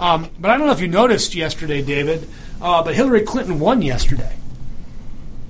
Um, 0.00 0.30
but 0.40 0.50
I 0.50 0.56
don't 0.56 0.66
know 0.66 0.72
if 0.72 0.80
you 0.80 0.88
noticed 0.88 1.34
yesterday, 1.34 1.82
David, 1.82 2.26
uh, 2.60 2.82
but 2.82 2.94
Hillary 2.94 3.20
Clinton 3.20 3.60
won 3.60 3.82
yesterday 3.82 4.34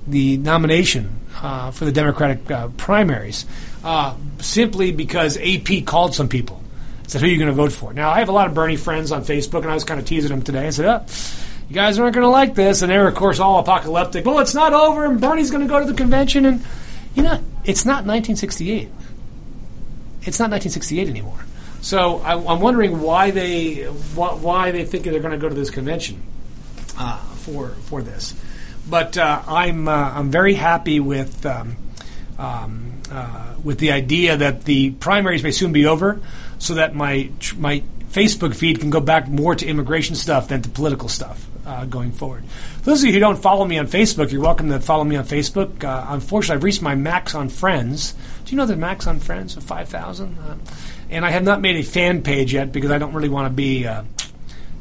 the 0.08 0.38
nomination 0.38 1.20
uh, 1.40 1.70
for 1.70 1.84
the 1.84 1.92
Democratic 1.92 2.50
uh, 2.50 2.68
primaries 2.76 3.46
uh, 3.84 4.16
simply 4.40 4.90
because 4.90 5.38
AP 5.38 5.86
called 5.86 6.16
some 6.16 6.28
people. 6.28 6.60
Said, 7.06 7.20
who 7.20 7.28
are 7.28 7.30
you 7.30 7.38
going 7.38 7.48
to 7.48 7.54
vote 7.54 7.72
for? 7.72 7.92
Now, 7.92 8.10
I 8.10 8.18
have 8.18 8.28
a 8.28 8.32
lot 8.32 8.46
of 8.46 8.54
Bernie 8.54 8.76
friends 8.76 9.10
on 9.10 9.24
Facebook, 9.24 9.62
and 9.62 9.70
I 9.70 9.74
was 9.74 9.84
kind 9.84 9.98
of 9.98 10.06
teasing 10.06 10.30
them 10.30 10.42
today. 10.42 10.66
I 10.66 10.70
said, 10.70 10.86
oh, 10.86 11.04
you 11.68 11.74
guys 11.74 11.98
aren't 11.98 12.14
going 12.14 12.22
to 12.22 12.28
like 12.28 12.54
this. 12.54 12.82
And 12.82 12.90
they 12.90 12.98
were, 12.98 13.08
of 13.08 13.16
course, 13.16 13.40
all 13.40 13.58
apocalyptic. 13.58 14.24
Well, 14.24 14.38
it's 14.38 14.54
not 14.54 14.72
over, 14.72 15.06
and 15.06 15.20
Bernie's 15.20 15.50
going 15.50 15.66
to 15.66 15.68
go 15.68 15.80
to 15.80 15.86
the 15.86 15.94
convention. 15.94 16.44
And, 16.44 16.64
you 17.16 17.24
know, 17.24 17.42
it's 17.64 17.84
not 17.84 18.04
1968. 18.04 18.88
It's 20.22 20.38
not 20.38 20.50
1968 20.50 21.08
anymore. 21.08 21.38
So 21.82 22.18
I, 22.18 22.34
am 22.34 22.60
wondering 22.60 23.00
why 23.00 23.30
they 23.30 23.84
why 23.84 24.70
they 24.70 24.84
think 24.84 25.04
they're 25.04 25.20
going 25.20 25.32
to 25.32 25.38
go 25.38 25.48
to 25.48 25.54
this 25.54 25.70
convention 25.70 26.22
uh, 26.98 27.18
for 27.36 27.70
for 27.70 28.02
this. 28.02 28.34
But 28.88 29.16
uh, 29.16 29.42
I'm 29.46 29.88
uh, 29.88 30.12
I'm 30.14 30.30
very 30.30 30.54
happy 30.54 31.00
with 31.00 31.44
um, 31.46 31.76
um, 32.38 32.92
uh, 33.10 33.54
with 33.62 33.78
the 33.78 33.92
idea 33.92 34.36
that 34.36 34.64
the 34.64 34.90
primaries 34.90 35.42
may 35.42 35.52
soon 35.52 35.72
be 35.72 35.86
over, 35.86 36.20
so 36.58 36.74
that 36.74 36.94
my 36.94 37.30
my 37.56 37.82
Facebook 38.10 38.54
feed 38.54 38.80
can 38.80 38.90
go 38.90 39.00
back 39.00 39.28
more 39.28 39.54
to 39.54 39.66
immigration 39.66 40.16
stuff 40.16 40.48
than 40.48 40.62
to 40.62 40.68
political 40.68 41.08
stuff. 41.08 41.46
Uh, 41.66 41.84
going 41.84 42.10
forward. 42.10 42.42
For 42.78 42.84
those 42.86 43.02
of 43.02 43.06
you 43.06 43.12
who 43.12 43.20
don't 43.20 43.36
follow 43.36 43.64
me 43.64 43.78
on 43.78 43.86
Facebook, 43.86 44.32
you're 44.32 44.40
welcome 44.40 44.70
to 44.70 44.80
follow 44.80 45.04
me 45.04 45.14
on 45.14 45.24
Facebook. 45.24 45.84
Uh, 45.84 46.06
unfortunately, 46.08 46.56
I've 46.56 46.64
reached 46.64 46.82
my 46.82 46.96
max 46.96 47.34
on 47.34 47.48
friends. 47.48 48.14
Do 48.44 48.50
you 48.50 48.56
know 48.56 48.66
the 48.66 48.74
max 48.74 49.06
on 49.06 49.20
friends 49.20 49.56
of 49.56 49.62
5,000? 49.62 50.38
Uh, 50.38 50.56
and 51.10 51.24
I 51.24 51.30
have 51.30 51.42
not 51.42 51.60
made 51.60 51.76
a 51.76 51.82
fan 51.82 52.22
page 52.22 52.54
yet 52.54 52.72
because 52.72 52.90
I 52.90 52.98
don't 52.98 53.12
really 53.12 53.28
want 53.28 53.46
to 53.46 53.52
be, 53.52 53.86
uh, 53.86 54.04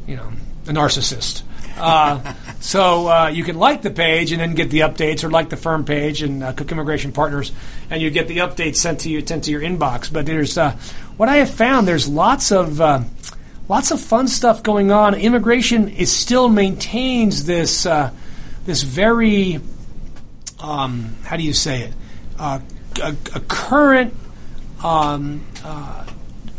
you 0.08 0.16
know, 0.16 0.32
a 0.68 0.72
narcissist. 0.72 1.44
Uh, 1.78 2.34
so 2.60 3.08
uh, 3.08 3.28
you 3.28 3.44
can 3.44 3.58
like 3.58 3.82
the 3.82 3.90
page 3.92 4.32
and 4.32 4.42
then 4.42 4.54
get 4.54 4.70
the 4.70 4.80
updates, 4.80 5.24
or 5.24 5.30
like 5.30 5.50
the 5.50 5.58
firm 5.58 5.86
page 5.86 6.22
and 6.22 6.44
uh, 6.44 6.54
Cook 6.54 6.72
Immigration 6.72 7.12
Partners, 7.12 7.52
and 7.90 8.02
you 8.02 8.10
get 8.10 8.28
the 8.28 8.38
updates 8.38 8.78
sent 8.78 9.02
to 9.02 9.10
you 9.10 9.26
sent 9.26 9.46
to 9.46 9.52
your 9.52 9.62
inbox. 9.62 10.12
But 10.12 10.26
there's 10.26 10.58
uh, 10.58 10.72
what 11.18 11.30
I 11.30 11.38
have 11.38 11.50
found. 11.50 11.88
There's 11.88 12.08
lots 12.08 12.52
of 12.52 12.80
uh, 12.80 13.04
lots 13.68 13.92
of 13.92 14.00
fun 14.00 14.28
stuff 14.28 14.64
going 14.64 14.92
on. 14.92 15.16
Immigration 15.16 15.90
is 15.90 16.12
still 16.12 16.50
maintains 16.50 17.46
this 17.46 17.86
uh, 17.86 18.12
this 18.66 18.84
very 18.84 19.60
um, 20.60 21.16
how 21.24 21.38
do 21.38 21.44
you 21.44 21.54
say 21.54 21.84
it 21.84 21.94
a, 22.40 22.62
a, 23.36 23.40
current 23.42 24.14
um, 24.84 25.46
um, 25.64 26.06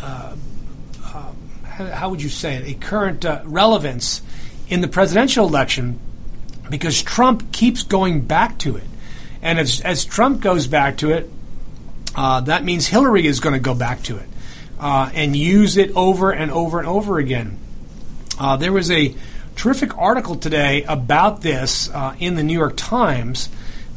how 0.00 2.10
would 2.10 2.22
you 2.22 2.28
say 2.28 2.56
it 2.56 2.68
a 2.68 2.78
current 2.78 3.24
relevance 3.44 4.22
in 4.68 4.80
the 4.80 4.88
presidential 4.88 5.46
election 5.46 5.98
because 6.70 7.02
Trump 7.02 7.52
keeps 7.52 7.82
going 7.82 8.22
back 8.22 8.56
to 8.58 8.76
it. 8.76 8.84
And 9.42 9.58
as, 9.58 9.80
as 9.80 10.04
Trump 10.04 10.40
goes 10.40 10.66
back 10.66 10.98
to 10.98 11.10
it, 11.10 11.28
uh, 12.14 12.40
that 12.42 12.64
means 12.64 12.86
Hillary 12.86 13.26
is 13.26 13.40
going 13.40 13.54
to 13.54 13.60
go 13.60 13.74
back 13.74 14.02
to 14.04 14.16
it 14.16 14.28
uh, 14.78 15.10
and 15.12 15.36
use 15.36 15.76
it 15.76 15.90
over 15.94 16.30
and 16.30 16.50
over 16.50 16.78
and 16.78 16.88
over 16.88 17.18
again. 17.18 17.58
Uh, 18.38 18.56
there 18.56 18.72
was 18.72 18.90
a 18.90 19.14
terrific 19.56 19.96
article 19.98 20.36
today 20.36 20.84
about 20.84 21.42
this 21.42 21.90
uh, 21.90 22.14
in 22.18 22.36
the 22.36 22.42
New 22.42 22.58
York 22.58 22.74
Times. 22.76 23.48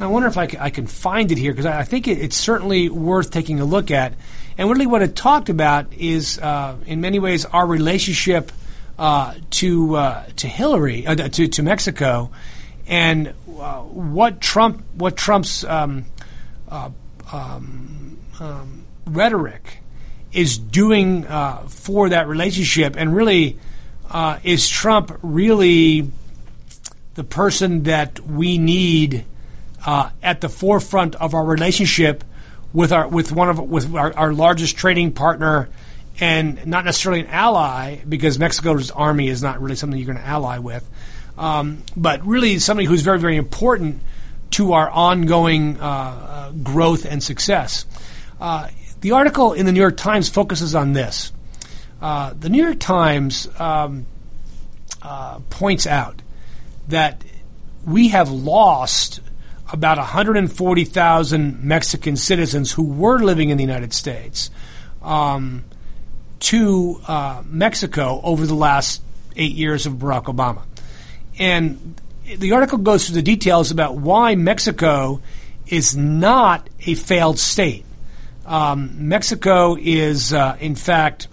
I 0.04 0.08
wonder 0.08 0.28
if 0.28 0.38
I, 0.38 0.48
c- 0.48 0.58
I 0.60 0.70
can 0.70 0.86
find 0.86 1.32
it 1.32 1.38
here 1.38 1.54
because 1.54 1.66
I, 1.66 1.80
I 1.80 1.84
think 1.84 2.08
it, 2.08 2.20
it's 2.20 2.36
certainly 2.36 2.90
worth 2.90 3.32
taking 3.32 3.60
a 3.60 3.66
look 3.66 3.90
at. 3.90 4.14
And 4.58 4.70
really, 4.70 4.86
what 4.86 5.02
it 5.02 5.16
talked 5.16 5.50
about 5.50 5.94
is, 5.94 6.38
uh, 6.40 6.76
in 6.86 7.02
many 7.02 7.20
ways, 7.20 7.46
our 7.46 7.66
relationship 7.66 8.52
uh, 9.00 9.34
to 9.52 9.96
uh, 9.96 10.26
to 10.36 10.48
Hillary 10.48 11.08
uh, 11.08 11.16
to 11.16 11.48
to 11.48 11.64
Mexico, 11.64 12.32
and 12.86 13.30
uh, 13.60 13.80
what 13.82 14.42
Trump 14.42 14.84
what 14.94 15.18
Trump's 15.18 15.64
um, 15.64 16.06
uh, 16.70 16.92
um, 17.32 18.20
um, 18.40 18.86
rhetoric 19.08 19.80
is 20.32 20.58
doing 20.58 21.24
for 21.70 22.10
that 22.10 22.28
relationship, 22.28 22.96
and 22.96 23.16
really 23.16 23.58
is 24.44 24.70
Trump 24.70 25.18
really 25.24 26.12
the 27.16 27.24
person 27.24 27.84
that 27.84 28.20
we 28.20 28.58
need 28.58 29.26
at 29.86 30.42
the 30.42 30.50
forefront 30.50 31.16
of 31.16 31.34
our 31.34 31.44
relationship 31.44 32.24
with 32.74 32.92
our 32.92 33.08
with 33.08 33.32
one 33.32 33.50
of 33.50 33.60
with 33.60 33.94
our, 33.96 34.14
our 34.14 34.34
largest 34.34 34.78
trading 34.78 35.12
partner 35.12 35.70
and 36.20 36.66
not 36.66 36.86
necessarily 36.86 37.22
an 37.22 37.28
ally 37.28 37.98
because 38.08 38.38
Mexico's 38.38 38.92
army 38.92 39.30
is 39.30 39.42
not 39.42 39.62
really 39.62 39.76
something 39.76 39.98
you're 39.98 40.06
going 40.14 40.18
to 40.18 40.26
ally 40.26 40.60
with, 40.60 40.88
um, 41.38 41.84
but 41.96 42.26
really 42.26 42.60
somebody 42.60 42.88
who's 42.88 43.02
very, 43.02 43.20
very 43.20 43.36
important 43.36 44.02
to 44.52 44.74
our 44.74 44.90
ongoing 44.90 45.80
uh, 45.80 45.84
uh, 45.84 46.52
growth 46.52 47.06
and 47.06 47.24
success. 47.24 47.86
Uh, 48.40 48.68
the 49.02 49.12
article 49.12 49.54
in 49.54 49.66
the 49.66 49.72
New 49.72 49.80
York 49.80 49.98
Times 49.98 50.30
focuses 50.30 50.76
on 50.76 50.94
this. 50.94 51.34
Uh, 52.02 52.34
the 52.40 52.50
New 52.50 52.64
York 52.64 52.80
Times 52.80 53.48
um, 53.60 54.06
uh, 55.02 55.40
points 55.50 55.88
out 55.88 56.22
that 56.90 57.24
we 57.86 58.10
have 58.10 58.30
lost 58.30 59.22
about 59.74 59.98
140,000 59.98 61.64
Mexican 61.64 62.16
citizens 62.16 62.72
who 62.72 62.84
were 62.84 63.20
living 63.20 63.50
in 63.50 63.58
the 63.58 63.64
United 63.64 63.92
States. 63.92 64.50
Um, 65.02 65.66
to 66.44 67.00
uh, 67.08 67.42
Mexico 67.46 68.20
over 68.22 68.46
the 68.46 68.54
last 68.54 69.02
eight 69.38 69.54
years 69.54 69.86
of 69.86 69.94
Barack 69.94 70.26
Obama. 70.26 70.64
And 71.40 72.00
the 72.26 72.52
article 72.52 72.78
goes 72.78 73.06
through 73.06 73.16
the 73.16 73.22
details 73.22 73.72
about 73.72 73.96
why 73.96 74.36
Mexico 74.36 75.22
is 75.68 75.96
not 75.96 76.70
a 76.86 76.96
failed 76.96 77.40
state. 77.40 77.86
Um, 78.46 79.08
Mexico 79.08 79.78
is, 79.80 80.34
uh, 80.34 80.58
in 80.60 80.76
fact, 80.76 81.30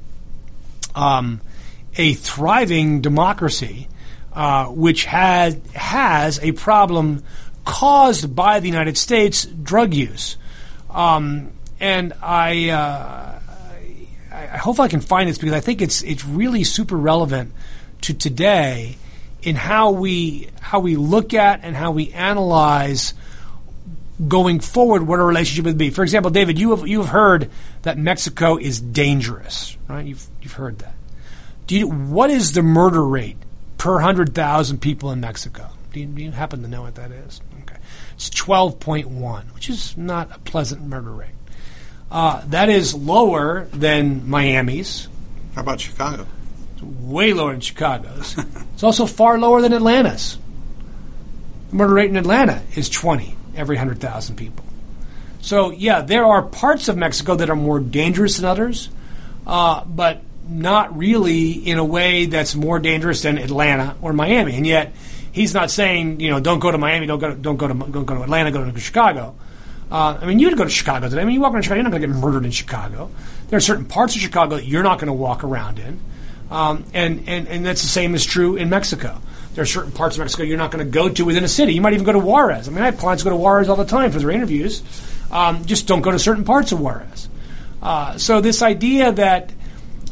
um, 0.94 1.40
a 1.96 2.14
thriving 2.14 3.00
democracy, 3.00 3.88
uh, 4.32 4.66
which 4.66 5.06
had 5.06 5.60
has 5.74 6.38
a 6.38 6.52
problem 6.52 7.24
caused 7.64 8.34
by 8.34 8.60
the 8.60 8.68
United 8.68 8.96
States 8.96 9.44
drug 9.44 9.94
use. 9.94 10.36
Um, 10.88 11.52
and 11.78 12.12
I, 12.22 12.70
uh, 12.70 13.40
I 14.32 14.56
hope 14.56 14.80
I 14.80 14.88
can 14.88 15.00
find 15.00 15.28
this 15.28 15.38
because 15.38 15.54
I 15.54 15.60
think 15.60 15.82
it's 15.82 16.02
it's 16.02 16.24
really 16.24 16.64
super 16.64 16.96
relevant 16.96 17.52
to 18.02 18.14
today 18.14 18.96
in 19.42 19.56
how 19.56 19.90
we 19.90 20.48
how 20.60 20.80
we 20.80 20.96
look 20.96 21.34
at 21.34 21.60
and 21.62 21.74
how 21.76 21.90
we 21.92 22.12
analyze 22.12 23.14
going 24.28 24.60
forward 24.60 25.06
what 25.06 25.18
a 25.18 25.22
relationship 25.22 25.64
would 25.64 25.78
be. 25.78 25.90
For 25.90 26.02
example, 26.02 26.30
David, 26.30 26.58
you 26.58 26.70
have 26.70 26.86
you've 26.86 27.08
heard 27.08 27.50
that 27.82 27.98
Mexico 27.98 28.56
is 28.56 28.80
dangerous, 28.80 29.76
right? 29.88 30.04
You've 30.04 30.26
you've 30.42 30.52
heard 30.52 30.78
that. 30.80 30.94
Do 31.66 31.78
you, 31.78 31.88
what 31.88 32.30
is 32.30 32.52
the 32.52 32.62
murder 32.62 33.04
rate 33.04 33.36
per 33.78 34.00
hundred 34.00 34.34
thousand 34.34 34.78
people 34.78 35.10
in 35.10 35.20
Mexico? 35.20 35.70
Do 35.92 36.00
you, 36.00 36.06
do 36.06 36.22
you 36.22 36.30
happen 36.30 36.62
to 36.62 36.68
know 36.68 36.82
what 36.82 36.96
that 36.96 37.10
is? 37.10 37.40
It's 38.20 38.28
twelve 38.28 38.78
point 38.80 39.08
one, 39.08 39.46
which 39.54 39.70
is 39.70 39.96
not 39.96 40.30
a 40.36 40.38
pleasant 40.40 40.82
murder 40.82 41.10
rate. 41.10 41.30
Uh, 42.10 42.42
that 42.48 42.68
is 42.68 42.92
lower 42.94 43.64
than 43.72 44.28
Miami's. 44.28 45.08
How 45.54 45.62
about 45.62 45.80
Chicago? 45.80 46.26
It's 46.74 46.82
way 46.82 47.32
lower 47.32 47.52
than 47.52 47.62
Chicago's. 47.62 48.36
it's 48.74 48.82
also 48.82 49.06
far 49.06 49.38
lower 49.38 49.62
than 49.62 49.72
Atlanta's. 49.72 50.36
The 51.70 51.76
murder 51.76 51.94
rate 51.94 52.10
in 52.10 52.18
Atlanta 52.18 52.60
is 52.76 52.90
20 52.90 53.34
every 53.56 53.76
100,000 53.76 54.36
people. 54.36 54.66
So, 55.40 55.70
yeah, 55.70 56.02
there 56.02 56.26
are 56.26 56.42
parts 56.42 56.88
of 56.88 56.98
Mexico 56.98 57.36
that 57.36 57.48
are 57.48 57.56
more 57.56 57.80
dangerous 57.80 58.36
than 58.36 58.44
others. 58.44 58.90
uh, 59.46 59.82
but 59.86 60.20
not 60.46 60.96
really 60.98 61.52
in 61.52 61.78
a 61.78 61.84
way 61.84 62.26
that's 62.26 62.54
more 62.54 62.80
dangerous 62.80 63.22
than 63.22 63.38
Atlanta 63.38 63.96
or 64.02 64.12
Miami. 64.12 64.56
And 64.56 64.66
yet, 64.66 64.92
he's 65.32 65.54
not 65.54 65.70
saying 65.70 66.20
you 66.20 66.30
know 66.30 66.40
don't 66.40 66.58
go 66.58 66.70
to 66.70 66.78
Miami, 66.78 67.06
don't 67.06 67.18
go 67.18 67.30
to, 67.30 67.34
don't 67.34 67.56
go 67.56 67.68
to 67.68 67.74
don't 67.74 68.04
go 68.04 68.14
to 68.14 68.22
Atlanta, 68.22 68.50
go 68.50 68.70
to 68.70 68.80
Chicago. 68.80 69.34
Uh, 69.90 70.18
I 70.20 70.26
mean, 70.26 70.38
you'd 70.38 70.56
go 70.56 70.62
to 70.64 70.70
Chicago 70.70 71.08
today. 71.08 71.22
I 71.22 71.24
mean, 71.24 71.34
you 71.34 71.40
walk 71.40 71.52
around 71.52 71.62
Chicago, 71.62 71.80
you're 71.80 71.84
not 71.84 71.90
going 71.90 72.02
to 72.02 72.08
get 72.08 72.16
murdered 72.16 72.44
in 72.44 72.52
Chicago. 72.52 73.10
There 73.48 73.56
are 73.56 73.60
certain 73.60 73.86
parts 73.86 74.14
of 74.14 74.20
Chicago 74.20 74.56
that 74.56 74.64
you're 74.64 74.84
not 74.84 74.98
going 75.00 75.08
to 75.08 75.12
walk 75.12 75.42
around 75.42 75.80
in, 75.80 76.00
um, 76.50 76.84
and, 76.94 77.28
and 77.28 77.48
and 77.48 77.66
that's 77.66 77.82
the 77.82 77.88
same 77.88 78.14
is 78.14 78.24
true 78.24 78.56
in 78.56 78.68
Mexico. 78.68 79.20
There 79.54 79.62
are 79.62 79.66
certain 79.66 79.90
parts 79.90 80.14
of 80.16 80.20
Mexico 80.20 80.44
you're 80.44 80.58
not 80.58 80.70
going 80.70 80.84
to 80.84 80.90
go 80.90 81.08
to 81.08 81.24
within 81.24 81.42
a 81.42 81.48
city. 81.48 81.74
You 81.74 81.80
might 81.80 81.92
even 81.92 82.04
go 82.04 82.12
to 82.12 82.20
Juarez. 82.20 82.68
I 82.68 82.70
mean, 82.70 82.82
I 82.82 82.86
have 82.86 82.98
clients 82.98 83.24
go 83.24 83.30
to 83.30 83.36
Juarez 83.36 83.68
all 83.68 83.76
the 83.76 83.84
time 83.84 84.12
for 84.12 84.20
their 84.20 84.30
interviews. 84.30 84.82
Um, 85.32 85.64
just 85.64 85.88
don't 85.88 86.02
go 86.02 86.12
to 86.12 86.18
certain 86.18 86.44
parts 86.44 86.70
of 86.70 86.80
Juarez. 86.80 87.28
Uh, 87.82 88.16
so 88.18 88.40
this 88.40 88.62
idea 88.62 89.10
that 89.12 89.52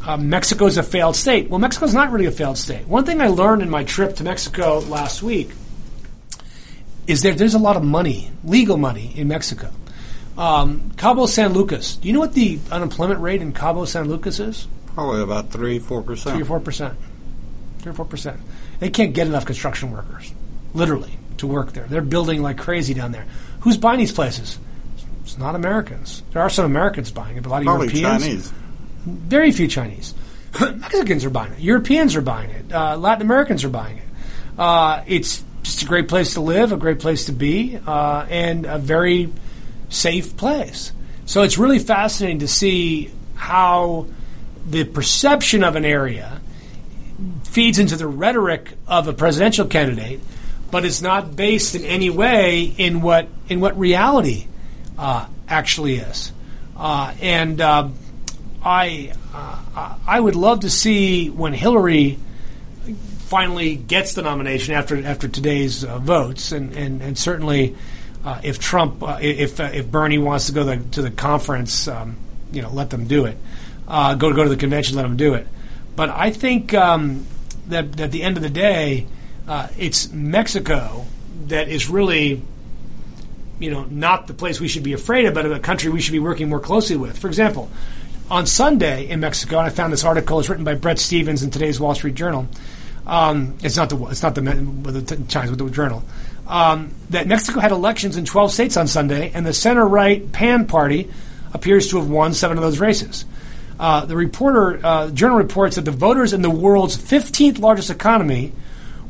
uh, 0.05 0.17
Mexico 0.17 0.65
is 0.65 0.77
a 0.77 0.83
failed 0.83 1.15
state. 1.15 1.49
Well, 1.49 1.59
Mexico 1.59 1.85
is 1.85 1.93
not 1.93 2.11
really 2.11 2.25
a 2.25 2.31
failed 2.31 2.57
state. 2.57 2.87
One 2.87 3.05
thing 3.05 3.21
I 3.21 3.27
learned 3.27 3.61
in 3.61 3.69
my 3.69 3.83
trip 3.83 4.15
to 4.17 4.23
Mexico 4.23 4.79
last 4.79 5.21
week 5.21 5.51
is 7.07 7.23
that 7.23 7.37
there's 7.37 7.55
a 7.55 7.59
lot 7.59 7.75
of 7.75 7.83
money, 7.83 8.31
legal 8.43 8.77
money, 8.77 9.11
in 9.15 9.27
Mexico. 9.27 9.71
Um, 10.37 10.91
Cabo 10.95 11.25
San 11.25 11.53
Lucas. 11.53 11.95
Do 11.95 12.07
you 12.07 12.13
know 12.13 12.19
what 12.19 12.33
the 12.33 12.59
unemployment 12.71 13.19
rate 13.19 13.41
in 13.41 13.51
Cabo 13.51 13.85
San 13.85 14.07
Lucas 14.07 14.39
is? 14.39 14.67
Probably 14.93 15.21
about 15.21 15.49
three, 15.51 15.79
four 15.79 16.01
percent. 16.01 16.35
Three 16.35 16.43
or 16.43 16.45
four 16.45 16.59
percent. 16.59 16.97
Three 17.79 17.91
or 17.91 17.95
four 17.95 18.05
percent. 18.05 18.39
They 18.79 18.89
can't 18.89 19.13
get 19.13 19.27
enough 19.27 19.45
construction 19.45 19.91
workers, 19.91 20.33
literally, 20.73 21.17
to 21.37 21.47
work 21.47 21.73
there. 21.73 21.85
They're 21.85 22.01
building 22.01 22.41
like 22.41 22.57
crazy 22.57 22.93
down 22.93 23.11
there. 23.11 23.25
Who's 23.61 23.77
buying 23.77 23.99
these 23.99 24.13
places? 24.13 24.59
It's 25.23 25.37
not 25.37 25.55
Americans. 25.55 26.23
There 26.31 26.41
are 26.41 26.49
some 26.49 26.65
Americans 26.65 27.11
buying 27.11 27.37
it, 27.37 27.43
but 27.43 27.49
a 27.49 27.51
lot 27.51 27.61
of 27.61 27.65
Probably 27.65 27.87
Europeans. 27.87 28.23
Chinese. 28.23 28.53
Very 29.05 29.51
few 29.51 29.67
Chinese. 29.67 30.13
Mexicans 30.59 31.25
are 31.25 31.29
buying 31.29 31.53
it. 31.53 31.59
Europeans 31.59 32.15
are 32.15 32.21
buying 32.21 32.49
it. 32.49 32.71
Uh, 32.71 32.97
Latin 32.97 33.21
Americans 33.21 33.63
are 33.63 33.69
buying 33.69 33.97
it. 33.97 34.03
Uh, 34.57 35.03
it's 35.07 35.43
just 35.63 35.83
a 35.83 35.85
great 35.85 36.07
place 36.07 36.33
to 36.33 36.41
live, 36.41 36.71
a 36.71 36.77
great 36.77 36.99
place 36.99 37.25
to 37.25 37.31
be, 37.31 37.79
uh, 37.85 38.25
and 38.29 38.65
a 38.65 38.77
very 38.77 39.31
safe 39.89 40.35
place. 40.35 40.91
So 41.25 41.43
it's 41.43 41.57
really 41.57 41.79
fascinating 41.79 42.39
to 42.39 42.47
see 42.47 43.11
how 43.35 44.07
the 44.67 44.83
perception 44.83 45.63
of 45.63 45.75
an 45.75 45.85
area 45.85 46.41
feeds 47.43 47.79
into 47.79 47.95
the 47.95 48.07
rhetoric 48.07 48.71
of 48.87 49.07
a 49.07 49.13
presidential 49.13 49.65
candidate, 49.65 50.19
but 50.71 50.85
it's 50.85 51.01
not 51.01 51.35
based 51.35 51.75
in 51.75 51.83
any 51.83 52.09
way 52.09 52.63
in 52.77 53.01
what 53.01 53.27
in 53.47 53.59
what 53.59 53.77
reality 53.77 54.47
uh, 54.97 55.25
actually 55.47 55.95
is. 55.95 56.31
Uh, 56.77 57.13
and 57.21 57.59
uh, 57.59 57.89
I 58.63 59.13
uh, 59.33 59.95
I 60.05 60.19
would 60.19 60.35
love 60.35 60.61
to 60.61 60.69
see 60.69 61.29
when 61.29 61.53
Hillary 61.53 62.17
finally 63.19 63.75
gets 63.75 64.13
the 64.13 64.21
nomination 64.21 64.73
after 64.73 65.03
after 65.05 65.27
today's 65.27 65.83
uh, 65.83 65.99
votes, 65.99 66.51
and 66.51 66.73
and, 66.73 67.01
and 67.01 67.17
certainly 67.17 67.75
uh, 68.25 68.41
if 68.43 68.59
Trump 68.59 69.01
uh, 69.01 69.17
if 69.21 69.59
uh, 69.59 69.69
if 69.73 69.89
Bernie 69.89 70.17
wants 70.17 70.47
to 70.47 70.51
go 70.51 70.63
the, 70.63 70.77
to 70.77 71.01
the 71.01 71.11
conference, 71.11 71.87
um, 71.87 72.17
you 72.51 72.61
know, 72.61 72.69
let 72.69 72.89
them 72.89 73.07
do 73.07 73.25
it. 73.25 73.37
Uh, 73.87 74.15
go 74.15 74.33
go 74.33 74.43
to 74.43 74.49
the 74.49 74.57
convention, 74.57 74.97
let 74.97 75.03
them 75.03 75.17
do 75.17 75.35
it. 75.35 75.47
But 75.95 76.09
I 76.09 76.31
think 76.31 76.73
um, 76.73 77.25
that 77.67 77.99
at 77.99 78.11
the 78.11 78.23
end 78.23 78.37
of 78.37 78.43
the 78.43 78.49
day, 78.49 79.07
it's 79.77 80.11
Mexico 80.11 81.05
that 81.47 81.67
is 81.67 81.89
really 81.89 82.41
you 83.59 83.69
know, 83.69 83.83
not 83.85 84.27
the 84.27 84.33
place 84.33 84.59
we 84.59 84.67
should 84.67 84.83
be 84.83 84.93
afraid 84.93 85.25
of, 85.25 85.33
but 85.33 85.45
a 85.51 85.59
country 85.59 85.89
we 85.91 85.99
should 85.99 86.13
be 86.13 86.19
working 86.19 86.49
more 86.49 86.59
closely 86.59 86.95
with. 86.95 87.17
For 87.17 87.27
example, 87.27 87.69
on 88.29 88.45
Sunday 88.45 89.07
in 89.07 89.19
Mexico, 89.19 89.57
and 89.57 89.67
I 89.67 89.69
found 89.69 89.91
this 89.91 90.03
article. 90.03 90.39
It's 90.39 90.49
written 90.49 90.65
by 90.65 90.75
Bret 90.75 90.99
Stephens 90.99 91.43
in 91.43 91.49
today's 91.49 91.79
Wall 91.79 91.95
Street 91.95 92.15
Journal. 92.15 92.47
Um, 93.07 93.57
it's 93.63 93.75
not 93.75 93.89
the 93.89 93.97
it's 94.05 94.21
not 94.21 94.35
the, 94.35 94.41
the 94.41 95.15
Times, 95.27 95.49
but 95.49 95.57
the 95.57 95.69
Journal. 95.71 96.03
Um, 96.47 96.93
that 97.09 97.27
Mexico 97.27 97.59
had 97.59 97.71
elections 97.71 98.17
in 98.17 98.25
12 98.25 98.51
states 98.51 98.77
on 98.77 98.87
Sunday, 98.87 99.31
and 99.33 99.45
the 99.45 99.53
center 99.53 99.85
right 99.85 100.31
PAN 100.31 100.67
party 100.67 101.09
appears 101.53 101.89
to 101.89 101.97
have 101.97 102.09
won 102.09 102.33
seven 102.33 102.57
of 102.57 102.63
those 102.63 102.79
races. 102.79 103.25
Uh, 103.79 104.05
the 104.05 104.15
reporter 104.15 104.79
uh, 104.83 105.09
journal 105.09 105.37
reports 105.37 105.75
that 105.75 105.85
the 105.85 105.91
voters 105.91 106.33
in 106.33 106.41
the 106.41 106.49
world's 106.49 106.97
15th 106.97 107.59
largest 107.59 107.89
economy 107.89 108.51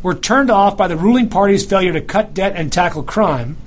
were 0.03 0.13
turned 0.13 0.51
off 0.51 0.77
by 0.77 0.87
the 0.87 0.95
ruling 0.95 1.27
party's 1.27 1.65
failure 1.65 1.91
to 1.91 2.01
cut 2.01 2.33
debt 2.33 2.53
and 2.55 2.71
tackle 2.71 3.03
crime 3.03 3.57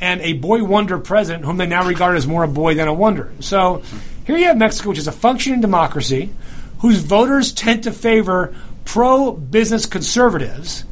and 0.00 0.20
a 0.22 0.32
boy 0.34 0.62
wonder 0.62 0.98
president 0.98 1.44
whom 1.44 1.56
they 1.56 1.66
now 1.66 1.86
regard 1.86 2.16
as 2.16 2.26
more 2.26 2.42
a 2.42 2.48
boy 2.48 2.74
than 2.74 2.88
a 2.88 2.92
wonder. 2.92 3.32
So 3.40 3.82
here 4.24 4.36
you 4.36 4.46
have 4.46 4.56
Mexico, 4.56 4.88
which 4.88 4.98
is 4.98 5.06
a 5.06 5.12
functioning 5.12 5.60
democracy, 5.60 6.30
whose 6.78 6.98
voters 6.98 7.52
tend 7.52 7.84
to 7.84 7.92
favor 7.92 8.54
pro 8.84 9.32
business 9.32 9.86
conservatives. 9.86 10.84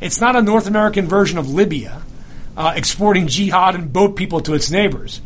It's 0.00 0.20
not 0.20 0.36
a 0.36 0.42
North 0.42 0.66
American 0.66 1.06
version 1.06 1.38
of 1.38 1.50
Libya, 1.50 2.02
uh, 2.56 2.72
exporting 2.76 3.26
jihad 3.28 3.74
and 3.74 3.92
boat 3.92 4.16
people 4.16 4.40
to 4.42 4.54
its 4.54 4.70
neighbors. 4.70 5.20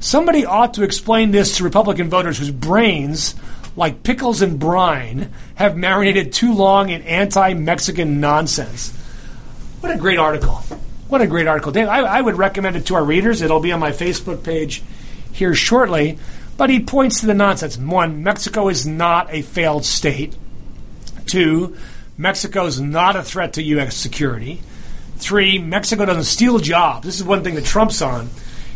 Somebody 0.00 0.44
ought 0.44 0.74
to 0.74 0.82
explain 0.82 1.30
this 1.30 1.56
to 1.56 1.64
Republican 1.64 2.10
voters 2.10 2.38
whose 2.38 2.50
brains, 2.50 3.34
like 3.76 4.02
pickles 4.02 4.42
and 4.42 4.58
brine, 4.58 5.32
have 5.54 5.76
marinated 5.76 6.32
too 6.32 6.52
long 6.52 6.90
in 6.90 7.02
anti 7.02 7.54
Mexican 7.54 8.20
nonsense. 8.20 8.92
What 9.80 9.94
a 9.94 9.98
great 9.98 10.18
article. 10.18 10.56
What 11.08 11.20
a 11.20 11.26
great 11.26 11.46
article. 11.46 11.72
Dave, 11.72 11.88
I, 11.88 12.00
I 12.00 12.20
would 12.20 12.36
recommend 12.36 12.76
it 12.76 12.86
to 12.86 12.94
our 12.96 13.04
readers. 13.04 13.40
It'll 13.40 13.60
be 13.60 13.72
on 13.72 13.80
my 13.80 13.92
Facebook 13.92 14.42
page 14.42 14.82
here 15.32 15.54
shortly. 15.54 16.18
But 16.56 16.70
he 16.70 16.80
points 16.80 17.20
to 17.20 17.26
the 17.26 17.34
nonsense. 17.34 17.76
One, 17.76 18.22
Mexico 18.22 18.68
is 18.68 18.86
not 18.86 19.32
a 19.32 19.42
failed 19.42 19.84
state. 19.84 20.36
Two, 21.26 21.76
Mexico 22.16 22.66
is 22.66 22.80
not 22.80 23.16
a 23.16 23.22
threat 23.22 23.54
to 23.54 23.62
U.S. 23.62 23.96
security. 23.96 24.62
Three, 25.16 25.58
Mexico 25.58 26.04
doesn't 26.04 26.24
steal 26.24 26.58
jobs. 26.58 27.06
This 27.06 27.18
is 27.18 27.24
one 27.24 27.42
thing 27.42 27.54
that 27.56 27.64
Trump's 27.64 28.02
on. 28.02 28.30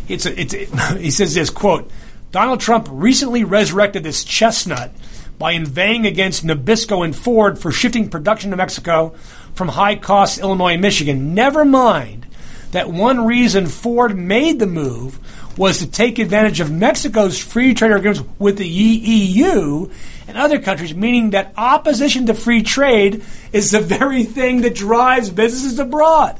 It's, 0.09 0.27
a, 0.27 0.41
it's 0.41 0.55
it, 0.55 0.69
he 0.99 1.11
says 1.11 1.35
this 1.35 1.51
quote: 1.51 1.91
Donald 2.33 2.61
Trump 2.61 2.89
recently 2.91 3.45
resurrected 3.45 4.03
this 4.03 4.25
chestnut 4.25 4.91
by 5.39 5.53
inveighing 5.53 6.07
against 6.07 6.45
Nabisco 6.45 7.05
and 7.05 7.15
Ford 7.15 7.59
for 7.59 7.71
shifting 7.71 8.11
production 8.11 8.51
to 8.51 8.57
Mexico 8.57 9.11
from 9.55 9.69
high 9.69 9.95
cost 9.95 10.39
Illinois 10.41 10.73
and 10.73 10.83
Michigan. 10.83 11.35
Never 11.35 11.65
mind 11.65 12.27
that 12.73 12.91
one 12.91 13.25
reason 13.25 13.67
Ford 13.67 14.17
made 14.17 14.59
the 14.59 14.67
move 14.67 15.19
was 15.59 15.79
to 15.79 15.87
take 15.87 16.19
advantage 16.19 16.61
of 16.61 16.71
Mexico's 16.71 17.39
free 17.39 17.75
trade 17.75 17.91
agreements 17.91 18.23
with 18.39 18.57
the 18.57 18.69
EU 18.69 19.91
and 20.29 20.39
other 20.39 20.61
countries, 20.61 20.95
meaning 20.95 21.31
that 21.31 21.53
opposition 21.57 22.27
to 22.27 22.35
free 22.35 22.63
trade 22.63 23.25
is 23.53 23.73
the 23.73 23.81
very 23.99 24.25
thing 24.25 24.63
that 24.63 24.75
drives 24.75 25.31
businesses 25.31 25.79
abroad. 25.79 26.39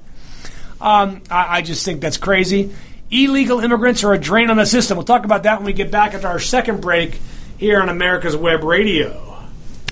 Um, 0.81 1.23
I, 1.29 1.59
I 1.59 1.63
just 1.63 1.85
think 1.85 2.01
that's 2.01 2.17
crazy. 2.17 2.73
Illegal 3.11 3.61
immigrants 3.61 4.05
are 4.05 4.13
a 4.13 4.19
drain 4.19 4.51
on 4.51 4.57
the 4.57 4.67
system. 4.67 4.97
We'll 4.97 5.05
talk 5.05 5.25
about 5.25 5.43
that 5.43 5.59
when 5.59 5.67
we 5.67 5.73
get 5.73 5.91
back 5.91 6.15
after 6.15 6.29
our 6.29 6.39
second 6.39 6.81
break 6.81 7.19
here 7.59 7.81
on 7.81 7.89
America's 7.89 8.37
Web 8.37 8.63
Radio. 8.63 9.28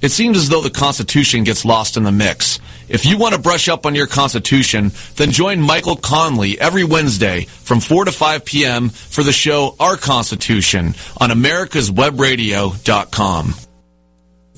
it 0.00 0.10
seems 0.10 0.36
as 0.36 0.48
though 0.48 0.62
the 0.62 0.70
Constitution 0.70 1.44
gets 1.44 1.64
lost 1.64 1.96
in 1.96 2.04
the 2.04 2.12
mix. 2.12 2.60
If 2.88 3.04
you 3.04 3.18
want 3.18 3.34
to 3.34 3.40
brush 3.40 3.68
up 3.68 3.86
on 3.86 3.94
your 3.94 4.06
Constitution, 4.06 4.92
then 5.16 5.30
join 5.30 5.60
Michael 5.60 5.96
Conley 5.96 6.58
every 6.58 6.84
Wednesday 6.84 7.44
from 7.44 7.80
4 7.80 8.06
to 8.06 8.12
5 8.12 8.44
p.m. 8.44 8.88
for 8.88 9.22
the 9.22 9.32
show 9.32 9.76
Our 9.78 9.96
Constitution 9.96 10.94
on 11.20 11.30
americaswebradio.com. 11.30 13.67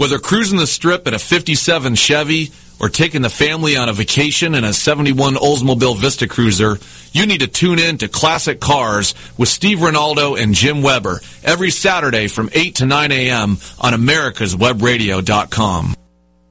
Whether 0.00 0.18
cruising 0.18 0.58
the 0.58 0.66
strip 0.66 1.06
in 1.06 1.12
a 1.12 1.18
57 1.18 1.94
Chevy 1.94 2.52
or 2.80 2.88
taking 2.88 3.20
the 3.20 3.28
family 3.28 3.76
on 3.76 3.90
a 3.90 3.92
vacation 3.92 4.54
in 4.54 4.64
a 4.64 4.72
71 4.72 5.34
Oldsmobile 5.34 5.98
Vista 5.98 6.26
Cruiser, 6.26 6.78
you 7.12 7.26
need 7.26 7.40
to 7.40 7.46
tune 7.46 7.78
in 7.78 7.98
to 7.98 8.08
Classic 8.08 8.58
Cars 8.58 9.14
with 9.36 9.50
Steve 9.50 9.80
Ronaldo 9.80 10.42
and 10.42 10.54
Jim 10.54 10.80
Weber 10.80 11.20
every 11.44 11.70
Saturday 11.70 12.28
from 12.28 12.48
8 12.54 12.76
to 12.76 12.86
9 12.86 13.12
a.m. 13.12 13.58
on 13.78 13.92
americaswebradio.com. 13.92 15.94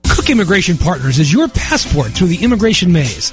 Cook 0.08 0.30
Immigration 0.30 0.78
Partners 0.78 1.18
is 1.18 1.34
your 1.34 1.48
passport 1.48 2.12
through 2.12 2.28
the 2.28 2.44
immigration 2.44 2.92
maze. 2.92 3.32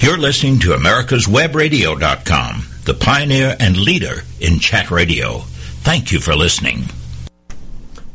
You're 0.01 0.17
listening 0.17 0.57
to 0.61 0.69
America'sWebRadio.com, 0.69 2.63
the 2.85 2.95
pioneer 2.95 3.55
and 3.59 3.77
leader 3.77 4.23
in 4.39 4.57
chat 4.57 4.89
radio. 4.89 5.41
Thank 5.83 6.11
you 6.11 6.19
for 6.19 6.35
listening. 6.35 6.85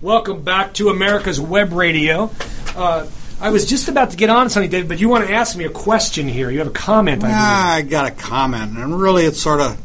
Welcome 0.03 0.43
back 0.43 0.75
to 0.75 0.89
America's 0.89 1.41
Web 1.41 1.73
Radio. 1.73 2.33
Uh, 2.75 3.07
I 3.41 3.51
was 3.51 3.67
just 3.67 3.89
about 3.89 4.11
to 4.13 4.17
get 4.17 4.31
on 4.31 4.49
something, 4.49 4.71
David, 4.71 4.89
but 4.89 4.99
you 4.99 5.09
want 5.09 5.27
to 5.27 5.33
ask 5.33 5.57
me 5.57 5.65
a 5.65 5.71
question 5.71 6.27
here. 6.27 6.51
You 6.51 6.59
have 6.59 6.69
a 6.69 6.71
comment, 6.71 7.23
I. 7.23 7.31
Ah, 7.33 7.75
I 7.75 7.83
got 7.83 8.07
a 8.09 8.11
comment, 8.11 8.79
and 8.79 8.99
really, 8.99 9.25
it's 9.25 9.41
sort 9.41 9.61
of. 9.61 9.79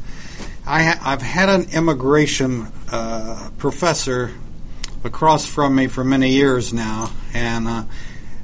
I 0.65 0.83
ha- 0.83 1.01
I've 1.03 1.21
had 1.21 1.49
an 1.49 1.67
immigration 1.73 2.71
uh, 2.91 3.49
professor 3.57 4.31
across 5.03 5.45
from 5.45 5.75
me 5.75 5.87
for 5.87 6.03
many 6.03 6.29
years 6.31 6.71
now, 6.73 7.11
and 7.33 7.67
uh, 7.67 7.83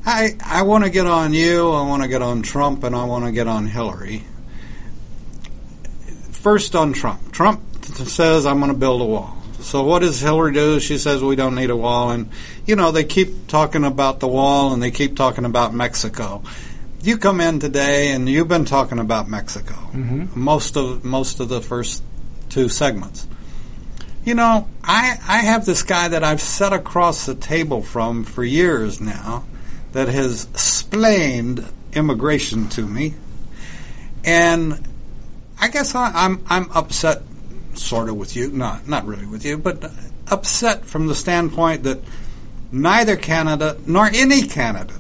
I 0.06 0.36
I 0.43 0.63
want 0.63 0.84
to 0.84 0.89
get 0.89 1.08
on 1.08 1.34
you, 1.34 1.72
I 1.72 1.88
want 1.88 2.04
to 2.04 2.10
get 2.10 2.22
on 2.22 2.41
Trump, 2.41 2.84
and 2.84 2.96
I 2.96 3.06
want 3.06 3.26
to 3.26 3.32
get 3.32 3.48
on 3.48 3.65
Hillary. 3.67 4.24
First 6.32 6.76
on 6.76 6.93
Trump. 6.93 7.32
Trump 7.32 7.62
says 7.84 8.46
I'm 8.46 8.60
going 8.60 8.72
to 8.72 8.78
build 8.78 9.02
a 9.02 9.06
wall. 9.06 9.37
So 9.67 9.84
what 9.84 9.99
does 9.99 10.21
Hillary 10.21 10.53
do? 10.53 10.80
She 10.80 10.97
says 10.97 11.21
we 11.21 11.36
don't 11.36 11.53
need 11.53 11.69
a 11.69 11.75
wall, 11.75 12.12
and 12.12 12.30
you 12.65 12.77
know 12.77 12.91
they 12.91 13.03
keep 13.03 13.47
talking 13.47 13.84
about 13.84 14.21
the 14.21 14.27
wall 14.27 14.71
and 14.71 14.82
they 14.82 14.91
keep 14.91 15.17
talking 15.17 15.43
about 15.43 15.73
Mexico. 15.73 16.41
You 17.03 17.17
come 17.17 17.41
in 17.41 17.60
today 17.60 18.13
and 18.13 18.30
you've 18.30 18.47
been 18.47 18.63
talking 18.63 18.97
about 18.97 19.30
Mexico 19.30 19.73
mm-hmm. 19.73 20.39
most 20.39 20.77
of 20.77 21.03
most 21.03 21.41
of 21.41 21.49
the 21.49 21.62
first 21.62 22.01
two 22.49 22.69
segments. 22.69 23.27
You 24.23 24.36
know, 24.36 24.69
I 24.86 25.17
I 25.27 25.38
have 25.39 25.65
this 25.65 25.84
guy 25.84 26.08
that 26.08 26.23
I've 26.23 26.41
sat 26.41 26.71
across 26.71 27.25
the 27.25 27.36
table 27.36 27.82
from 27.82 28.23
for 28.23 28.45
years 28.45 29.01
now 29.01 29.45
that 29.91 30.08
has 30.08 30.45
explained 30.45 31.65
immigration 31.91 32.69
to 32.69 32.84
me, 32.84 33.15
and 34.23 34.88
I 35.60 35.67
guess 35.67 35.93
I, 35.93 36.12
I'm 36.13 36.41
I'm 36.47 36.71
upset, 36.71 37.21
sort 37.78 38.10
of 38.10 38.18
with 38.18 38.36
you, 38.36 38.52
not 38.52 38.88
not 38.88 39.06
really 39.06 39.26
with 39.26 39.46
you, 39.46 39.58
but 39.58 39.92
upset 40.30 40.86
from 40.86 41.08
the 41.08 41.16
standpoint 41.16 41.84
that 41.84 42.00
neither 42.72 43.16
Canada 43.16 43.78
nor 43.86 44.08
any 44.08 44.44
candidate 44.44 44.98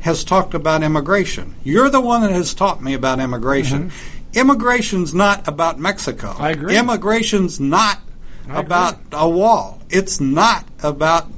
has 0.00 0.24
talked 0.24 0.54
about 0.54 0.82
immigration. 0.82 1.54
You're 1.62 1.90
the 1.90 2.00
one 2.00 2.22
that 2.22 2.32
has 2.32 2.54
taught 2.54 2.82
me 2.82 2.94
about 2.94 3.20
immigration. 3.20 3.92
Immigration's 4.34 5.14
not 5.14 5.46
about 5.46 5.78
Mexico. 5.78 6.28
Mm-hmm. 6.28 6.42
I 6.42 6.50
agree. 6.50 6.76
Immigration's 6.76 7.60
not 7.60 8.00
I 8.48 8.60
about 8.60 8.98
a 9.12 9.28
wall. 9.28 9.80
It's 9.90 10.20
not 10.20 10.66
about 10.82 11.28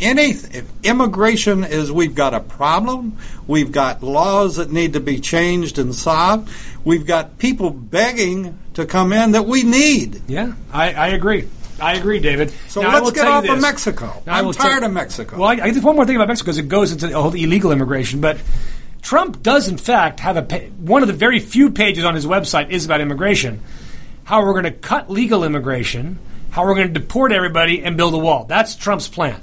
anything. 0.00 0.52
If 0.54 0.70
immigration 0.84 1.64
is 1.64 1.90
we've 1.90 2.14
got 2.14 2.34
a 2.34 2.40
problem, 2.40 3.16
we've 3.46 3.72
got 3.72 4.02
laws 4.02 4.56
that 4.56 4.70
need 4.70 4.92
to 4.92 5.00
be 5.00 5.18
changed 5.18 5.78
and 5.78 5.94
solved, 5.94 6.48
we've 6.84 7.06
got 7.06 7.38
people 7.38 7.70
begging 7.70 8.58
to 8.80 8.86
come 8.86 9.12
in 9.12 9.32
that 9.32 9.46
we 9.46 9.62
need. 9.62 10.22
Yeah, 10.28 10.54
I, 10.72 10.92
I 10.92 11.08
agree. 11.08 11.48
I 11.80 11.94
agree, 11.94 12.20
David. 12.20 12.52
So 12.68 12.82
Now, 12.82 12.92
let's 12.92 13.12
get 13.12 13.26
off 13.26 13.48
of. 13.48 13.60
Mexico. 13.60 14.22
Now, 14.26 14.34
I'm 14.34 14.52
tired 14.52 14.80
tell- 14.80 14.84
of 14.84 14.92
Mexico. 14.92 15.38
Well, 15.38 15.48
I, 15.48 15.54
I 15.54 15.72
one 15.72 15.96
more 15.96 16.04
thing 16.04 16.16
about 16.16 16.28
Mexico 16.28 16.46
because 16.46 16.58
it 16.58 16.68
goes 16.68 16.92
into 16.92 17.06
all 17.06 17.30
the 17.30 17.38
whole 17.38 17.44
illegal 17.44 17.72
immigration. 17.72 18.20
But 18.20 18.38
Trump 19.00 19.42
does, 19.42 19.68
in 19.68 19.78
fact, 19.78 20.20
have 20.20 20.36
a 20.36 20.42
pa- 20.42 20.68
one 20.78 21.02
of 21.02 21.08
the 21.08 21.14
very 21.14 21.38
few 21.40 21.70
pages 21.70 22.04
on 22.04 22.14
his 22.14 22.26
website 22.26 22.70
is 22.70 22.84
about 22.84 23.00
immigration. 23.00 23.60
How 24.24 24.44
we're 24.44 24.52
going 24.52 24.64
to 24.64 24.72
cut 24.72 25.10
legal 25.10 25.42
immigration, 25.42 26.18
how 26.50 26.66
we're 26.66 26.74
going 26.74 26.92
to 26.92 27.00
deport 27.00 27.32
everybody 27.32 27.82
and 27.82 27.96
build 27.96 28.12
a 28.14 28.18
wall. 28.18 28.44
That's 28.44 28.76
Trump's 28.76 29.08
plan. 29.08 29.40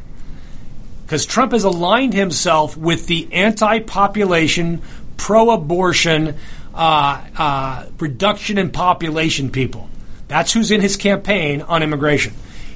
Because 1.03 1.25
Trump 1.25 1.53
has 1.53 1.63
aligned 1.63 2.13
himself 2.13 2.77
with 2.77 3.07
the 3.07 3.33
anti-population, 3.33 4.81
pro-abortion, 5.15 6.35
uh, 6.77 7.25
uh, 7.35 7.85
reduction 7.99 8.57
in 8.57 8.69
population 8.69 9.51
people. 9.51 9.89
That's 10.27 10.53
who's 10.53 10.71
in 10.71 10.81
his 10.81 10.95
campaign 10.95 11.61
on 11.61 11.83
immigration. 11.83 12.33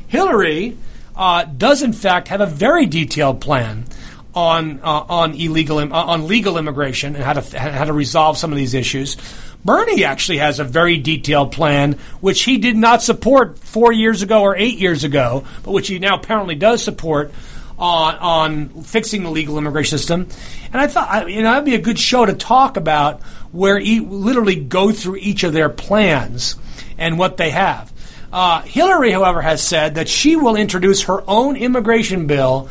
Hillary 0.08 0.78
uh, 1.16 1.44
does, 1.44 1.82
in 1.82 1.94
fact, 1.94 2.30
have 2.30 2.42
a 2.42 2.46
very 2.46 2.86
detailed 2.86 3.42
plan 3.42 3.86
on 4.34 4.80
uh, 4.82 5.06
on 5.10 5.34
illegal 5.36 5.80
im- 5.80 5.92
uh, 5.92 6.04
on 6.04 6.28
legal 6.28 6.58
immigration 6.58 7.16
and 7.16 7.24
how 7.24 7.34
to 7.34 7.60
how 7.60 7.84
to 7.84 7.94
resolve 7.94 8.38
some 8.38 8.52
of 8.52 8.58
these 8.58 8.74
issues. 8.74 9.18
Bernie 9.64 10.04
actually 10.04 10.40
has 10.40 10.60
a 10.60 10.64
very 10.64 10.98
detailed 10.98 11.52
plan, 11.52 11.94
which 12.22 12.44
he 12.44 12.58
did 12.58 12.76
not 12.76 13.04
support 13.04 13.60
four 13.60 13.92
years 13.92 14.22
ago 14.24 14.42
or 14.42 14.56
eight 14.56 14.80
years 14.80 15.04
ago, 15.04 15.46
but 15.64 15.72
which 15.72 15.88
he 15.88 16.00
now 16.00 16.16
apparently 16.16 16.56
does 16.56 16.82
support 16.82 17.32
on 17.78 18.16
on 18.16 18.70
fixing 18.84 19.24
the 19.24 19.30
legal 19.30 19.58
immigration 19.58 19.98
system. 19.98 20.28
And 20.74 20.82
I 20.82 20.88
thought, 20.88 21.30
you 21.30 21.44
know, 21.44 21.52
that'd 21.52 21.66
be 21.66 21.76
a 21.76 21.82
good 21.82 22.00
show 22.00 22.26
to 22.26 22.34
talk 22.34 22.78
about 22.78 23.22
where 23.52 23.78
e- 23.78 24.00
literally 24.00 24.56
go 24.56 24.92
through 24.92 25.18
each 25.18 25.44
of 25.44 25.54
their 25.54 25.70
plans 25.70 26.56
and 26.98 27.20
what 27.20 27.38
they 27.38 27.50
have. 27.50 27.92
Uh, 28.32 28.62
Hillary, 28.62 29.12
however, 29.12 29.42
has 29.42 29.62
said 29.62 29.96
that 29.96 30.08
she 30.08 30.38
will 30.38 30.56
introduce 30.56 31.04
her 31.04 31.24
own 31.28 31.58
immigration 31.58 32.28
bill 32.28 32.70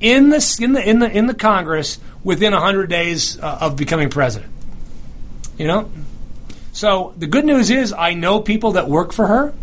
in 0.00 0.28
the 0.28 0.58
in 0.60 0.72
the 0.72 0.88
in 0.88 0.98
the 1.00 1.10
in 1.10 1.26
the 1.26 1.34
Congress 1.34 1.98
within 2.22 2.52
100 2.52 2.88
days 2.88 3.38
uh, 3.40 3.58
of 3.60 3.76
becoming 3.76 4.10
president. 4.10 4.52
You 5.58 5.66
know, 5.66 5.90
so 6.72 7.14
the 7.16 7.26
good 7.26 7.44
news 7.44 7.70
is 7.70 7.92
I 7.92 8.14
know 8.14 8.40
people 8.40 8.72
that 8.72 8.88
work 8.88 9.12
for 9.12 9.26
her. 9.26 9.54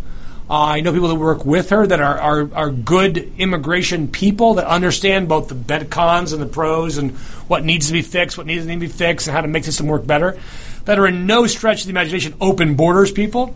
Uh, 0.50 0.64
I 0.64 0.82
know 0.82 0.92
people 0.92 1.10
that 1.10 1.16
work 1.16 1.46
with 1.46 1.70
her 1.70 1.86
that 1.86 2.00
are, 2.00 2.20
are, 2.20 2.50
are 2.56 2.72
good 2.72 3.34
immigration 3.38 4.08
people 4.08 4.56
that 4.56 4.66
understand 4.66 5.30
both 5.30 5.48
the 5.48 5.54
bed 5.54 5.92
cons 5.92 6.34
and 6.34 6.42
the 6.42 6.48
pros 6.48 6.98
and 6.98 7.12
what 7.48 7.64
needs 7.64 7.88
to 7.88 7.94
be 7.94 8.02
fixed, 8.02 8.36
what 8.36 8.48
needs 8.48 8.66
to 8.66 8.78
be 8.78 8.88
fixed, 8.88 9.28
and 9.28 9.36
how 9.36 9.42
to 9.42 9.48
make 9.48 9.64
the 9.64 9.72
system 9.72 9.86
work 9.86 10.08
better. 10.08 10.40
That 10.86 10.98
are 10.98 11.06
in 11.06 11.28
no 11.28 11.46
stretch 11.46 11.82
of 11.82 11.86
the 11.86 11.92
imagination 11.92 12.34
open 12.42 12.76
borders 12.76 13.12
people. 13.12 13.56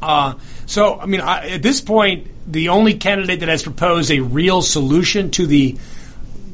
Uh, 0.00 0.34
so, 0.66 1.00
I 1.00 1.06
mean, 1.06 1.20
I, 1.20 1.50
at 1.50 1.62
this 1.62 1.80
point, 1.80 2.28
the 2.46 2.68
only 2.68 2.94
candidate 2.94 3.40
that 3.40 3.48
has 3.48 3.64
proposed 3.64 4.12
a 4.12 4.20
real 4.20 4.62
solution 4.62 5.32
to 5.32 5.46
the 5.46 5.76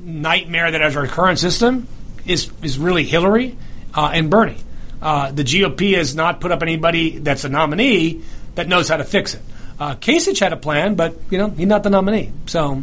nightmare 0.03 0.71
that 0.71 0.81
is 0.81 0.97
our 0.97 1.07
current 1.07 1.39
system 1.39 1.87
is 2.25 2.51
is 2.63 2.79
really 2.79 3.05
Hillary 3.05 3.57
uh, 3.95 4.11
and 4.15 4.31
Bernie. 4.31 4.59
Uh, 5.01 5.31
the 5.31 5.45
GOP 5.45 5.97
has 5.97 6.15
not 6.15 6.41
put 6.41 6.53
up 6.53 6.63
anybody 6.63 7.19
that's 7.19 7.45
a 7.45 7.49
nominee 7.49 8.23
that 8.55 8.67
knows 8.67 8.89
how 8.89 8.97
to 8.97 9.05
fix 9.05 9.35
it. 9.35 9.43
Uh, 9.79 9.95
Kasich 9.95 10.41
had 10.41 10.53
a 10.53 10.57
plan, 10.57 10.95
but 10.95 11.15
you 11.31 11.39
know 11.39 11.51
he's 11.51 11.67
not 11.67 11.83
the 11.83 11.91
nominee. 11.91 12.33
So, 12.47 12.83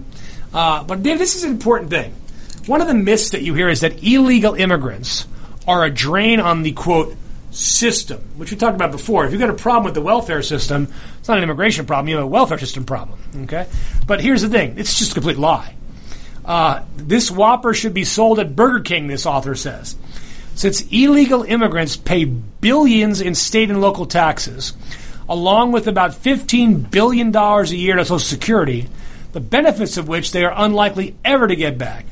uh, 0.53 0.83
but 0.83 1.03
Dave, 1.03 1.19
this 1.19 1.35
is 1.35 1.43
an 1.43 1.51
important 1.51 1.89
thing. 1.89 2.13
One 2.67 2.81
of 2.81 2.87
the 2.87 2.93
myths 2.93 3.31
that 3.31 3.41
you 3.41 3.53
hear 3.53 3.69
is 3.69 3.81
that 3.81 4.03
illegal 4.03 4.55
immigrants 4.55 5.27
are 5.67 5.83
a 5.83 5.89
drain 5.89 6.39
on 6.39 6.63
the 6.63 6.71
quote 6.71 7.15
system, 7.51 8.21
which 8.37 8.51
we 8.51 8.57
talked 8.57 8.75
about 8.75 8.91
before. 8.91 9.25
If 9.25 9.31
you've 9.31 9.41
got 9.41 9.49
a 9.49 9.53
problem 9.53 9.83
with 9.83 9.93
the 9.93 10.01
welfare 10.01 10.41
system, 10.41 10.91
it's 11.19 11.27
not 11.27 11.37
an 11.37 11.43
immigration 11.43 11.85
problem; 11.85 12.07
you 12.07 12.15
have 12.15 12.25
a 12.25 12.27
welfare 12.27 12.57
system 12.57 12.85
problem. 12.85 13.19
Okay, 13.43 13.67
but 14.07 14.21
here's 14.21 14.41
the 14.41 14.49
thing: 14.49 14.77
it's 14.77 14.97
just 14.97 15.11
a 15.11 15.13
complete 15.15 15.37
lie. 15.37 15.75
Uh, 16.45 16.83
this 16.95 17.31
Whopper 17.31 17.73
should 17.73 17.93
be 17.93 18.03
sold 18.03 18.39
at 18.39 18.55
Burger 18.55 18.81
King, 18.81 19.07
this 19.07 19.25
author 19.25 19.55
says. 19.55 19.95
Since 20.53 20.87
illegal 20.91 21.43
immigrants 21.43 21.97
pay 21.97 22.23
billions 22.23 23.19
in 23.19 23.35
state 23.35 23.69
and 23.69 23.81
local 23.81 24.05
taxes, 24.05 24.73
along 25.27 25.71
with 25.71 25.87
about 25.87 26.11
$15 26.11 26.89
billion 26.91 27.35
a 27.35 27.63
year 27.65 27.95
to 27.95 28.05
Social 28.05 28.19
Security, 28.19 28.87
the 29.33 29.39
benefits 29.39 29.97
of 29.97 30.07
which 30.07 30.31
they 30.31 30.43
are 30.43 30.53
unlikely 30.55 31.15
ever 31.25 31.47
to 31.47 31.55
get 31.55 31.77
back. 31.77 32.05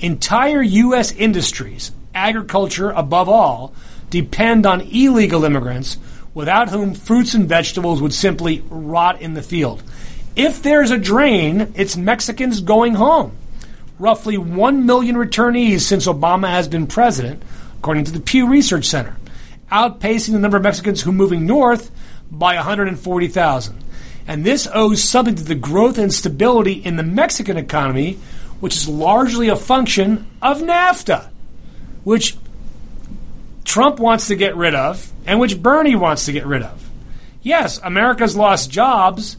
Entire 0.00 0.62
U.S. 0.62 1.12
industries, 1.12 1.92
agriculture 2.14 2.90
above 2.90 3.28
all, 3.28 3.74
depend 4.10 4.66
on 4.66 4.80
illegal 4.80 5.44
immigrants, 5.44 5.98
without 6.32 6.70
whom 6.70 6.94
fruits 6.94 7.34
and 7.34 7.48
vegetables 7.48 8.02
would 8.02 8.12
simply 8.12 8.64
rot 8.68 9.20
in 9.20 9.34
the 9.34 9.42
field. 9.42 9.82
If 10.34 10.62
there's 10.62 10.90
a 10.90 10.98
drain, 10.98 11.72
it's 11.76 11.96
Mexicans 11.96 12.60
going 12.60 12.94
home 12.94 13.36
roughly 13.98 14.36
1 14.36 14.86
million 14.86 15.16
returnees 15.16 15.80
since 15.80 16.06
Obama 16.06 16.48
has 16.48 16.68
been 16.68 16.86
president, 16.86 17.42
according 17.78 18.04
to 18.04 18.12
the 18.12 18.20
Pew 18.20 18.48
Research 18.48 18.86
Center, 18.86 19.16
outpacing 19.70 20.32
the 20.32 20.38
number 20.38 20.56
of 20.56 20.62
Mexicans 20.62 21.02
who 21.02 21.10
are 21.10 21.14
moving 21.14 21.46
north 21.46 21.90
by 22.38 22.56
140,000. 22.56 23.84
And 24.26 24.44
this 24.44 24.68
owes 24.72 25.02
something 25.02 25.34
to 25.34 25.44
the 25.44 25.54
growth 25.54 25.98
and 25.98 26.12
stability 26.12 26.72
in 26.72 26.96
the 26.96 27.02
Mexican 27.02 27.56
economy, 27.56 28.18
which 28.60 28.76
is 28.76 28.88
largely 28.88 29.48
a 29.48 29.56
function 29.56 30.26
of 30.40 30.62
NAFTA, 30.62 31.28
which 32.04 32.36
Trump 33.64 33.98
wants 33.98 34.28
to 34.28 34.36
get 34.36 34.56
rid 34.56 34.74
of 34.74 35.12
and 35.26 35.40
which 35.40 35.60
Bernie 35.60 35.96
wants 35.96 36.26
to 36.26 36.32
get 36.32 36.46
rid 36.46 36.62
of. 36.62 36.88
Yes, 37.42 37.78
America's 37.82 38.36
lost 38.36 38.70
jobs, 38.70 39.36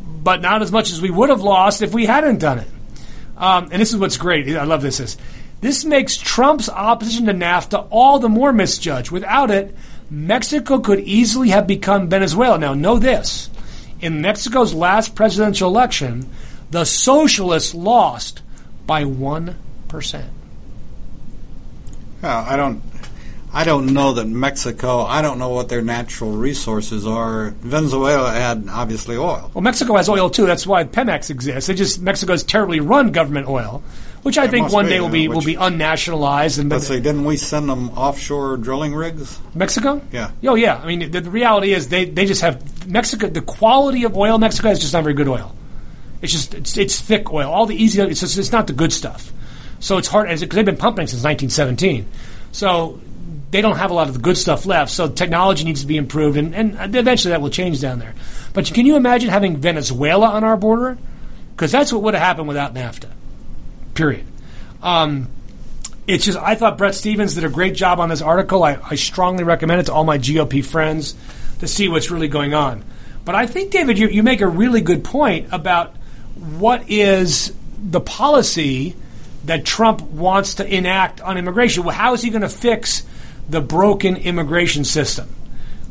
but 0.00 0.40
not 0.40 0.62
as 0.62 0.72
much 0.72 0.90
as 0.90 1.00
we 1.00 1.10
would 1.10 1.28
have 1.28 1.42
lost 1.42 1.82
if 1.82 1.94
we 1.94 2.06
hadn't 2.06 2.40
done 2.40 2.58
it. 2.58 2.68
Um, 3.36 3.68
and 3.70 3.80
this 3.80 3.92
is 3.92 3.98
what's 3.98 4.16
great. 4.16 4.48
I 4.56 4.64
love 4.64 4.82
this. 4.82 5.00
Is 5.00 5.16
This 5.60 5.84
makes 5.84 6.16
Trump's 6.16 6.68
opposition 6.68 7.26
to 7.26 7.32
NAFTA 7.32 7.86
all 7.90 8.18
the 8.18 8.28
more 8.28 8.52
misjudged. 8.52 9.10
Without 9.10 9.50
it, 9.50 9.74
Mexico 10.10 10.78
could 10.78 11.00
easily 11.00 11.48
have 11.50 11.66
become 11.66 12.08
Venezuela. 12.08 12.58
Now, 12.58 12.74
know 12.74 12.98
this. 12.98 13.50
In 14.00 14.20
Mexico's 14.20 14.74
last 14.74 15.14
presidential 15.14 15.68
election, 15.68 16.28
the 16.70 16.84
socialists 16.84 17.74
lost 17.74 18.42
by 18.86 19.04
1%. 19.04 19.54
Well, 22.22 22.44
I 22.48 22.56
don't. 22.56 22.82
I 23.52 23.62
don't 23.62 23.94
know 23.94 24.14
that 24.14 24.26
Mexico. 24.26 25.02
I 25.04 25.22
don't 25.22 25.38
know 25.38 25.50
what 25.50 25.68
their 25.68 25.80
natural 25.80 26.32
resources 26.32 27.06
are. 27.06 27.50
Venezuela 27.60 28.32
had 28.32 28.66
obviously 28.68 29.16
oil. 29.16 29.52
Well, 29.54 29.62
Mexico 29.62 29.94
has 29.94 30.08
oil 30.08 30.28
too. 30.28 30.44
That's 30.44 30.66
why 30.66 30.82
Pemex 30.82 31.30
exists. 31.30 31.68
It 31.70 31.74
just 31.74 32.02
Mexico's 32.02 32.42
terribly 32.42 32.80
run 32.80 33.12
government 33.12 33.46
oil, 33.46 33.80
which 34.24 34.36
I 34.38 34.46
It 34.46 34.50
think 34.50 34.72
one 34.72 34.86
be, 34.86 34.90
day 34.90 35.00
will 35.00 35.08
be 35.08 35.26
uh, 35.26 35.30
will 35.30 35.36
which- 35.36 35.46
be 35.46 35.54
unnationalized. 35.54 36.58
And 36.58 36.68
Let's 36.70 36.88
say, 36.88 36.96
Didn't 37.00 37.24
we 37.24 37.36
send 37.36 37.68
them 37.68 37.90
offshore 37.90 38.56
drilling 38.56 38.94
rigs? 38.94 39.38
Mexico? 39.54 40.02
Yeah. 40.10 40.32
Oh, 40.44 40.56
yeah. 40.56 40.80
I 40.82 40.86
mean, 40.86 41.10
the, 41.10 41.20
the 41.20 41.30
reality 41.30 41.72
is 41.72 41.88
they, 41.88 42.06
they 42.06 42.26
just 42.26 42.40
have 42.40 42.88
Mexico. 42.88 43.28
The 43.28 43.40
quality 43.42 44.02
of 44.04 44.16
oil 44.16 44.34
in 44.34 44.40
Mexico 44.40 44.70
is 44.70 44.80
just 44.80 44.92
not 44.92 45.02
very 45.04 45.14
good 45.14 45.28
oil. 45.28 45.54
It's 46.20 46.32
just 46.32 46.54
it's, 46.54 46.76
it's 46.76 47.00
thick 47.00 47.32
oil. 47.32 47.50
All 47.50 47.66
the 47.66 47.76
easy 47.76 48.00
it's 48.00 48.20
just, 48.20 48.36
it's 48.38 48.50
not 48.50 48.66
the 48.66 48.72
good 48.72 48.92
stuff. 48.92 49.30
So 49.78 49.98
it's 49.98 50.08
hard 50.08 50.28
because 50.28 50.48
they've 50.56 50.64
been 50.64 50.76
pumping 50.78 51.06
since 51.06 51.22
1917. 51.22 52.06
So 52.52 53.00
they 53.50 53.60
don't 53.60 53.76
have 53.76 53.90
a 53.90 53.94
lot 53.94 54.08
of 54.08 54.14
the 54.14 54.20
good 54.20 54.38
stuff 54.38 54.64
left. 54.64 54.90
So 54.90 55.08
technology 55.08 55.64
needs 55.64 55.82
to 55.82 55.86
be 55.86 55.96
improved, 55.98 56.38
and, 56.38 56.54
and 56.54 56.96
eventually 56.96 57.30
that 57.32 57.42
will 57.42 57.50
change 57.50 57.80
down 57.80 57.98
there. 57.98 58.14
But 58.54 58.64
can 58.72 58.86
you 58.86 58.96
imagine 58.96 59.28
having 59.28 59.58
Venezuela 59.58 60.28
on 60.30 60.42
our 60.44 60.56
border? 60.56 60.96
Because 61.54 61.70
that's 61.70 61.92
what 61.92 62.02
would 62.02 62.14
have 62.14 62.22
happened 62.22 62.48
without 62.48 62.72
NAFTA. 62.74 63.10
Period. 63.94 64.26
Um, 64.82 65.28
it's 66.06 66.24
just 66.24 66.38
I 66.38 66.54
thought 66.54 66.76
Bret 66.76 66.94
Stephens 66.94 67.34
did 67.34 67.44
a 67.44 67.48
great 67.48 67.74
job 67.74 68.00
on 68.00 68.08
this 68.08 68.20
article. 68.20 68.62
I, 68.62 68.78
I 68.90 68.96
strongly 68.96 69.44
recommend 69.44 69.80
it 69.80 69.86
to 69.86 69.94
all 69.94 70.04
my 70.04 70.18
GOP 70.18 70.64
friends 70.64 71.14
to 71.60 71.66
see 71.66 71.88
what's 71.88 72.10
really 72.10 72.28
going 72.28 72.54
on. 72.54 72.84
But 73.24 73.34
I 73.34 73.46
think, 73.46 73.70
David, 73.70 73.98
you, 73.98 74.08
you 74.08 74.22
make 74.22 74.42
a 74.42 74.48
really 74.48 74.82
good 74.82 75.02
point 75.02 75.48
about 75.50 75.96
what 76.36 76.90
is 76.90 77.54
the 77.78 78.00
policy 78.00 78.96
that 79.44 79.64
Trump 79.64 80.02
wants 80.02 80.56
to 80.56 80.66
enact 80.66 81.20
on 81.20 81.38
immigration. 81.38 81.84
Well, 81.84 81.94
how 81.94 82.12
is 82.14 82.22
he 82.22 82.30
going 82.30 82.42
to 82.42 82.48
fix 82.48 83.04
the 83.48 83.60
broken 83.60 84.16
immigration 84.16 84.84
system? 84.84 85.28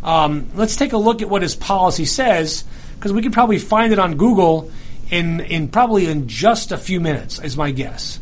Um, 0.04 0.50
let's 0.54 0.76
take 0.76 0.94
a 0.94 0.98
look 0.98 1.22
at 1.22 1.30
what 1.30 1.42
his 1.42 1.56
policy 1.56 2.06
says, 2.06 2.66
because 2.96 3.14
we 3.14 3.22
could 3.22 3.34
probably 3.34 3.58
find 3.58 3.94
it 3.94 4.00
on 4.00 4.18
Google 4.18 4.72
in 5.14 5.40
in 5.42 5.68
probably 5.68 6.08
in 6.08 6.28
just 6.28 6.72
a 6.72 6.78
few 6.78 7.00
minutes, 7.00 7.38
is 7.40 7.56
my 7.56 7.70
guess. 7.70 8.20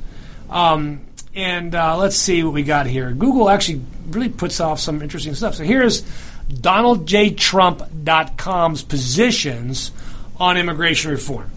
Um, 0.49 0.99
and 1.33 1.73
uh, 1.73 1.95
let's 1.97 2.17
see 2.17 2.43
what 2.43 2.51
we 2.53 2.63
got 2.63 2.85
here. 2.85 3.11
Google 3.11 3.49
actually 3.49 3.81
really 4.09 4.27
puts 4.27 4.59
off 4.59 4.81
some 4.81 5.01
interesting 5.01 5.33
stuff. 5.33 5.55
So 5.55 5.63
here's 5.63 6.01
DonaldJTrump.com's 6.49 8.83
positions 8.83 9.91
on 10.37 10.57
immigration 10.57 11.11
reform. 11.11 11.49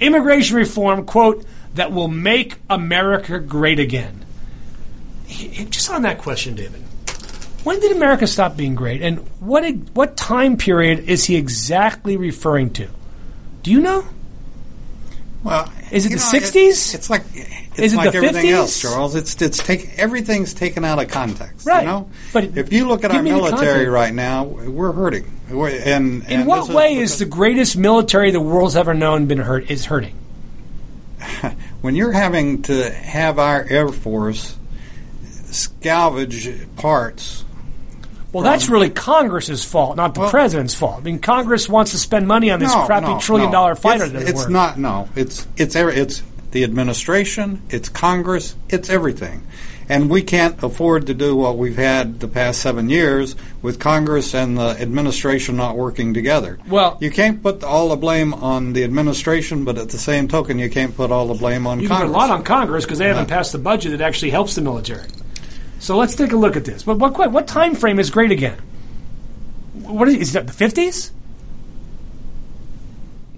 Immigration 0.00 0.56
reform, 0.56 1.04
quote, 1.04 1.44
that 1.74 1.92
will 1.92 2.08
make 2.08 2.56
America 2.70 3.38
great 3.38 3.78
again. 3.78 4.24
Just 5.68 5.90
on 5.90 6.00
that 6.02 6.18
question, 6.18 6.54
David. 6.54 6.82
When 7.64 7.80
did 7.80 7.90
America 7.94 8.26
stop 8.26 8.56
being 8.56 8.74
great, 8.74 9.02
and 9.02 9.18
what 9.40 9.70
what 9.92 10.16
time 10.16 10.56
period 10.56 11.00
is 11.00 11.26
he 11.26 11.36
exactly 11.36 12.16
referring 12.16 12.70
to? 12.70 12.88
Do 13.62 13.70
you 13.70 13.82
know? 13.82 14.06
Well, 15.48 15.72
Is 15.90 16.06
it 16.06 16.10
the 16.10 16.16
know, 16.16 16.22
60s? 16.22 16.94
it's 16.94 17.10
like 17.10 17.22
it's 17.34 17.78
Is 17.78 17.92
it 17.94 17.96
like 17.96 18.12
the 18.12 18.18
everything 18.18 18.46
50s? 18.46 18.52
else, 18.52 18.80
Charles. 18.82 19.14
It's 19.14 19.40
it's 19.42 19.58
take 19.58 19.98
everything's 19.98 20.52
taken 20.54 20.84
out 20.84 21.02
of 21.02 21.08
context. 21.08 21.66
Right. 21.66 21.82
You 21.82 21.88
know, 21.88 22.10
But 22.32 22.56
if 22.56 22.72
you 22.72 22.86
look 22.86 23.04
at 23.04 23.10
our 23.10 23.22
military 23.22 23.86
right 23.88 24.12
now, 24.14 24.44
we're 24.44 24.92
hurting. 24.92 25.30
We're, 25.50 25.68
and 25.70 26.22
In 26.24 26.40
and 26.40 26.46
what 26.46 26.68
way 26.68 26.94
because- 26.96 27.12
is 27.12 27.18
the 27.20 27.24
greatest 27.24 27.76
military 27.76 28.30
the 28.30 28.40
world's 28.40 28.76
ever 28.76 28.94
known 28.94 29.26
been 29.26 29.38
hurt 29.38 29.70
is 29.70 29.86
hurting? 29.86 30.14
when 31.80 31.96
you're 31.96 32.12
having 32.12 32.62
to 32.62 32.90
have 32.90 33.38
our 33.38 33.64
air 33.68 33.88
force 33.88 34.56
salvage 35.50 36.48
parts? 36.76 37.44
Well, 38.32 38.44
that's 38.44 38.68
um, 38.68 38.74
really 38.74 38.90
Congress's 38.90 39.64
fault, 39.64 39.96
not 39.96 40.14
the 40.14 40.20
Well- 40.20 40.30
president's 40.30 40.74
fault. 40.74 40.96
I 40.98 41.00
mean, 41.00 41.18
Congress 41.18 41.68
wants 41.68 41.92
to 41.92 41.98
spend 41.98 42.28
money 42.28 42.50
on 42.50 42.60
this 42.60 42.74
no, 42.74 42.84
crappy 42.84 43.06
no, 43.06 43.18
trillion 43.20 43.50
dollar 43.50 43.74
fighter 43.74 44.04
It's, 44.04 44.30
it's 44.30 44.48
not. 44.48 44.78
No, 44.78 45.08
it's 45.16 45.46
it's 45.56 45.74
it's 45.74 46.22
the 46.50 46.64
administration, 46.64 47.62
it's 47.70 47.88
Congress, 47.88 48.54
it's 48.68 48.90
everything. 48.90 49.46
And 49.90 50.10
we 50.10 50.20
can't 50.20 50.62
afford 50.62 51.06
to 51.06 51.14
do 51.14 51.34
what 51.34 51.56
we've 51.56 51.76
had 51.76 52.20
the 52.20 52.28
past 52.28 52.60
seven 52.60 52.90
years 52.90 53.34
with 53.62 53.78
Congress 53.80 54.34
and 54.34 54.58
the 54.58 54.78
administration 54.78 55.56
not 55.56 55.78
working 55.78 56.12
together. 56.12 56.58
Well- 56.68 56.98
you 57.00 57.10
can't 57.10 57.42
put 57.42 57.64
all 57.64 57.88
the 57.88 57.96
blame 57.96 58.34
on 58.34 58.74
the 58.74 58.84
administration, 58.84 59.64
but 59.64 59.78
at 59.78 59.88
the 59.88 59.96
same 59.98 60.28
token, 60.28 60.58
you 60.58 60.68
can't 60.68 60.94
put 60.94 61.10
all 61.10 61.26
the 61.26 61.34
blame 61.34 61.66
on 61.66 61.80
You 61.80 61.88
Congress. 61.88 62.10
put 62.10 62.14
a 62.14 62.18
lot 62.18 62.30
on 62.30 62.42
Congress 62.44 62.84
because 62.84 62.98
they 62.98 63.08
haven't 63.08 63.28
passed 63.28 63.52
the 63.52 63.58
budget 63.58 63.92
that 63.92 64.02
actually 64.02 64.30
helps 64.30 64.54
the 64.54 64.60
military. 64.60 65.06
So 65.78 65.96
let's 65.96 66.14
take 66.14 66.32
a 66.32 66.36
look 66.36 66.56
at 66.56 66.64
this. 66.64 66.82
But 66.82 66.98
what 66.98 67.32
what 67.32 67.46
time 67.46 67.74
frame 67.74 67.98
is 67.98 68.10
great 68.10 68.30
again? 68.30 68.58
What 69.74 70.08
is, 70.08 70.16
is 70.16 70.32
that 70.32 70.46
the 70.46 70.52
fifties? 70.52 71.12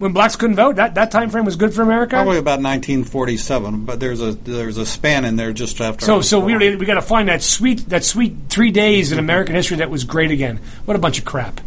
When 0.01 0.15
blacks 0.15 0.35
couldn't 0.35 0.57
vote, 0.57 0.77
that, 0.77 0.95
that 0.95 1.11
time 1.11 1.29
frame 1.29 1.45
was 1.45 1.57
good 1.57 1.75
for 1.75 1.83
America. 1.83 2.17
Probably 2.17 2.39
about 2.39 2.63
1947, 2.63 3.85
but 3.85 4.01
there's 4.01 4.23
a 4.23 4.33
there's 4.33 4.79
a 4.79 4.87
span 4.87 5.27
in 5.27 5.37
there 5.37 5.53
just 5.53 5.79
after. 5.79 6.07
So, 6.07 6.23
so 6.23 6.41
we 6.41 6.57
we 6.57 6.87
got 6.87 6.95
to 6.95 7.03
find 7.03 7.29
that 7.29 7.43
sweet 7.43 7.87
that 7.91 8.03
sweet 8.03 8.35
three 8.49 8.71
days 8.71 9.13
in 9.13 9.19
American 9.19 9.55
history 9.55 9.77
that 9.77 9.91
was 9.91 10.05
great 10.05 10.31
again. 10.31 10.59
What 10.87 10.97
a 10.97 10.99
bunch 10.99 11.19
of 11.19 11.27
crap! 11.27 11.61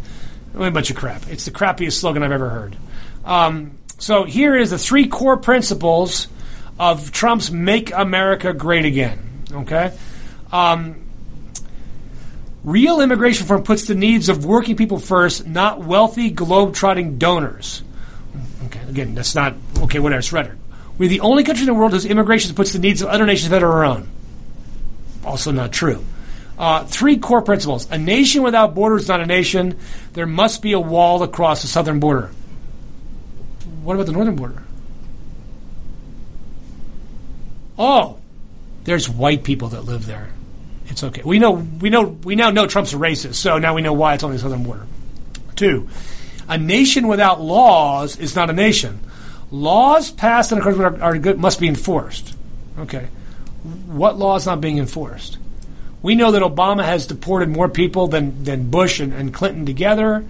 What 0.52 0.66
a 0.66 0.70
bunch 0.72 0.90
of 0.90 0.96
crap! 0.96 1.28
It's 1.28 1.44
the 1.44 1.52
crappiest 1.52 1.92
slogan 1.92 2.24
I've 2.24 2.32
ever 2.32 2.50
heard. 2.50 2.76
Um, 3.24 3.78
so 3.98 4.24
here 4.24 4.56
is 4.56 4.70
the 4.70 4.78
three 4.78 5.06
core 5.06 5.36
principles 5.36 6.26
of 6.76 7.12
Trump's 7.12 7.52
"Make 7.52 7.92
America 7.92 8.52
Great 8.52 8.84
Again." 8.84 9.44
Okay. 9.52 9.92
Um, 10.54 11.04
Real 12.64 13.02
immigration 13.02 13.44
reform 13.44 13.62
puts 13.62 13.86
the 13.86 13.94
needs 13.94 14.30
of 14.30 14.46
working 14.46 14.74
people 14.74 14.98
first, 14.98 15.46
not 15.46 15.80
wealthy, 15.80 16.30
globe-trotting 16.30 17.18
donors. 17.18 17.82
Okay, 18.64 18.80
again, 18.88 19.14
that's 19.14 19.34
not 19.34 19.54
okay. 19.80 19.98
Whatever, 19.98 20.20
it's 20.20 20.32
rhetoric. 20.32 20.58
We're 20.96 21.10
the 21.10 21.20
only 21.20 21.44
country 21.44 21.62
in 21.62 21.66
the 21.66 21.74
world 21.74 21.92
whose 21.92 22.06
immigration 22.06 22.54
puts 22.54 22.72
the 22.72 22.78
needs 22.78 23.02
of 23.02 23.08
other 23.08 23.26
nations 23.26 23.52
ahead 23.52 23.62
of 23.62 23.68
our 23.68 23.84
own. 23.84 24.08
Also 25.26 25.50
not 25.50 25.72
true. 25.72 26.02
Uh, 26.56 26.84
three 26.86 27.18
core 27.18 27.42
principles: 27.42 27.86
a 27.90 27.98
nation 27.98 28.42
without 28.42 28.74
borders 28.74 29.02
is 29.02 29.08
not 29.08 29.20
a 29.20 29.26
nation. 29.26 29.78
There 30.14 30.26
must 30.26 30.62
be 30.62 30.72
a 30.72 30.80
wall 30.80 31.22
across 31.22 31.60
the 31.60 31.68
southern 31.68 32.00
border. 32.00 32.30
What 33.82 33.92
about 33.94 34.06
the 34.06 34.12
northern 34.12 34.36
border? 34.36 34.62
Oh, 37.78 38.20
there's 38.84 39.06
white 39.06 39.44
people 39.44 39.68
that 39.68 39.82
live 39.82 40.06
there. 40.06 40.30
It's 40.86 41.02
okay. 41.02 41.22
We 41.24 41.38
know 41.38 41.52
we 41.52 41.90
know 41.90 42.02
we 42.02 42.34
now 42.34 42.50
know 42.50 42.66
Trump's 42.66 42.92
a 42.92 42.96
racist, 42.96 43.34
so 43.34 43.58
now 43.58 43.74
we 43.74 43.82
know 43.82 43.92
why 43.92 44.14
it's 44.14 44.22
on 44.22 44.32
the 44.32 44.38
southern 44.38 44.62
border. 44.62 44.86
Two, 45.56 45.88
a 46.48 46.58
nation 46.58 47.08
without 47.08 47.40
laws 47.40 48.18
is 48.18 48.36
not 48.36 48.50
a 48.50 48.52
nation. 48.52 49.00
Laws 49.50 50.10
passed 50.10 50.52
in 50.52 50.58
accordance 50.58 50.92
with 50.92 51.02
our, 51.02 51.18
good 51.18 51.38
must 51.38 51.60
be 51.60 51.68
enforced. 51.68 52.34
Okay, 52.78 53.08
what 53.86 54.18
law 54.18 54.36
is 54.36 54.46
not 54.46 54.60
being 54.60 54.78
enforced? 54.78 55.38
We 56.02 56.14
know 56.14 56.32
that 56.32 56.42
Obama 56.42 56.84
has 56.84 57.06
deported 57.06 57.48
more 57.48 57.68
people 57.68 58.08
than 58.08 58.44
than 58.44 58.70
Bush 58.70 59.00
and, 59.00 59.12
and 59.12 59.32
Clinton 59.32 59.64
together. 59.64 60.24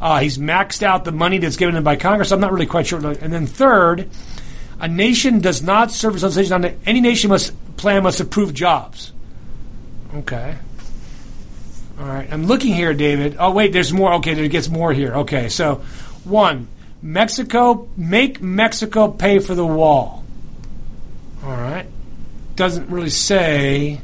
Uh, 0.00 0.20
he's 0.20 0.38
maxed 0.38 0.82
out 0.82 1.04
the 1.04 1.12
money 1.12 1.38
that's 1.38 1.56
given 1.56 1.74
him 1.76 1.82
by 1.84 1.96
Congress. 1.96 2.30
I'm 2.30 2.40
not 2.40 2.52
really 2.52 2.66
quite 2.66 2.86
sure. 2.86 3.04
And 3.04 3.32
then 3.32 3.46
third, 3.46 4.08
a 4.80 4.86
nation 4.86 5.40
does 5.40 5.60
not 5.60 5.90
serve 5.90 6.14
its 6.14 6.24
own 6.24 6.30
citizens. 6.30 6.76
Any 6.86 7.00
nation 7.00 7.30
must 7.30 7.52
plan 7.76 8.04
must 8.04 8.20
approve 8.20 8.54
jobs. 8.54 9.12
Okay. 10.14 10.56
All 11.98 12.06
right. 12.06 12.32
I'm 12.32 12.46
looking 12.46 12.72
here, 12.74 12.94
David. 12.94 13.36
Oh, 13.38 13.52
wait, 13.52 13.72
there's 13.72 13.92
more. 13.92 14.14
Okay, 14.14 14.34
there 14.34 14.48
gets 14.48 14.68
more 14.68 14.92
here. 14.92 15.14
Okay, 15.16 15.48
so 15.48 15.82
one, 16.24 16.68
Mexico, 17.02 17.88
make 17.96 18.40
Mexico 18.40 19.08
pay 19.08 19.38
for 19.38 19.54
the 19.54 19.66
wall. 19.66 20.24
All 21.44 21.50
right. 21.50 21.86
Doesn't 22.56 22.88
really 22.90 23.10
say 23.10 24.00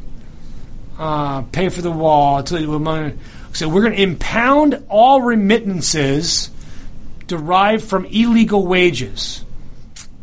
uh, 0.99 1.43
pay 1.43 1.69
for 1.69 1.83
the 1.83 1.91
wall. 1.91 2.45
So 2.47 3.69
we're 3.69 3.83
going 3.83 3.97
to 3.97 4.03
impound 4.03 4.85
all 4.89 5.23
remittances 5.23 6.51
derived 7.27 7.85
from 7.85 8.05
illegal 8.07 8.67
wages. 8.67 9.45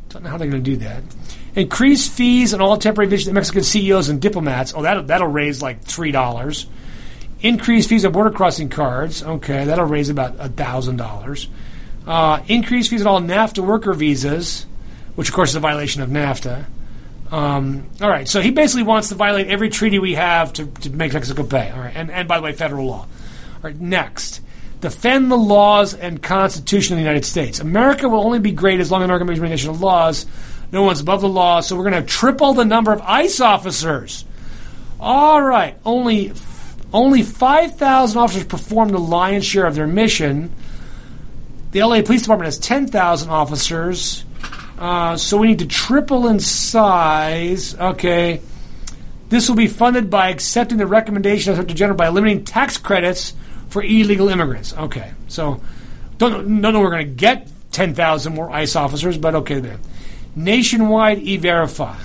Don't 0.10 0.24
know 0.24 0.30
how 0.30 0.38
they're 0.38 0.50
going 0.50 0.64
to 0.64 0.72
do 0.72 0.78
that. 0.78 1.04
Increase 1.56 2.08
fees 2.08 2.54
on 2.54 2.62
all 2.62 2.78
temporary 2.78 3.10
visits 3.10 3.28
to 3.28 3.34
Mexican 3.34 3.64
CEOs 3.64 4.10
and 4.10 4.22
diplomats. 4.22 4.74
Oh, 4.76 4.82
that'll, 4.82 5.04
that'll 5.04 5.28
raise 5.28 5.62
like 5.62 5.84
$3. 5.84 6.66
Increase 7.42 7.88
fees 7.88 8.06
on 8.06 8.12
border 8.12 8.32
crossing 8.32 8.70
cards. 8.70 9.22
Okay, 9.24 9.66
that'll 9.66 9.86
raise 9.86 10.10
about 10.10 10.38
$1,000. 10.38 11.48
Uh, 12.08 12.42
increase 12.48 12.88
fees 12.88 13.02
on 13.02 13.08
all 13.08 13.22
NAFTA 13.22 13.66
worker 13.66 13.94
visas, 13.94 14.66
which 15.16 15.30
of 15.30 15.36
course 15.36 15.50
is 15.50 15.56
a 15.56 15.60
violation 15.60 16.02
of 16.02 16.10
NAFTA. 16.10 16.66
Um, 17.32 17.90
all 18.02 18.10
right, 18.10 18.28
so 18.28 18.42
he 18.42 18.52
basically 18.52 18.84
wants 18.84 19.10
to 19.10 19.16
violate 19.16 19.48
every 19.48 19.70
treaty 19.70 20.00
we 20.00 20.16
have 20.16 20.52
to, 20.54 20.68
to 20.68 20.90
make 20.90 21.14
Mexico 21.14 21.44
pay. 21.44 21.72
All 21.72 21.80
right, 21.80 21.94
and, 21.96 22.12
and 22.12 22.28
by 22.28 22.38
the 22.38 22.44
way, 22.44 22.54
federal 22.54 22.88
law. 22.88 23.02
All 23.02 23.08
right, 23.62 23.80
next. 23.80 24.42
Defend 24.82 25.32
the 25.32 25.38
laws 25.38 25.94
and 25.94 26.22
Constitution 26.22 26.96
of 26.96 26.98
the 26.98 27.04
United 27.04 27.24
States. 27.24 27.60
America 27.60 28.10
will 28.10 28.22
only 28.22 28.40
be 28.40 28.52
great 28.52 28.80
as 28.80 28.92
long 28.92 29.02
as 29.02 29.06
America 29.06 29.26
nation 29.26 29.70
of 29.70 29.80
laws. 29.80 30.26
No 30.72 30.84
one's 30.84 31.02
above 31.02 31.22
the 31.22 31.30
law, 31.30 31.60
so 31.60 31.76
we're 31.76 31.84
going 31.84 31.94
to 31.94 32.00
have 32.00 32.08
triple 32.08 32.54
the 32.54 32.66
number 32.66 32.94
of 32.94 33.02
ICE 33.02 33.40
officers. 33.42 34.26
All 35.00 35.42
right, 35.42 35.78
only 35.86 36.34
only 36.94 37.24
5,000 37.24 38.18
officers 38.18 38.44
perform 38.44 38.90
the 38.90 39.00
lion's 39.00 39.46
share 39.46 39.66
of 39.66 39.76
their 39.76 39.88
mission. 39.88 40.54
The 41.72 41.84
LA 41.84 42.02
Police 42.02 42.24
Department 42.24 42.48
has 42.48 42.60
10,000 42.60 43.30
officers. 43.30 44.26
Uh, 44.78 45.16
so 45.16 45.38
we 45.38 45.48
need 45.48 45.60
to 45.60 45.68
triple 45.68 46.28
in 46.28 46.40
size. 46.40 47.76
Okay. 47.76 48.42
This 49.30 49.48
will 49.48 49.56
be 49.56 49.68
funded 49.68 50.10
by 50.10 50.30
accepting 50.30 50.78
the 50.78 50.88
recommendation 50.88 51.58
of 51.58 51.66
the 51.66 51.74
General 51.74 51.96
by 51.96 52.08
eliminating 52.08 52.44
tax 52.44 52.78
credits 52.78 53.34
for 53.70 53.82
illegal 53.82 54.28
immigrants. 54.28 54.74
Okay. 54.74 55.14
So 55.30 55.62
don't, 56.18 56.62
don't 56.62 56.74
know 56.74 56.82
we're 56.82 56.90
going 56.90 57.08
to 57.08 57.14
get 57.14 57.48
10,000 57.72 58.36
more 58.36 58.52
ICE 58.52 58.76
officers, 58.76 59.18
but 59.18 59.36
okay 59.36 59.60
then. 59.60 59.80
Nationwide 60.36 61.20
e 61.20 61.38
verify. 61.38 61.98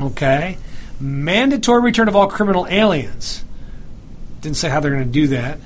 Okay. 0.00 0.58
Mandatory 1.00 1.82
return 1.82 2.08
of 2.08 2.16
all 2.16 2.26
criminal 2.26 2.66
aliens. 2.68 3.44
Didn't 4.40 4.56
say 4.56 4.68
how 4.68 4.80
they're 4.80 4.92
going 4.92 5.04
to 5.04 5.10
do 5.10 5.28
that. 5.28 5.58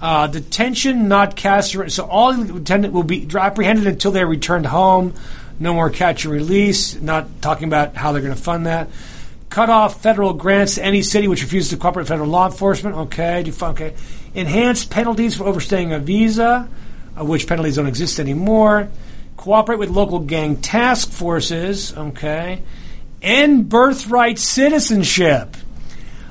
Uh, 0.00 0.26
detention, 0.28 1.08
not 1.08 1.36
cast. 1.36 1.76
So 1.90 2.06
all 2.06 2.36
detained 2.36 2.92
will 2.92 3.02
be 3.02 3.28
apprehended 3.34 3.86
until 3.86 4.12
they're 4.12 4.26
returned 4.26 4.66
home. 4.66 5.14
No 5.58 5.74
more 5.74 5.90
catch 5.90 6.24
and 6.24 6.32
release. 6.32 7.00
Not 7.00 7.42
talking 7.42 7.66
about 7.66 7.96
how 7.96 8.12
they're 8.12 8.22
going 8.22 8.34
to 8.34 8.40
fund 8.40 8.66
that. 8.66 8.88
Cut 9.50 9.70
off 9.70 10.02
federal 10.02 10.34
grants 10.34 10.76
to 10.76 10.84
any 10.84 11.02
city 11.02 11.26
which 11.26 11.42
refuses 11.42 11.70
to 11.70 11.76
cooperate 11.76 12.02
with 12.02 12.08
federal 12.08 12.28
law 12.28 12.46
enforcement. 12.46 12.96
Okay, 12.96 13.44
okay. 13.62 13.94
Enhanced 14.34 14.90
penalties 14.90 15.36
for 15.36 15.44
overstaying 15.44 15.92
a 15.92 15.98
visa, 15.98 16.68
uh, 17.18 17.24
which 17.24 17.46
penalties 17.46 17.76
don't 17.76 17.86
exist 17.86 18.20
anymore. 18.20 18.88
Cooperate 19.38 19.78
with 19.78 19.88
local 19.88 20.18
gang 20.18 20.56
task 20.56 21.12
forces. 21.12 21.96
Okay. 21.96 22.60
End 23.22 23.68
birthright 23.68 24.36
citizenship. 24.36 25.56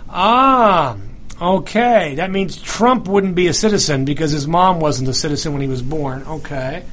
Ah, 0.10 0.98
okay. 1.42 2.16
That 2.16 2.32
means 2.32 2.62
Trump 2.62 3.08
wouldn't 3.08 3.34
be 3.34 3.48
a 3.48 3.54
citizen 3.54 4.04
because 4.04 4.32
his 4.32 4.46
mom 4.46 4.82
wasn't 4.82 5.08
a 5.08 5.14
citizen 5.14 5.54
when 5.54 5.62
he 5.62 5.70
was 5.70 5.82
born. 5.82 6.24
Okay. 6.28 6.84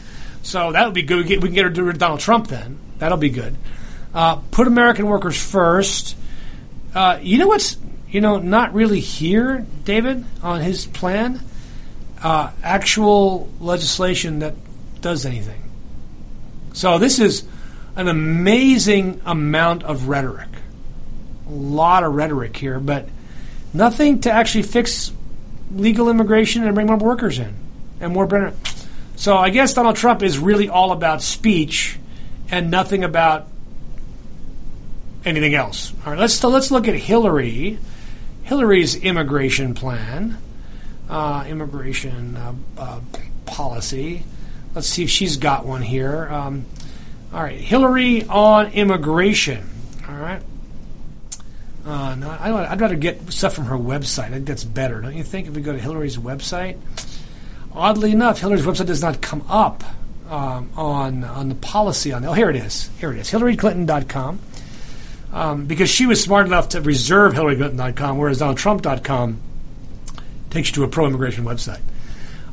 So 0.43 0.71
that 0.71 0.85
would 0.85 0.95
be 0.95 1.03
good. 1.03 1.27
We, 1.27 1.49
can 1.49 1.53
get 1.53 1.65
rid 1.65 1.79
of 1.79 1.99
Donald 1.99 2.21
Trump 2.21 2.47
then. 2.47 2.79
That'll 2.99 3.19
be 3.19 3.31
good. 3.31 3.57
Uh, 4.15 4.37
put 4.53 4.69
American 4.69 5.07
workers 5.07 5.37
first. 5.37 6.17
Uh, 6.95 7.19
you 7.21 7.39
know 7.39 7.49
what's 7.49 7.77
you 8.09 8.21
know 8.21 8.39
not 8.39 8.73
really 8.73 9.01
here, 9.01 9.67
David, 9.83 10.25
on 10.45 10.61
his 10.61 10.87
plan. 10.87 11.41
Uh, 12.23 12.53
actual 12.63 13.51
legislation 13.59 14.39
that 14.39 14.55
does 15.01 15.27
anything. 15.27 15.64
So 16.75 16.99
this 16.99 17.21
is 17.21 17.45
an 17.97 18.09
amazing 18.09 19.23
amount 19.25 19.85
of 19.85 20.09
rhetoric, 20.09 20.49
a 21.47 21.53
lot 21.53 22.03
of 22.03 22.13
rhetoric 22.15 22.57
here, 22.57 22.81
but 22.81 23.09
nothing 23.73 24.21
to 24.23 24.33
actually 24.33 24.63
fix 24.63 25.13
legal 25.73 26.11
immigration 26.11 26.65
and 26.65 26.75
bring 26.75 26.89
more 26.89 26.97
workers 26.97 27.39
in 27.39 27.55
and 28.01 28.13
more. 28.13 28.53
So 29.15 29.37
I 29.37 29.51
guess 29.51 29.73
Donald 29.73 29.95
Trump 29.95 30.23
is 30.23 30.39
really 30.39 30.69
all 30.69 30.91
about 30.91 31.23
speech 31.23 31.97
and 32.51 32.73
nothing 32.73 33.05
about 33.05 33.47
anything 35.25 35.55
else. 35.55 35.93
All 36.05 36.13
right, 36.13 36.19
let's 36.19 36.43
let's 36.43 36.73
look 36.73 36.89
at 36.89 36.97
Hillary. 36.97 37.79
Hillary's 38.43 38.97
immigration 38.97 39.75
plan, 39.75 40.39
uh, 41.09 41.47
immigration 41.49 42.37
uh, 42.37 42.53
uh, 42.77 43.01
policy. 43.47 44.25
Let's 44.75 44.89
see 44.89 45.05
if 45.05 45.11
she's 45.11 45.37
got 45.37 45.65
one 45.65 45.83
here. 45.83 46.29
Um, 46.31 46.67
all 47.33 47.43
right, 47.43 47.59
Hillary 47.59 48.25
on 48.25 48.73
immigration. 48.73 49.69
All 50.09 50.17
right. 50.17 50.43
Uh, 51.87 52.15
no, 52.15 52.31
I, 52.31 52.51
would 52.51 52.81
rather 52.81 52.97
get 52.97 53.33
stuff 53.33 53.55
from 53.55 53.67
her 53.67 53.77
website. 53.77 54.25
I 54.25 54.31
think 54.31 54.47
that's 54.47 54.65
better, 54.65 55.01
don't 55.01 55.15
you 55.15 55.23
think? 55.23 55.49
If 55.49 55.55
we 55.55 55.61
go 55.61 55.73
to 55.73 55.79
Hillary's 55.79 56.17
website, 56.17 56.79
Oddly 57.75 58.13
enough, 58.13 58.39
Hillary's 58.39 58.65
website 58.65 58.87
does 58.87 59.03
not 59.03 59.21
come 59.21 59.45
up 59.49 59.83
um, 60.31 60.71
on 60.77 61.25
on 61.25 61.49
the 61.49 61.55
policy 61.57 62.13
on. 62.13 62.25
Oh, 62.25 62.33
here 62.33 62.49
it 62.49 62.57
is. 62.57 62.89
Here 63.01 63.13
it 63.13 63.19
is. 63.19 63.31
HillaryClinton.com. 63.31 64.39
Um, 65.33 65.67
because 65.67 65.91
she 65.91 66.07
was 66.07 66.23
smart 66.23 66.47
enough 66.47 66.69
to 66.71 66.81
reserve 66.81 67.35
HillaryClinton.com, 67.35 68.17
whereas 68.17 68.41
DonaldTrump.com 68.41 69.41
takes 70.51 70.69
you 70.69 70.75
to 70.75 70.85
a 70.85 70.89
pro-immigration 70.89 71.45
website. 71.45 71.81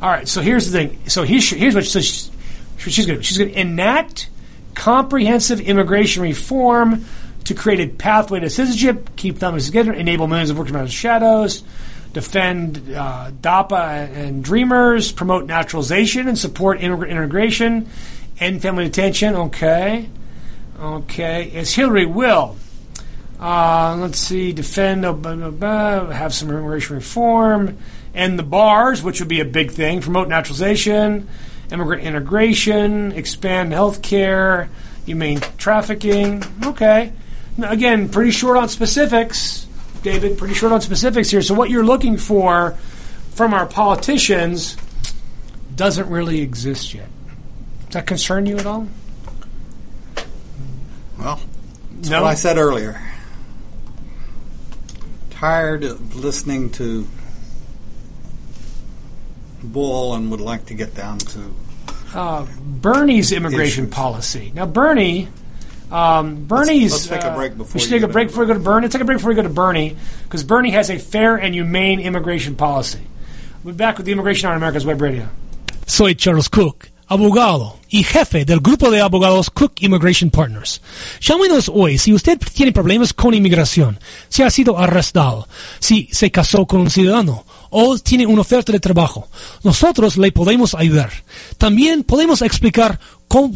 All 0.01 0.09
right. 0.09 0.27
So 0.27 0.41
here's 0.41 0.71
the 0.71 0.77
thing. 0.77 1.09
So 1.09 1.23
here's, 1.23 1.49
here's 1.49 1.75
what 1.75 1.85
she, 1.85 2.01
she's, 2.01 2.31
she's 2.77 3.05
going 3.05 3.19
to 3.19 3.23
She's 3.23 3.37
going 3.37 3.51
to 3.51 3.59
enact 3.59 4.29
comprehensive 4.73 5.61
immigration 5.61 6.23
reform 6.23 7.05
to 7.43 7.53
create 7.53 7.79
a 7.79 7.87
pathway 7.87 8.39
to 8.39 8.49
citizenship, 8.49 9.15
keep 9.15 9.37
families 9.37 9.65
together, 9.65 9.93
enable 9.93 10.27
millions 10.27 10.49
of 10.49 10.57
workers 10.57 10.75
out 10.75 10.83
of 10.83 10.91
shadows, 10.91 11.63
defend 12.13 12.93
uh, 12.95 13.31
DAPA 13.41 14.09
and 14.15 14.43
Dreamers, 14.43 15.11
promote 15.11 15.45
naturalization 15.45 16.27
and 16.27 16.37
support 16.37 16.81
integration, 16.81 17.89
end 18.39 18.61
family 18.61 18.85
detention. 18.85 19.35
Okay. 19.35 20.09
Okay. 20.79 21.51
As 21.51 21.73
Hillary 21.73 22.05
will. 22.05 22.57
Uh, 23.39 23.97
let's 23.99 24.19
see, 24.19 24.53
defend, 24.53 25.03
uh, 25.03 25.13
blah, 25.13 25.33
blah, 25.33 25.49
blah, 25.49 26.11
have 26.11 26.31
some 26.31 26.47
immigration 26.51 26.95
reform, 26.95 27.75
end 28.13 28.37
the 28.37 28.43
bars, 28.43 29.01
which 29.01 29.19
would 29.19 29.29
be 29.29 29.39
a 29.39 29.45
big 29.45 29.71
thing, 29.71 30.01
promote 30.01 30.27
naturalization, 30.27 31.27
immigrant 31.71 32.03
integration, 32.03 33.11
expand 33.13 33.73
health 33.73 34.01
care, 34.01 34.69
humane 35.05 35.39
trafficking. 35.57 36.43
Okay. 36.65 37.13
Now, 37.57 37.71
again, 37.71 38.09
pretty 38.09 38.31
short 38.31 38.57
on 38.57 38.69
specifics. 38.69 39.67
David, 40.03 40.37
pretty 40.37 40.53
short 40.53 40.71
on 40.71 40.81
specifics 40.81 41.29
here. 41.29 41.41
So, 41.41 41.53
what 41.53 41.69
you're 41.69 41.85
looking 41.85 42.17
for 42.17 42.71
from 43.31 43.53
our 43.53 43.65
politicians 43.65 44.77
doesn't 45.75 46.09
really 46.09 46.41
exist 46.41 46.93
yet. 46.93 47.07
Does 47.85 47.93
that 47.93 48.07
concern 48.07 48.45
you 48.45 48.57
at 48.57 48.65
all? 48.65 48.87
Well, 51.19 51.39
that's 51.95 52.09
no? 52.09 52.23
what 52.23 52.29
I 52.29 52.33
said 52.33 52.57
earlier. 52.57 53.01
Tired 55.29 55.83
of 55.83 56.15
listening 56.15 56.69
to 56.71 57.07
bull 59.63 60.15
and 60.15 60.31
would 60.31 60.41
like 60.41 60.65
to 60.67 60.73
get 60.73 60.95
down 60.95 61.17
to 61.19 61.53
uh, 62.13 62.45
Bernie's 62.61 63.31
immigration 63.31 63.85
issues. 63.85 63.93
policy. 63.93 64.51
Now, 64.53 64.65
Bernie 64.65 65.27
um, 65.91 66.45
Bernie's. 66.45 66.91
Let's, 66.93 67.09
let's, 67.09 67.23
take 67.23 67.31
a 67.31 67.35
break 67.35 67.57
before. 67.57 67.71
Uh, 67.71 67.73
we 67.75 67.79
should 67.81 67.89
take 67.89 68.01
a 68.03 68.07
break 68.07 68.29
before 68.29 68.43
we 68.43 68.47
go 68.47 68.53
to 68.53 68.59
Bernie. 68.59 68.85
Let's 68.85 68.93
take 68.93 69.01
a 69.01 69.05
break 69.05 69.17
before 69.17 69.29
we 69.29 69.35
go 69.35 69.43
to 69.43 69.49
Bernie 69.49 69.97
because 70.23 70.43
Bernie 70.43 70.71
has 70.71 70.89
a 70.89 70.97
fair 70.97 71.35
and 71.35 71.53
humane 71.53 71.99
immigration 71.99 72.55
policy. 72.55 73.01
We'll 73.63 73.73
be 73.73 73.77
back 73.77 73.97
with 73.97 74.05
the 74.05 74.11
Immigration 74.11 74.49
on 74.49 74.55
America's 74.55 74.85
Web 74.85 75.01
Radio. 75.01 75.27
Soy 75.85 76.13
Charles 76.13 76.47
Kuck, 76.47 76.89
abogado 77.11 77.77
y 77.89 78.03
jefe 78.03 78.45
del 78.45 78.61
grupo 78.61 78.89
de 78.89 79.01
abogados 79.01 79.49
Cook 79.49 79.73
Immigration 79.81 80.29
Partners. 80.29 80.81
Llámenos 81.19 81.69
hoy 81.73 81.97
si 81.97 82.13
usted 82.13 82.39
tiene 82.53 82.71
problemas 82.71 83.13
con 83.13 83.33
inmigración, 83.33 83.99
si 84.29 84.43
ha 84.43 84.49
sido 84.49 84.79
arrestado, 84.79 85.45
si 85.79 86.07
se 86.13 86.31
casó 86.31 86.65
con 86.65 86.79
un 86.79 86.89
ciudadano 86.89 87.43
o 87.69 87.97
tiene 87.97 88.25
una 88.25 88.41
oferta 88.41 88.71
de 88.71 88.79
trabajo. 88.79 89.27
Nosotros 89.61 90.15
le 90.15 90.31
podemos 90.31 90.73
ayudar. 90.73 91.11
También 91.57 92.03
podemos 92.05 92.41
explicar 92.41 92.97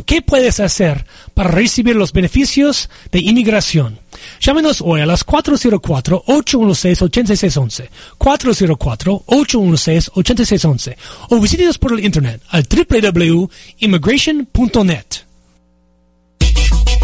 ¿Qué 0.05 0.21
puedes 0.21 0.61
hacer 0.61 1.05
para 1.33 1.51
recibir 1.51 1.97
los 1.97 2.13
beneficios 2.13 2.89
de 3.11 3.19
inmigración? 3.19 3.99
Llámenos 4.39 4.81
hoy 4.81 5.01
a 5.01 5.05
las 5.05 5.25
404-816-8611, 5.25 7.89
404-816-8611 8.17 10.95
o 11.29 11.41
visítenos 11.41 11.77
por 11.77 11.91
el 11.91 12.05
internet 12.05 12.41
al 12.49 12.63
www.immigration.net. 12.63 15.05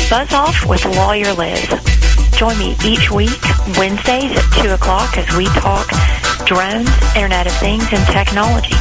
Buzz 0.09 0.33
off 0.33 0.65
with 0.65 0.85
Lawyer 0.95 1.33
Liz. 1.33 1.67
Join 2.37 2.57
me 2.57 2.77
each 2.85 3.11
week, 3.11 3.37
Wednesdays 3.77 4.31
at 4.31 4.45
2 4.63 4.71
o'clock 4.71 5.17
as 5.17 5.29
we 5.35 5.43
talk 5.59 5.91
drones, 6.45 6.87
Internet 7.15 7.47
of 7.47 7.53
Things, 7.59 7.91
and 7.91 8.07
technology. 8.07 8.77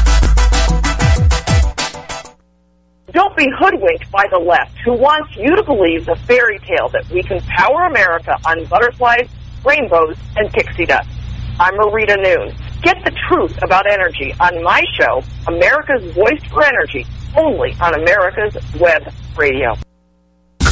Don't 3.12 3.36
be 3.36 3.46
hoodwinked 3.58 4.08
by 4.12 4.24
the 4.30 4.38
left 4.38 4.78
who 4.84 4.92
wants 4.92 5.34
you 5.36 5.56
to 5.56 5.64
believe 5.64 6.06
the 6.06 6.14
fairy 6.28 6.61
tale 6.61 6.88
that 6.90 7.08
we 7.11 7.22
can 7.22 7.40
power 7.40 7.86
America 7.86 8.36
on 8.46 8.64
butterflies, 8.66 9.28
rainbows, 9.64 10.16
and 10.36 10.52
pixie 10.52 10.86
dust. 10.86 11.08
I'm 11.58 11.74
Marita 11.74 12.16
Noon. 12.22 12.54
Get 12.82 13.04
the 13.04 13.12
truth 13.28 13.58
about 13.62 13.90
energy 13.90 14.32
on 14.38 14.62
my 14.62 14.84
show, 14.98 15.24
America's 15.48 16.04
Voice 16.14 16.42
for 16.50 16.64
Energy, 16.64 17.04
only 17.36 17.74
on 17.80 17.94
America's 17.94 18.56
Web 18.78 19.02
Radio. 19.36 19.74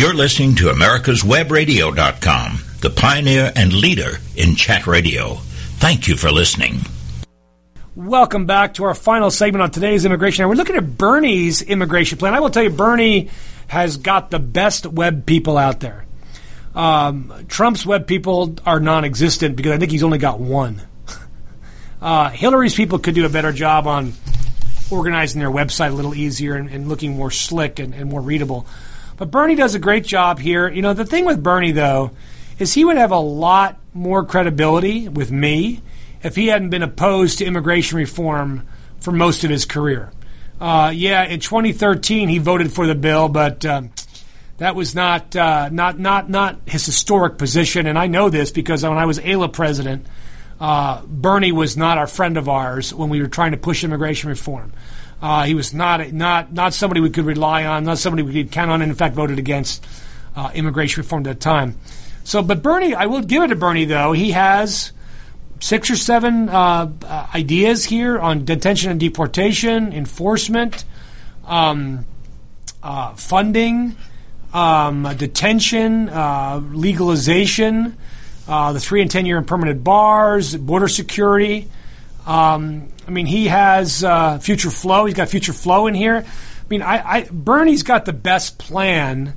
You're 0.00 0.14
listening 0.14 0.54
to 0.54 0.64
America'sWebRadio.com, 0.64 2.60
the 2.80 2.88
pioneer 2.88 3.52
and 3.54 3.70
leader 3.70 4.12
in 4.34 4.56
chat 4.56 4.86
radio. 4.86 5.34
Thank 5.76 6.08
you 6.08 6.16
for 6.16 6.30
listening. 6.30 6.80
Welcome 7.94 8.46
back 8.46 8.72
to 8.74 8.84
our 8.84 8.94
final 8.94 9.30
segment 9.30 9.60
on 9.60 9.70
today's 9.70 10.06
immigration. 10.06 10.48
We're 10.48 10.54
looking 10.54 10.76
at 10.76 10.96
Bernie's 10.96 11.60
immigration 11.60 12.16
plan. 12.16 12.32
I 12.32 12.40
will 12.40 12.48
tell 12.48 12.62
you, 12.62 12.70
Bernie 12.70 13.28
has 13.66 13.98
got 13.98 14.30
the 14.30 14.38
best 14.38 14.86
web 14.86 15.26
people 15.26 15.58
out 15.58 15.80
there. 15.80 16.06
Um, 16.74 17.44
Trump's 17.48 17.84
web 17.84 18.06
people 18.06 18.56
are 18.64 18.80
non 18.80 19.04
existent 19.04 19.54
because 19.54 19.72
I 19.72 19.76
think 19.76 19.90
he's 19.90 20.02
only 20.02 20.16
got 20.16 20.40
one. 20.40 20.80
Uh, 22.00 22.30
Hillary's 22.30 22.74
people 22.74 22.98
could 22.98 23.14
do 23.14 23.26
a 23.26 23.28
better 23.28 23.52
job 23.52 23.86
on 23.86 24.14
organizing 24.90 25.40
their 25.40 25.50
website 25.50 25.90
a 25.90 25.94
little 25.94 26.14
easier 26.14 26.54
and, 26.54 26.70
and 26.70 26.88
looking 26.88 27.14
more 27.14 27.30
slick 27.30 27.78
and, 27.78 27.94
and, 27.94 28.08
more 28.08 28.22
readable. 28.22 28.66
But 29.20 29.30
Bernie 29.30 29.54
does 29.54 29.74
a 29.74 29.78
great 29.78 30.06
job 30.06 30.38
here. 30.38 30.66
You 30.66 30.80
know, 30.80 30.94
the 30.94 31.04
thing 31.04 31.26
with 31.26 31.42
Bernie, 31.42 31.72
though, 31.72 32.12
is 32.58 32.72
he 32.72 32.86
would 32.86 32.96
have 32.96 33.10
a 33.10 33.18
lot 33.18 33.78
more 33.92 34.24
credibility 34.24 35.10
with 35.10 35.30
me 35.30 35.82
if 36.22 36.36
he 36.36 36.46
hadn't 36.46 36.70
been 36.70 36.82
opposed 36.82 37.36
to 37.38 37.44
immigration 37.44 37.98
reform 37.98 38.66
for 38.98 39.12
most 39.12 39.44
of 39.44 39.50
his 39.50 39.66
career. 39.66 40.10
Uh, 40.58 40.90
yeah, 40.94 41.24
in 41.24 41.38
2013 41.38 42.30
he 42.30 42.38
voted 42.38 42.72
for 42.72 42.86
the 42.86 42.94
bill, 42.94 43.28
but 43.28 43.62
um, 43.66 43.90
that 44.56 44.74
was 44.74 44.94
not 44.94 45.36
uh, 45.36 45.68
not 45.68 45.98
not 45.98 46.30
not 46.30 46.58
his 46.64 46.86
historic 46.86 47.36
position. 47.36 47.86
And 47.86 47.98
I 47.98 48.06
know 48.06 48.30
this 48.30 48.50
because 48.50 48.84
when 48.84 48.96
I 48.96 49.04
was 49.04 49.18
AILA 49.18 49.52
president 49.52 50.06
uh, 50.60 51.00
Bernie 51.06 51.52
was 51.52 51.76
not 51.76 51.96
our 51.96 52.06
friend 52.06 52.36
of 52.36 52.48
ours 52.48 52.92
when 52.92 53.08
we 53.08 53.22
were 53.22 53.28
trying 53.28 53.52
to 53.52 53.56
push 53.56 53.82
immigration 53.82 54.28
reform. 54.28 54.72
Uh, 55.22 55.44
he 55.44 55.54
was 55.54 55.74
not 55.74 56.12
not 56.12 56.52
not 56.52 56.72
somebody 56.72 57.00
we 57.00 57.10
could 57.10 57.26
rely 57.26 57.64
on, 57.64 57.84
not 57.84 57.98
somebody 57.98 58.22
we 58.22 58.32
could 58.32 58.52
count 58.52 58.70
on, 58.70 58.82
and 58.82 58.90
in 58.90 58.96
fact 58.96 59.14
voted 59.14 59.38
against 59.38 59.86
uh, 60.34 60.50
immigration 60.54 61.02
reform 61.02 61.20
at 61.20 61.24
that 61.24 61.40
time. 61.40 61.76
So, 62.24 62.42
but 62.42 62.62
Bernie, 62.62 62.94
I 62.94 63.06
will 63.06 63.22
give 63.22 63.42
it 63.42 63.48
to 63.48 63.56
Bernie 63.56 63.84
though. 63.84 64.12
He 64.12 64.30
has 64.30 64.92
six 65.60 65.90
or 65.90 65.96
seven 65.96 66.48
uh, 66.48 66.90
uh, 67.04 67.26
ideas 67.34 67.84
here 67.84 68.18
on 68.18 68.44
detention 68.44 68.90
and 68.90 68.98
deportation, 68.98 69.92
enforcement, 69.92 70.84
um, 71.46 72.06
uh, 72.82 73.14
funding, 73.14 73.96
um, 74.54 75.02
detention, 75.18 76.06
legalization 76.72 77.96
uh, 78.50 78.72
the 78.72 78.80
three 78.80 79.00
and 79.00 79.10
ten 79.10 79.26
year 79.26 79.38
and 79.38 79.46
permanent 79.46 79.84
bars, 79.84 80.56
border 80.56 80.88
security. 80.88 81.68
Um, 82.26 82.88
I 83.06 83.10
mean, 83.10 83.26
he 83.26 83.46
has 83.46 84.04
uh, 84.04 84.38
future 84.38 84.70
flow. 84.70 85.06
He's 85.06 85.14
got 85.14 85.28
future 85.28 85.52
flow 85.52 85.86
in 85.86 85.94
here. 85.94 86.24
I 86.26 86.64
mean, 86.68 86.82
I, 86.82 87.10
I, 87.10 87.28
Bernie's 87.30 87.82
got 87.82 88.04
the 88.04 88.12
best 88.12 88.58
plan 88.58 89.34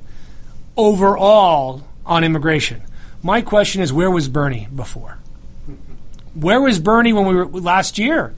overall 0.76 1.82
on 2.06 2.24
immigration. 2.24 2.82
My 3.22 3.40
question 3.40 3.82
is, 3.82 3.92
where 3.92 4.10
was 4.10 4.28
Bernie 4.28 4.68
before? 4.74 5.18
Where 6.34 6.60
was 6.60 6.78
Bernie 6.78 7.12
when 7.12 7.26
we 7.26 7.34
were 7.34 7.46
last 7.46 7.98
year? 7.98 8.34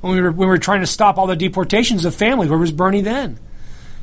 When 0.00 0.14
we 0.14 0.22
were 0.22 0.30
when 0.30 0.38
we 0.38 0.46
were 0.46 0.58
trying 0.58 0.80
to 0.80 0.86
stop 0.86 1.18
all 1.18 1.26
the 1.26 1.36
deportations 1.36 2.04
of 2.04 2.14
families, 2.14 2.48
where 2.48 2.58
was 2.58 2.72
Bernie 2.72 3.02
then? 3.02 3.38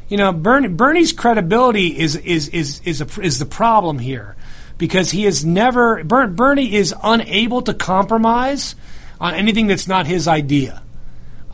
You 0.09 0.17
know, 0.17 0.31
Bernie, 0.31 0.67
Bernie's 0.67 1.11
credibility 1.11 1.97
is 1.97 2.15
is 2.15 2.49
is 2.49 2.81
is, 2.85 3.01
a, 3.01 3.21
is 3.21 3.39
the 3.39 3.45
problem 3.45 3.97
here 3.97 4.35
because 4.77 5.09
he 5.11 5.25
is 5.25 5.43
never 5.43 6.03
Bernie 6.03 6.75
is 6.75 6.93
unable 7.03 7.63
to 7.63 7.73
compromise 7.73 8.75
on 9.20 9.34
anything 9.34 9.68
that's 9.68 9.88
not 9.88 10.05
his 10.05 10.28
idea. 10.28 10.82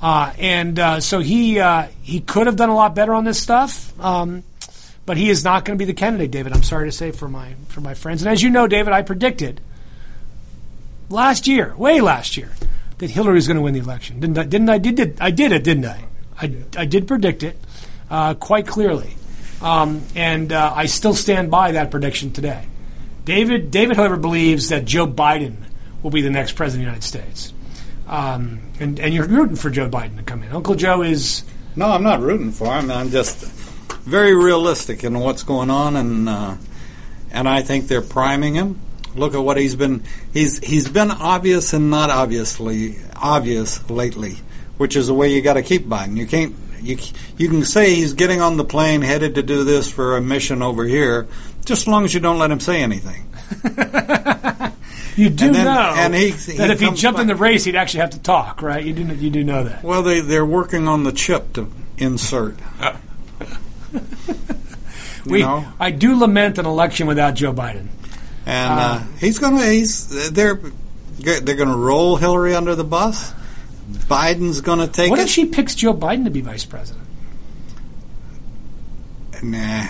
Uh, 0.01 0.34
and 0.38 0.80
uh, 0.80 0.99
so 0.99 1.20
he 1.20 1.59
uh, 1.59 1.88
he 2.01 2.20
could 2.20 2.47
have 2.47 2.57
done 2.57 2.70
a 2.70 2.76
lot 2.76 2.93
better 2.93 3.14
on 3.14 3.24
this 3.24 3.41
stuff, 3.41 3.97
um, 4.01 4.43
but 5.05 5.16
he 5.16 5.30
is 5.30 5.45
not 5.45 5.64
going 5.64 5.78
to 5.78 5.82
be 5.82 5.89
the 5.89 5.97
candidate, 5.97 6.30
David. 6.30 6.51
I'm 6.51 6.64
sorry 6.64 6.89
to 6.89 6.91
say 6.91 7.11
for 7.11 7.30
my 7.30 7.55
for 7.70 7.80
my 7.80 7.93
friends. 7.93 8.22
And 8.22 8.30
as 8.30 8.43
you 8.43 8.49
know, 8.49 8.68
David, 8.68 8.91
I 8.91 9.01
predicted 9.01 9.61
last 11.09 11.47
year, 11.47 11.74
way 11.78 12.01
last 12.01 12.36
year, 12.36 12.51
that 12.97 13.09
Hillary 13.11 13.36
was 13.36 13.47
going 13.47 13.55
to 13.55 13.64
win 13.64 13.74
the 13.74 13.80
election. 13.80 14.20
Didn't 14.20 14.38
I? 14.38 14.43
Didn't 14.43 14.70
I? 14.70 14.78
Did, 14.78 15.18
I 15.22 15.32
did 15.32 15.53
it, 15.53 15.64
didn't 15.64 15.86
I? 15.86 16.05
I, 16.41 16.55
I 16.76 16.86
did 16.86 17.07
predict 17.07 17.43
it 17.43 17.57
uh, 18.09 18.34
quite 18.34 18.68
clearly, 18.68 19.16
um, 19.61 20.01
and 20.16 20.51
uh, 20.51 20.74
I 20.76 20.88
still 20.88 21.14
stand 21.14 21.49
by 21.49 21.74
that 21.74 21.91
prediction 21.91 22.34
today. 22.34 22.66
David, 23.24 23.72
David, 23.72 23.95
however, 23.95 24.18
believes 24.18 24.68
that 24.68 24.84
Joe 24.84 25.07
Biden 25.07 25.55
will 26.01 26.11
be 26.11 26.22
the 26.22 26.30
next 26.30 26.57
president 26.57 26.82
of 26.82 26.86
the 26.86 26.91
United 26.91 27.07
States. 27.07 27.53
Um, 28.08 28.62
and, 28.80 28.99
and 28.99 29.14
you're 29.14 29.28
rooting 29.28 29.56
for 29.56 29.70
Joe 29.70 29.89
Biden 29.89 30.18
to 30.18 30.24
come 30.24 30.43
in. 30.43 30.51
Uncle 30.51 30.76
Joe 30.76 31.01
is. 31.01 31.43
No, 31.76 31.88
I'm 31.88 32.04
not 32.04 32.22
rooting 32.22 32.51
for 32.51 32.68
him. 32.78 32.91
I'm 32.91 33.10
just 33.10 33.43
very 34.04 34.36
realistic 34.36 35.04
in 35.04 35.20
what's 35.20 35.43
going 35.43 35.70
on, 35.70 35.95
and 35.95 36.30
uh, 36.30 36.56
and 37.32 37.47
I 37.47 37.62
think 37.62 37.88
they're 37.88 38.01
priming 38.01 38.56
him. 38.56 38.80
Look 39.16 39.34
at 39.34 39.39
what 39.39 39.58
he's 39.58 39.76
been. 39.76 40.04
He's 40.34 40.60
he's 40.60 40.89
been 40.89 41.12
obvious 41.12 41.74
and 41.74 41.89
not 41.89 42.10
obviously 42.10 42.97
obvious 43.16 43.89
lately, 43.89 44.38
which 44.78 44.95
is 44.95 45.08
the 45.08 45.14
way 45.14 45.34
you 45.34 45.41
got 45.41 45.54
to 45.54 45.64
keep 45.64 45.86
Biden. 45.86 46.18
You 46.18 46.28
can't. 46.28 46.56
You, 46.82 46.97
you 47.38 47.47
can 47.47 47.64
say 47.64 47.95
he's 47.95 48.14
getting 48.14 48.41
on 48.41 48.58
the 48.58 48.66
plane 48.66 49.04
headed 49.04 49.36
to 49.36 49.43
do 49.43 49.64
this 49.64 49.89
for 49.89 50.18
a 50.18 50.22
mission 50.22 50.62
over 50.62 50.84
here, 50.84 51.28
just 51.64 51.84
as 51.84 51.88
long 51.88 52.04
as 52.04 52.14
you 52.14 52.20
don't 52.20 52.38
let 52.38 52.51
him 52.51 52.60
say 52.60 52.84
anything. 52.84 53.26
you 55.16 55.30
do 55.30 55.51
then, 55.51 55.66
know 55.66 55.93
and 55.95 56.16
he, 56.16 56.32
that 56.32 56.72
if 56.72 56.80
he 56.80 56.91
jumped 56.91 57.20
in 57.20 57.28
the 57.28 57.36
race, 57.36 57.64
he'd 57.64 57.76
actually 57.76 58.01
have 58.01 58.11
to 58.11 58.20
talk, 58.20 58.61
right? 58.61 58.84
You 58.84 58.93
do, 58.93 59.03
you 59.16 59.30
do 59.30 59.43
know 59.43 59.64
that. 59.64 59.84
Well, 59.84 60.03
they 60.03 60.22
they're 60.22 60.45
working 60.45 60.88
on 60.88 61.03
the 61.03 61.11
chip 61.11 61.53
to 61.53 61.72
insert. 61.97 62.57
we, 65.26 65.41
know? 65.41 65.66
I 65.80 65.91
do 65.91 66.16
lament 66.16 66.57
an 66.57 66.66
election 66.66 67.07
without 67.07 67.36
Joe 67.36 67.53
Biden, 67.53 67.88
and 68.45 68.74
uh, 68.74 68.84
uh, 68.84 69.03
he's 69.20 69.39
going 69.39 69.57
to 69.57 69.66
he's 69.66 70.32
they're 70.32 70.59
they're 71.20 71.55
going 71.55 71.70
to 71.70 71.78
roll 71.78 72.18
Hillary 72.18 72.55
under 72.55 72.76
the 72.76 72.84
bus. 72.84 73.34
Biden's 73.91 74.61
going 74.61 74.80
to 74.80 74.88
take. 74.88 75.09
What 75.09 75.20
it? 75.20 75.24
if 75.24 75.30
she 75.30 75.45
picks 75.45 75.76
Joe 75.76 75.93
Biden 75.93 76.26
to 76.26 76.32
be 76.32 76.41
vice 76.41 76.66
president? 76.66 77.05
Nah. 79.43 79.88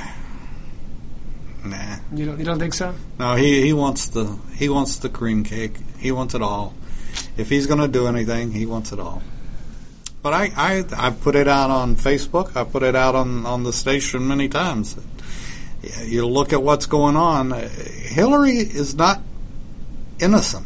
Nah. 1.64 1.97
You 2.14 2.26
don't. 2.26 2.39
You 2.39 2.45
don't 2.45 2.59
think 2.59 2.74
so? 2.74 2.93
No. 3.20 3.36
He 3.36 3.61
he 3.61 3.74
wants 3.74 4.07
the 4.07 4.38
he 4.55 4.70
wants 4.70 4.97
the 4.97 5.09
cream 5.09 5.43
cake. 5.43 5.78
He 5.97 6.11
wants 6.11 6.36
it 6.36 6.41
all. 6.41 6.74
If 7.38 7.49
he's 7.49 7.68
going 7.68 7.80
to 7.80 7.88
do 7.88 8.07
anything, 8.07 8.51
he 8.51 8.66
wants 8.66 8.91
it 8.91 8.99
all. 8.99 9.22
But 10.22 10.34
I, 10.34 10.51
I 10.55 10.86
I 11.07 11.09
put 11.11 11.36
it 11.36 11.47
out 11.47 11.70
on 11.70 11.95
Facebook. 11.95 12.55
I 12.55 12.64
put 12.64 12.84
it 12.84 12.95
out 12.95 13.16
on 13.16 13.45
on 13.45 13.64
the 13.64 13.74
station 13.74 14.28
many 14.28 14.49
times. 14.49 14.97
You 16.03 16.28
look 16.28 16.53
at 16.53 16.64
what's 16.64 16.86
going 16.86 17.18
on. 17.18 17.51
Hillary 17.51 18.57
is 18.57 18.95
not 18.95 19.22
innocent. 20.20 20.66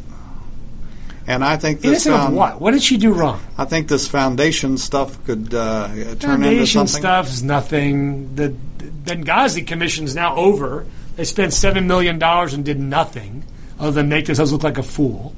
And 1.28 1.43
I 1.43 1.57
think 1.57 1.82
this 1.82 2.05
innocent 2.05 2.15
found, 2.15 2.34
of 2.34 2.38
what? 2.38 2.61
What 2.61 2.71
did 2.71 2.82
she 2.82 2.97
do 2.97 3.11
wrong? 3.11 3.41
I 3.57 3.65
think 3.65 3.89
this 3.89 4.07
foundation 4.07 4.78
stuff 4.78 5.23
could 5.25 5.53
uh, 5.53 5.88
turn 5.89 6.17
foundation 6.17 6.53
into 6.53 6.67
something. 6.67 7.01
Foundation 7.01 7.01
stuff 7.01 7.28
is 7.28 7.43
nothing. 7.43 8.36
The 8.36 8.55
Benghazi 9.03 9.67
Commission 9.67 10.05
is 10.05 10.15
now 10.15 10.36
over. 10.38 10.86
They 11.17 11.25
spent 11.25 11.53
seven 11.53 11.86
million 11.86 12.17
dollars 12.17 12.53
and 12.53 12.63
did 12.63 12.80
nothing 12.80 13.43
other 13.78 13.91
than 13.91 14.07
make 14.07 14.25
themselves 14.25 14.53
look 14.53 14.63
like 14.63 14.78
a 14.78 14.84
fool. 14.84 15.36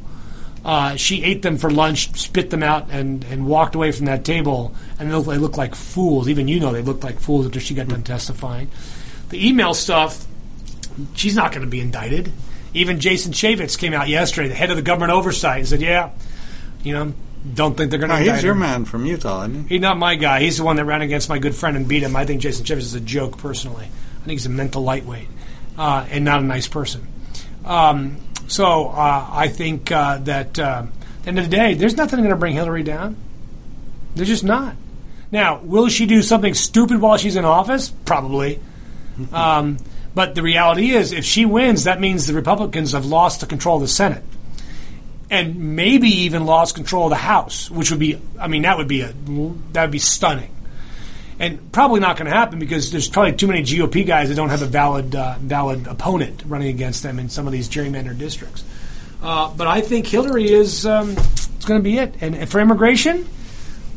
Uh, 0.63 0.95
she 0.95 1.23
ate 1.23 1.41
them 1.41 1.57
for 1.57 1.71
lunch, 1.71 2.15
spit 2.19 2.49
them 2.49 2.61
out, 2.61 2.89
and, 2.91 3.23
and 3.25 3.47
walked 3.47 3.75
away 3.75 3.91
from 3.91 4.05
that 4.05 4.25
table. 4.25 4.75
And 4.99 5.09
they 5.09 5.15
looked, 5.15 5.27
they 5.29 5.37
like 5.37 5.73
fools. 5.73 6.27
Even 6.27 6.47
you 6.47 6.59
know 6.59 6.71
they 6.71 6.81
looked 6.81 7.03
like 7.03 7.19
fools 7.19 7.45
after 7.45 7.59
she 7.59 7.73
got 7.73 7.87
done 7.87 8.03
testifying. 8.03 8.69
The 9.29 9.47
email 9.47 9.73
stuff, 9.73 10.25
she's 11.15 11.35
not 11.35 11.51
going 11.51 11.61
to 11.61 11.67
be 11.67 11.79
indicted. 11.79 12.31
Even 12.73 12.99
Jason 12.99 13.31
Chaffetz 13.31 13.77
came 13.77 13.93
out 13.93 14.07
yesterday, 14.07 14.47
the 14.47 14.55
head 14.55 14.69
of 14.69 14.75
the 14.75 14.81
government 14.81 15.11
oversight, 15.11 15.59
and 15.59 15.67
said, 15.67 15.81
"Yeah, 15.81 16.11
you 16.83 16.93
know, 16.93 17.13
don't 17.53 17.75
think 17.75 17.89
they're 17.89 17.99
going 17.99 18.11
to." 18.11 18.23
No, 18.23 18.33
he's 18.33 18.43
your 18.43 18.53
her. 18.53 18.59
man 18.59 18.85
from 18.85 19.05
Utah, 19.05 19.43
isn't 19.43 19.63
he? 19.67 19.75
He's 19.75 19.81
not 19.81 19.97
my 19.97 20.15
guy. 20.15 20.41
He's 20.41 20.57
the 20.57 20.63
one 20.63 20.75
that 20.75 20.85
ran 20.85 21.01
against 21.01 21.29
my 21.29 21.39
good 21.39 21.55
friend 21.55 21.75
and 21.75 21.87
beat 21.87 22.03
him. 22.03 22.15
I 22.15 22.25
think 22.25 22.41
Jason 22.41 22.65
Chaffetz 22.65 22.79
is 22.79 22.93
a 22.95 22.99
joke, 22.99 23.37
personally. 23.37 23.85
I 23.85 24.25
think 24.25 24.39
he's 24.39 24.45
a 24.45 24.49
mental 24.49 24.83
lightweight 24.83 25.27
uh, 25.77 26.05
and 26.09 26.25
not 26.25 26.41
a 26.41 26.43
nice 26.43 26.67
person. 26.67 27.07
Um, 27.65 28.17
so 28.47 28.89
uh, 28.89 29.27
I 29.31 29.47
think 29.47 29.91
uh, 29.91 30.17
that 30.19 30.59
uh, 30.59 30.83
at 30.85 31.23
the 31.23 31.27
end 31.29 31.39
of 31.39 31.49
the 31.49 31.55
day, 31.55 31.73
there's 31.73 31.95
nothing 31.95 32.19
going 32.19 32.29
to 32.31 32.35
bring 32.35 32.53
Hillary 32.53 32.83
down. 32.83 33.15
There's 34.15 34.27
just 34.27 34.43
not. 34.43 34.75
Now, 35.31 35.59
will 35.59 35.87
she 35.87 36.05
do 36.05 36.21
something 36.21 36.53
stupid 36.53 36.99
while 36.99 37.17
she's 37.17 37.35
in 37.35 37.45
office? 37.45 37.89
Probably. 38.05 38.59
Um, 39.33 39.79
But 40.15 40.35
the 40.35 40.41
reality 40.41 40.91
is, 40.91 41.11
if 41.11 41.25
she 41.25 41.45
wins, 41.45 41.83
that 41.83 41.99
means 41.99 42.27
the 42.27 42.33
Republicans 42.33 42.93
have 42.93 43.05
lost 43.05 43.41
the 43.41 43.45
control 43.45 43.75
of 43.75 43.81
the 43.81 43.87
Senate. 43.87 44.23
And 45.29 45.75
maybe 45.75 46.07
even 46.07 46.45
lost 46.45 46.75
control 46.75 47.05
of 47.05 47.11
the 47.11 47.15
House, 47.15 47.69
which 47.69 47.91
would 47.91 47.99
be, 47.99 48.19
I 48.39 48.47
mean, 48.47 48.63
that 48.63 48.77
would 48.77 48.87
be 48.87 49.01
a, 49.01 49.13
that 49.73 49.83
would 49.83 49.91
be 49.91 49.99
stunning. 49.99 50.55
And 51.37 51.71
probably 51.71 51.99
not 51.99 52.17
going 52.17 52.29
to 52.29 52.35
happen 52.35 52.59
because 52.59 52.91
there's 52.91 53.07
probably 53.07 53.33
too 53.33 53.47
many 53.47 53.61
GOP 53.61 54.05
guys 54.05 54.29
that 54.29 54.35
don't 54.35 54.49
have 54.49 54.63
a 54.63 54.65
valid, 54.65 55.15
uh, 55.15 55.35
valid 55.39 55.87
opponent 55.87 56.43
running 56.45 56.67
against 56.67 57.03
them 57.03 57.19
in 57.19 57.29
some 57.29 57.45
of 57.45 57.53
these 57.53 57.69
gerrymandered 57.69 58.17
districts. 58.17 58.63
Uh, 59.21 59.53
but 59.55 59.67
I 59.67 59.81
think 59.81 60.07
Hillary 60.07 60.51
is 60.51 60.85
um, 60.85 61.11
it's 61.11 61.65
going 61.65 61.79
to 61.79 61.83
be 61.83 61.97
it. 61.97 62.15
And, 62.21 62.35
and 62.35 62.49
for 62.49 62.59
immigration, 62.59 63.27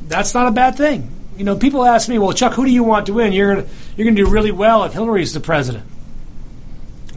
that's 0.06 0.34
not 0.34 0.48
a 0.48 0.50
bad 0.50 0.76
thing. 0.76 1.10
You 1.36 1.44
know, 1.44 1.56
people 1.56 1.84
ask 1.84 2.08
me, 2.08 2.18
"Well, 2.18 2.32
Chuck, 2.32 2.52
who 2.52 2.64
do 2.64 2.70
you 2.70 2.84
want 2.84 3.06
to 3.06 3.14
win?" 3.14 3.32
You're 3.32 3.54
gonna 3.54 3.68
you're 3.96 4.04
gonna 4.04 4.16
do 4.16 4.28
really 4.28 4.52
well 4.52 4.84
if 4.84 4.92
Hillary's 4.92 5.32
the 5.32 5.40
president. 5.40 5.84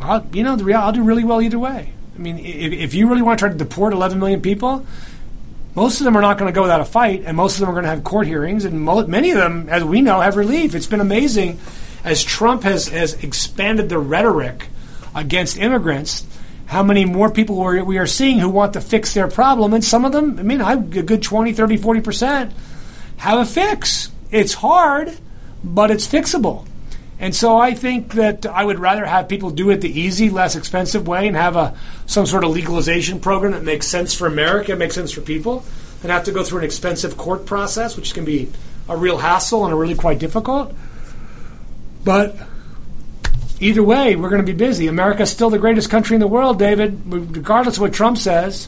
I'll, 0.01 0.25
you 0.33 0.43
know, 0.43 0.55
the 0.55 0.63
real, 0.63 0.77
I'll 0.77 0.91
do 0.91 1.03
really 1.03 1.23
well 1.23 1.41
either 1.41 1.59
way. 1.59 1.93
I 2.15 2.17
mean, 2.17 2.39
if, 2.39 2.73
if 2.73 2.93
you 2.93 3.07
really 3.09 3.21
want 3.21 3.39
to 3.39 3.43
try 3.45 3.51
to 3.51 3.57
deport 3.57 3.93
11 3.93 4.19
million 4.19 4.41
people, 4.41 4.85
most 5.75 5.99
of 5.99 6.05
them 6.05 6.15
are 6.15 6.21
not 6.21 6.37
going 6.37 6.51
to 6.51 6.55
go 6.55 6.61
without 6.61 6.81
a 6.81 6.85
fight, 6.85 7.23
and 7.25 7.35
most 7.35 7.55
of 7.55 7.59
them 7.61 7.69
are 7.69 7.73
going 7.73 7.83
to 7.83 7.89
have 7.89 8.03
court 8.03 8.27
hearings, 8.27 8.63
and 8.65 8.81
mo- 8.81 9.05
many 9.07 9.31
of 9.31 9.37
them, 9.37 9.67
as 9.69 9.83
we 9.83 10.01
know, 10.01 10.21
have 10.21 10.37
relief. 10.37 10.73
It's 10.73 10.87
been 10.87 11.01
amazing 11.01 11.59
as 12.03 12.23
Trump 12.23 12.63
has, 12.63 12.87
has 12.87 13.15
expanded 13.23 13.89
the 13.89 13.99
rhetoric 13.99 14.69
against 15.13 15.57
immigrants. 15.57 16.25
How 16.67 16.81
many 16.81 17.05
more 17.05 17.29
people 17.29 17.57
we're, 17.57 17.83
we 17.83 17.97
are 17.97 18.07
seeing 18.07 18.39
who 18.39 18.49
want 18.49 18.73
to 18.73 18.81
fix 18.81 19.13
their 19.13 19.27
problem, 19.27 19.73
and 19.73 19.83
some 19.83 20.05
of 20.05 20.13
them, 20.13 20.39
I 20.39 20.43
mean, 20.43 20.61
I, 20.61 20.73
a 20.73 20.77
good 20.77 21.21
20, 21.21 21.53
30, 21.53 21.77
40 21.77 22.01
percent 22.01 22.53
have 23.17 23.39
a 23.39 23.45
fix. 23.45 24.09
It's 24.31 24.53
hard, 24.53 25.17
but 25.63 25.91
it's 25.91 26.07
fixable. 26.07 26.67
And 27.19 27.33
so 27.33 27.57
I 27.57 27.73
think 27.73 28.13
that 28.13 28.45
I 28.45 28.63
would 28.65 28.79
rather 28.79 29.05
have 29.05 29.29
people 29.29 29.49
do 29.49 29.69
it 29.69 29.79
the 29.79 29.99
easy, 29.99 30.29
less 30.29 30.55
expensive 30.55 31.07
way 31.07 31.27
and 31.27 31.35
have 31.35 31.55
a 31.55 31.77
some 32.05 32.25
sort 32.25 32.43
of 32.43 32.51
legalization 32.51 33.19
program 33.19 33.53
that 33.53 33.63
makes 33.63 33.87
sense 33.87 34.13
for 34.13 34.27
America, 34.27 34.75
makes 34.75 34.95
sense 34.95 35.11
for 35.11 35.21
people, 35.21 35.63
than 36.01 36.11
have 36.11 36.25
to 36.25 36.31
go 36.31 36.43
through 36.43 36.59
an 36.59 36.65
expensive 36.65 37.15
court 37.15 37.45
process, 37.45 37.95
which 37.95 38.13
can 38.13 38.25
be 38.25 38.51
a 38.89 38.97
real 38.97 39.17
hassle 39.17 39.63
and 39.63 39.73
a 39.73 39.77
really 39.77 39.95
quite 39.95 40.19
difficult. 40.19 40.73
But 42.03 42.35
either 43.61 43.81
way, 43.81 44.17
we're 44.17 44.29
going 44.29 44.45
to 44.45 44.51
be 44.51 44.57
busy. 44.57 44.87
America's 44.87 45.31
still 45.31 45.49
the 45.49 45.57
greatest 45.57 45.89
country 45.89 46.15
in 46.15 46.19
the 46.19 46.27
world, 46.27 46.59
David, 46.59 47.01
regardless 47.05 47.77
of 47.77 47.81
what 47.81 47.93
Trump 47.93 48.17
says, 48.17 48.67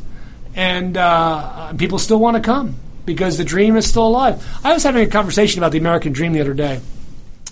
and 0.55 0.95
uh, 0.95 1.73
people 1.73 1.99
still 1.99 2.19
want 2.19 2.37
to 2.37 2.41
come 2.41 2.75
because 3.05 3.37
the 3.37 3.43
dream 3.43 3.75
is 3.75 3.85
still 3.85 4.07
alive. 4.07 4.43
I 4.63 4.73
was 4.73 4.83
having 4.83 5.05
a 5.05 5.09
conversation 5.09 5.59
about 5.59 5.73
the 5.73 5.77
American 5.77 6.13
dream 6.13 6.31
the 6.31 6.41
other 6.41 6.53
day 6.53 6.79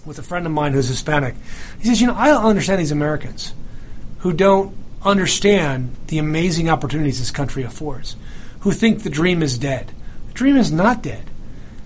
with 0.05 0.19
a 0.19 0.23
friend 0.23 0.45
of 0.45 0.51
mine 0.51 0.73
who's 0.73 0.87
Hispanic. 0.87 1.35
He 1.79 1.87
says, 1.87 2.01
You 2.01 2.07
know, 2.07 2.15
I 2.15 2.27
don't 2.27 2.45
understand 2.45 2.79
these 2.79 2.91
Americans 2.91 3.53
who 4.19 4.33
don't 4.33 4.75
understand 5.03 5.95
the 6.07 6.17
amazing 6.17 6.69
opportunities 6.69 7.19
this 7.19 7.31
country 7.31 7.63
affords, 7.63 8.15
who 8.61 8.71
think 8.71 9.03
the 9.03 9.09
dream 9.09 9.43
is 9.43 9.57
dead. 9.57 9.91
The 10.27 10.33
dream 10.33 10.57
is 10.57 10.71
not 10.71 11.03
dead. 11.03 11.29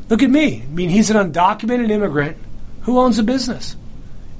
Look 0.10 0.24
at 0.24 0.30
me. 0.30 0.64
I 0.64 0.66
mean, 0.68 0.90
he's 0.90 1.10
an 1.10 1.32
undocumented 1.32 1.92
immigrant 1.92 2.38
who 2.82 2.98
owns 2.98 3.20
a 3.20 3.24
business 3.24 3.76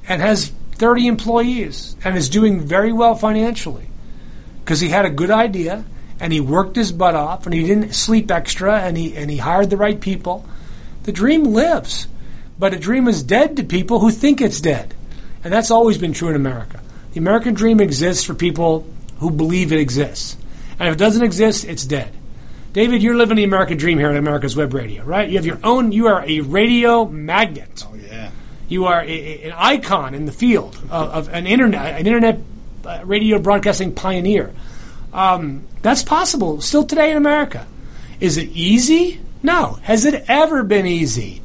and 0.08 0.20
has 0.20 0.50
30 0.72 1.06
employees 1.06 1.94
and 2.02 2.16
is 2.16 2.28
doing 2.28 2.60
very 2.60 2.92
well 2.92 3.14
financially 3.14 3.88
because 4.64 4.80
he 4.80 4.88
had 4.88 5.04
a 5.04 5.10
good 5.10 5.30
idea 5.30 5.84
and 6.18 6.32
he 6.32 6.40
worked 6.40 6.76
his 6.76 6.90
butt 6.90 7.14
off 7.14 7.44
and 7.44 7.54
he 7.54 7.66
didn't 7.66 7.94
sleep 7.94 8.30
extra 8.30 8.80
and 8.80 8.96
he 8.96 9.16
and 9.16 9.30
he 9.30 9.36
hired 9.36 9.70
the 9.70 9.76
right 9.76 10.00
people. 10.00 10.46
The 11.04 11.12
dream 11.12 11.44
lives, 11.44 12.08
but 12.60 12.74
a 12.74 12.78
dream 12.78 13.08
is 13.08 13.22
dead 13.22 13.56
to 13.56 13.64
people 13.64 14.00
who 14.00 14.10
think 14.10 14.40
it's 14.40 14.60
dead, 14.60 14.94
and 15.42 15.52
that's 15.52 15.70
always 15.70 15.96
been 15.96 16.12
true 16.12 16.28
in 16.28 16.36
America. 16.36 16.80
The 17.12 17.18
American 17.18 17.54
dream 17.54 17.80
exists 17.80 18.22
for 18.22 18.34
people 18.34 18.86
who 19.18 19.30
believe 19.30 19.72
it 19.72 19.80
exists, 19.80 20.36
and 20.78 20.86
if 20.86 20.94
it 20.94 20.98
doesn't 20.98 21.24
exist, 21.24 21.64
it's 21.64 21.86
dead. 21.86 22.12
David, 22.74 23.02
you're 23.02 23.16
living 23.16 23.36
the 23.36 23.44
American 23.44 23.78
dream 23.78 23.98
here 23.98 24.10
at 24.10 24.16
America's 24.16 24.54
Web 24.54 24.74
Radio, 24.74 25.02
right? 25.04 25.28
You 25.28 25.38
have 25.38 25.46
your 25.46 25.58
own. 25.64 25.90
You 25.90 26.06
are 26.06 26.22
a 26.24 26.40
radio 26.40 27.06
magnet. 27.06 27.84
Oh 27.88 27.94
yeah. 27.94 28.30
You 28.68 28.84
are 28.84 29.00
a, 29.00 29.08
a, 29.08 29.42
an 29.48 29.54
icon 29.56 30.14
in 30.14 30.26
the 30.26 30.32
field 30.32 30.76
of, 30.90 31.08
of 31.08 31.28
an 31.30 31.46
internet, 31.48 31.98
an 31.98 32.06
internet 32.06 32.38
uh, 32.84 33.00
radio 33.04 33.38
broadcasting 33.40 33.94
pioneer. 33.94 34.52
Um, 35.12 35.64
that's 35.82 36.04
possible 36.04 36.60
still 36.60 36.84
today 36.84 37.10
in 37.10 37.16
America. 37.16 37.66
Is 38.20 38.36
it 38.36 38.50
easy? 38.50 39.20
No. 39.42 39.78
Has 39.82 40.04
it 40.04 40.24
ever 40.28 40.62
been 40.62 40.86
easy? 40.86 41.42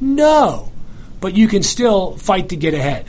No. 0.00 0.72
But 1.20 1.34
you 1.34 1.48
can 1.48 1.62
still 1.62 2.16
fight 2.16 2.50
to 2.50 2.56
get 2.56 2.74
ahead. 2.74 3.06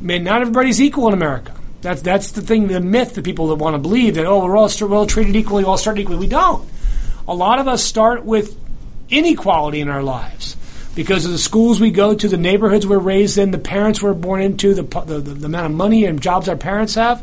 Man, 0.00 0.24
not 0.24 0.42
everybody's 0.42 0.80
equal 0.80 1.08
in 1.08 1.14
America. 1.14 1.54
That's 1.80 2.02
that's 2.02 2.32
the 2.32 2.42
thing, 2.42 2.68
the 2.68 2.80
myth 2.80 3.14
that 3.14 3.24
people 3.24 3.48
that 3.48 3.56
want 3.56 3.74
to 3.74 3.78
believe 3.78 4.16
that 4.16 4.26
oh 4.26 4.44
we're 4.44 4.56
all 4.56 4.70
we're 4.80 4.94
all 4.94 5.06
treated 5.06 5.36
equally, 5.36 5.64
we 5.64 5.68
all 5.68 5.78
start 5.78 5.98
equally. 5.98 6.18
We 6.18 6.26
don't. 6.26 6.68
A 7.28 7.34
lot 7.34 7.58
of 7.58 7.68
us 7.68 7.82
start 7.82 8.24
with 8.24 8.58
inequality 9.08 9.80
in 9.80 9.88
our 9.88 10.02
lives 10.02 10.56
because 10.94 11.26
of 11.26 11.30
the 11.30 11.38
schools 11.38 11.78
we 11.78 11.90
go 11.90 12.14
to, 12.14 12.28
the 12.28 12.36
neighborhoods 12.36 12.86
we're 12.86 12.98
raised 12.98 13.38
in, 13.38 13.50
the 13.50 13.58
parents 13.58 14.02
we're 14.02 14.14
born 14.14 14.40
into, 14.40 14.74
the, 14.74 14.82
the, 14.82 15.20
the 15.20 15.46
amount 15.46 15.66
of 15.66 15.72
money 15.72 16.06
and 16.06 16.20
jobs 16.20 16.48
our 16.48 16.56
parents 16.56 16.94
have. 16.94 17.22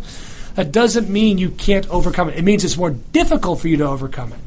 That 0.56 0.72
doesn't 0.72 1.10
mean 1.10 1.40
you 1.40 1.50
can't 1.50 1.90
overcome 1.90 2.30
it. 2.30 2.38
It 2.38 2.44
means 2.44 2.64
it's 2.64 2.78
more 2.78 2.92
difficult 2.92 3.60
for 3.60 3.68
you 3.68 3.78
to 3.78 3.88
overcome 3.88 4.32
it. 4.32 4.40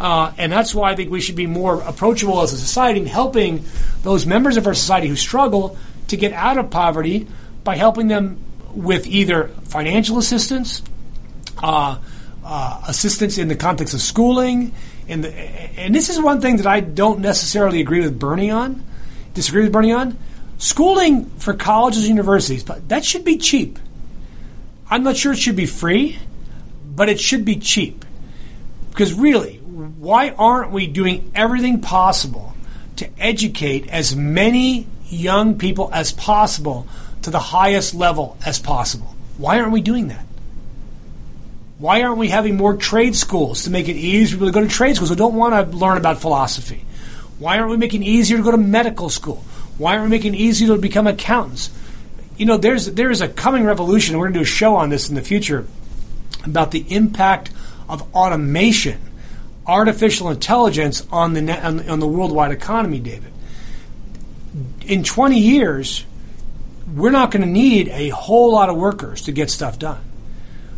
Uh, 0.00 0.32
and 0.38 0.50
that's 0.50 0.74
why 0.74 0.90
I 0.90 0.96
think 0.96 1.10
we 1.10 1.20
should 1.20 1.36
be 1.36 1.46
more 1.46 1.82
approachable 1.82 2.40
as 2.40 2.54
a 2.54 2.56
society 2.56 3.00
in 3.00 3.06
helping 3.06 3.66
those 4.02 4.24
members 4.24 4.56
of 4.56 4.66
our 4.66 4.72
society 4.72 5.08
who 5.08 5.14
struggle 5.14 5.76
to 6.08 6.16
get 6.16 6.32
out 6.32 6.56
of 6.56 6.70
poverty 6.70 7.26
by 7.64 7.76
helping 7.76 8.08
them 8.08 8.42
with 8.74 9.06
either 9.06 9.48
financial 9.64 10.16
assistance, 10.16 10.82
uh, 11.62 11.98
uh, 12.42 12.82
assistance 12.88 13.36
in 13.36 13.48
the 13.48 13.56
context 13.56 13.92
of 13.92 14.00
schooling, 14.00 14.72
in 15.06 15.20
the, 15.20 15.34
and 15.34 15.94
this 15.94 16.08
is 16.08 16.18
one 16.18 16.40
thing 16.40 16.56
that 16.56 16.66
I 16.66 16.80
don't 16.80 17.20
necessarily 17.20 17.80
agree 17.80 18.00
with 18.00 18.18
Bernie 18.18 18.50
on, 18.50 18.82
disagree 19.34 19.64
with 19.64 19.72
Bernie 19.72 19.92
on. 19.92 20.16
Schooling 20.56 21.26
for 21.26 21.52
colleges 21.52 22.04
and 22.04 22.10
universities, 22.10 22.64
but 22.64 22.88
that 22.88 23.04
should 23.04 23.24
be 23.24 23.36
cheap. 23.36 23.78
I'm 24.90 25.02
not 25.02 25.16
sure 25.16 25.32
it 25.32 25.38
should 25.38 25.56
be 25.56 25.66
free, 25.66 26.18
but 26.94 27.08
it 27.10 27.20
should 27.20 27.44
be 27.44 27.56
cheap. 27.56 28.04
Because 28.90 29.14
really, 29.14 29.59
why 30.00 30.30
aren't 30.30 30.70
we 30.70 30.86
doing 30.86 31.30
everything 31.34 31.82
possible 31.82 32.54
to 32.96 33.06
educate 33.18 33.86
as 33.88 34.16
many 34.16 34.86
young 35.10 35.58
people 35.58 35.90
as 35.92 36.10
possible 36.10 36.86
to 37.20 37.28
the 37.28 37.38
highest 37.38 37.92
level 37.92 38.38
as 38.46 38.58
possible? 38.58 39.14
Why 39.36 39.60
aren't 39.60 39.72
we 39.72 39.82
doing 39.82 40.08
that? 40.08 40.24
Why 41.76 42.02
aren't 42.02 42.16
we 42.16 42.28
having 42.28 42.56
more 42.56 42.76
trade 42.76 43.14
schools 43.14 43.64
to 43.64 43.70
make 43.70 43.88
it 43.88 43.96
easier 43.96 44.38
for 44.38 44.46
people 44.46 44.46
to 44.46 44.52
go 44.52 44.62
to 44.62 44.74
trade 44.74 44.96
schools 44.96 45.10
who 45.10 45.16
don't 45.16 45.34
want 45.34 45.70
to 45.70 45.76
learn 45.76 45.98
about 45.98 46.18
philosophy? 46.18 46.82
Why 47.38 47.58
aren't 47.58 47.70
we 47.70 47.76
making 47.76 48.02
it 48.02 48.06
easier 48.06 48.38
to 48.38 48.42
go 48.42 48.52
to 48.52 48.56
medical 48.56 49.10
school? 49.10 49.44
Why 49.76 49.92
aren't 49.92 50.04
we 50.04 50.10
making 50.16 50.34
it 50.34 50.38
easier 50.38 50.68
to 50.68 50.78
become 50.78 51.08
accountants? 51.08 51.68
You 52.38 52.46
know, 52.46 52.56
there's 52.56 52.86
there 52.86 53.10
is 53.10 53.20
a 53.20 53.28
coming 53.28 53.64
revolution. 53.64 54.16
We're 54.16 54.28
going 54.28 54.34
to 54.34 54.38
do 54.38 54.44
a 54.44 54.46
show 54.46 54.76
on 54.76 54.88
this 54.88 55.10
in 55.10 55.14
the 55.14 55.22
future 55.22 55.66
about 56.46 56.70
the 56.70 56.86
impact 56.88 57.50
of 57.86 58.02
automation, 58.14 58.98
artificial 59.70 60.30
intelligence 60.30 61.06
on 61.12 61.32
the 61.32 61.40
net, 61.40 61.64
on, 61.64 61.88
on 61.88 62.00
the 62.00 62.06
worldwide 62.06 62.50
economy, 62.50 62.98
David. 62.98 63.32
In 64.82 65.04
20 65.04 65.38
years, 65.38 66.04
we're 66.92 67.12
not 67.12 67.30
going 67.30 67.42
to 67.42 67.48
need 67.48 67.88
a 67.88 68.08
whole 68.08 68.52
lot 68.52 68.68
of 68.68 68.76
workers 68.76 69.22
to 69.22 69.32
get 69.32 69.48
stuff 69.48 69.78
done. 69.78 70.02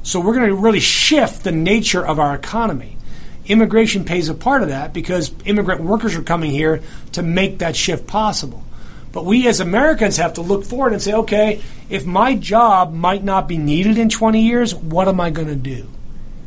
So 0.03 0.20
we're 0.20 0.34
going 0.34 0.49
to 0.49 0.55
really 0.55 0.80
shift 0.80 1.43
the 1.43 1.53
nature 1.53 2.05
of 2.05 2.18
our 2.18 2.34
economy. 2.34 2.99
Immigration 3.47 4.05
pays 4.05 4.28
a 4.28 4.34
part 4.34 4.62
of 4.62 4.68
that 4.68 4.93
because 4.93 5.32
immigrant 5.47 5.80
workers 5.80 6.14
are 6.14 6.22
coming 6.22 6.51
here 6.51 6.82
to 7.12 7.22
make 7.22 7.59
that 7.59 7.74
shift 7.74 8.07
possible. 8.07 8.62
But 9.11 9.24
we 9.24 9.49
as 9.49 9.61
Americans 9.61 10.16
have 10.18 10.34
to 10.34 10.43
look 10.43 10.64
forward 10.64 10.93
and 10.93 11.01
say, 11.01 11.14
okay, 11.14 11.62
if 11.88 12.05
my 12.05 12.34
job 12.34 12.93
might 12.93 13.24
not 13.24 13.49
be 13.49 13.59
needed 13.59 13.97
in 13.99 14.09
20 14.09 14.43
years, 14.43 14.74
what 14.74 15.09
am 15.09 15.20
I 15.20 15.30
going 15.30 15.49
to 15.49 15.57
do? 15.57 15.88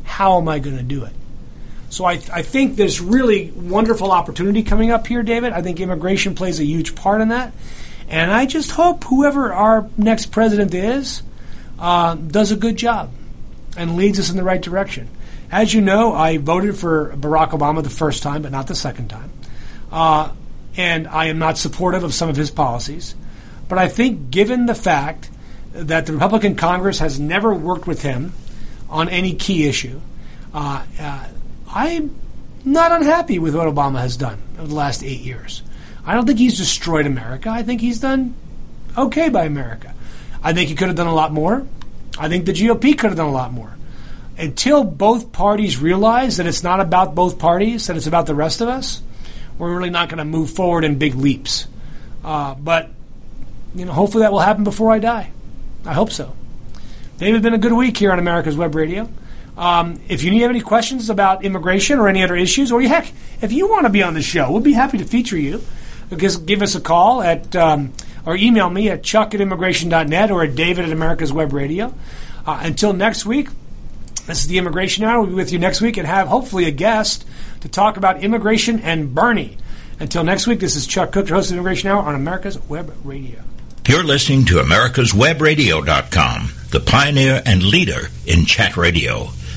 How 0.04 0.38
am 0.38 0.48
I 0.48 0.58
going 0.58 0.76
to 0.76 0.82
do 0.82 1.04
it? 1.04 1.12
So 1.88 2.04
I, 2.04 2.20
I 2.32 2.42
think 2.42 2.76
there's 2.76 3.00
really 3.00 3.50
wonderful 3.52 4.10
opportunity 4.10 4.62
coming 4.62 4.90
up 4.90 5.06
here, 5.06 5.22
David. 5.22 5.52
I 5.52 5.62
think 5.62 5.80
immigration 5.80 6.34
plays 6.34 6.60
a 6.60 6.64
huge 6.64 6.94
part 6.94 7.20
in 7.20 7.28
that. 7.28 7.52
And 8.08 8.30
I 8.30 8.46
just 8.46 8.72
hope 8.72 9.04
whoever 9.04 9.52
our 9.52 9.88
next 9.96 10.26
president 10.26 10.74
is 10.74 11.22
uh, 11.78 12.14
does 12.14 12.52
a 12.52 12.56
good 12.56 12.76
job 12.76 13.10
and 13.76 13.96
leads 13.96 14.18
us 14.18 14.30
in 14.30 14.36
the 14.36 14.44
right 14.44 14.60
direction. 14.60 15.08
As 15.50 15.72
you 15.72 15.80
know, 15.80 16.12
I 16.12 16.38
voted 16.38 16.76
for 16.76 17.14
Barack 17.16 17.50
Obama 17.50 17.82
the 17.82 17.90
first 17.90 18.22
time, 18.22 18.42
but 18.42 18.52
not 18.52 18.66
the 18.66 18.74
second 18.74 19.08
time. 19.08 19.30
Uh, 19.92 20.32
and 20.76 21.06
I 21.06 21.26
am 21.26 21.38
not 21.38 21.56
supportive 21.56 22.04
of 22.04 22.12
some 22.12 22.28
of 22.28 22.36
his 22.36 22.50
policies. 22.50 23.14
But 23.68 23.78
I 23.78 23.88
think, 23.88 24.30
given 24.30 24.66
the 24.66 24.74
fact 24.74 25.30
that 25.72 26.06
the 26.06 26.12
Republican 26.12 26.56
Congress 26.56 26.98
has 26.98 27.18
never 27.18 27.54
worked 27.54 27.86
with 27.86 28.02
him 28.02 28.32
on 28.88 29.08
any 29.08 29.34
key 29.34 29.68
issue, 29.68 30.00
uh, 30.54 30.84
uh, 30.98 31.24
I'm 31.76 32.16
not 32.64 32.90
unhappy 32.90 33.38
with 33.38 33.54
what 33.54 33.68
Obama 33.68 34.00
has 34.00 34.16
done 34.16 34.40
over 34.58 34.66
the 34.66 34.74
last 34.74 35.04
eight 35.04 35.20
years. 35.20 35.62
I 36.06 36.14
don't 36.14 36.24
think 36.24 36.38
he's 36.38 36.56
destroyed 36.56 37.04
America. 37.04 37.50
I 37.50 37.62
think 37.64 37.82
he's 37.82 38.00
done 38.00 38.34
okay 38.96 39.28
by 39.28 39.44
America. 39.44 39.92
I 40.42 40.54
think 40.54 40.70
he 40.70 40.74
could 40.74 40.88
have 40.88 40.96
done 40.96 41.06
a 41.06 41.14
lot 41.14 41.34
more. 41.34 41.66
I 42.18 42.30
think 42.30 42.46
the 42.46 42.52
GOP 42.52 42.98
could 42.98 43.10
have 43.10 43.16
done 43.16 43.28
a 43.28 43.32
lot 43.32 43.52
more. 43.52 43.76
Until 44.38 44.84
both 44.84 45.32
parties 45.32 45.78
realize 45.78 46.38
that 46.38 46.46
it's 46.46 46.62
not 46.62 46.80
about 46.80 47.14
both 47.14 47.38
parties, 47.38 47.88
that 47.88 47.96
it's 47.96 48.06
about 48.06 48.24
the 48.24 48.34
rest 48.34 48.62
of 48.62 48.68
us, 48.68 49.02
we're 49.58 49.76
really 49.76 49.90
not 49.90 50.08
going 50.08 50.18
to 50.18 50.24
move 50.24 50.50
forward 50.50 50.82
in 50.82 50.96
big 50.96 51.14
leaps. 51.14 51.66
Uh, 52.24 52.54
but 52.54 52.88
you 53.74 53.84
know, 53.84 53.92
hopefully 53.92 54.22
that 54.22 54.32
will 54.32 54.40
happen 54.40 54.64
before 54.64 54.92
I 54.92 54.98
die. 54.98 55.30
I 55.84 55.92
hope 55.92 56.10
so. 56.10 56.34
David, 57.18 57.42
been 57.42 57.52
a 57.52 57.58
good 57.58 57.74
week 57.74 57.98
here 57.98 58.12
on 58.12 58.18
America's 58.18 58.56
Web 58.56 58.74
Radio. 58.74 59.10
Um, 59.56 60.00
if 60.08 60.22
you 60.22 60.40
have 60.42 60.50
any 60.50 60.60
questions 60.60 61.08
about 61.08 61.44
immigration 61.44 61.98
or 61.98 62.08
any 62.08 62.22
other 62.22 62.36
issues, 62.36 62.70
or 62.70 62.82
heck, 62.82 63.12
if 63.40 63.52
you 63.52 63.68
want 63.68 63.84
to 63.84 63.90
be 63.90 64.02
on 64.02 64.14
the 64.14 64.22
show, 64.22 64.50
we'll 64.50 64.60
be 64.60 64.74
happy 64.74 64.98
to 64.98 65.04
feature 65.04 65.38
you. 65.38 65.62
Because 66.10 66.36
give 66.36 66.62
us 66.62 66.74
a 66.74 66.80
call 66.80 67.22
at 67.22 67.56
um, 67.56 67.92
or 68.24 68.36
email 68.36 68.68
me 68.68 68.90
at 68.90 69.02
chuck 69.02 69.34
at 69.34 69.40
immigration.net 69.40 70.30
or 70.30 70.44
at 70.44 70.54
david 70.54 70.84
at 70.84 70.92
America's 70.92 71.32
Web 71.32 71.52
Radio. 71.52 71.94
Uh, 72.46 72.60
until 72.62 72.92
next 72.92 73.26
week, 73.26 73.48
this 74.26 74.40
is 74.40 74.46
the 74.46 74.58
Immigration 74.58 75.04
Hour. 75.04 75.20
We'll 75.20 75.30
be 75.30 75.34
with 75.34 75.52
you 75.52 75.58
next 75.58 75.80
week 75.80 75.96
and 75.96 76.06
have 76.06 76.28
hopefully 76.28 76.66
a 76.66 76.70
guest 76.70 77.24
to 77.60 77.68
talk 77.68 77.96
about 77.96 78.22
immigration 78.22 78.80
and 78.80 79.14
Bernie. 79.14 79.56
Until 79.98 80.24
next 80.24 80.46
week, 80.46 80.60
this 80.60 80.76
is 80.76 80.86
Chuck 80.86 81.12
Kuck, 81.12 81.28
host 81.28 81.50
of 81.50 81.56
Immigration 81.56 81.88
Hour 81.88 82.02
on 82.02 82.14
America's 82.14 82.60
Web 82.68 82.94
Radio. 83.04 83.40
You're 83.88 84.04
listening 84.04 84.44
to 84.46 84.56
America'sWebRadio.com, 84.56 86.50
the 86.70 86.80
pioneer 86.80 87.40
and 87.46 87.62
leader 87.62 88.08
in 88.26 88.44
chat 88.44 88.76
radio. 88.76 89.28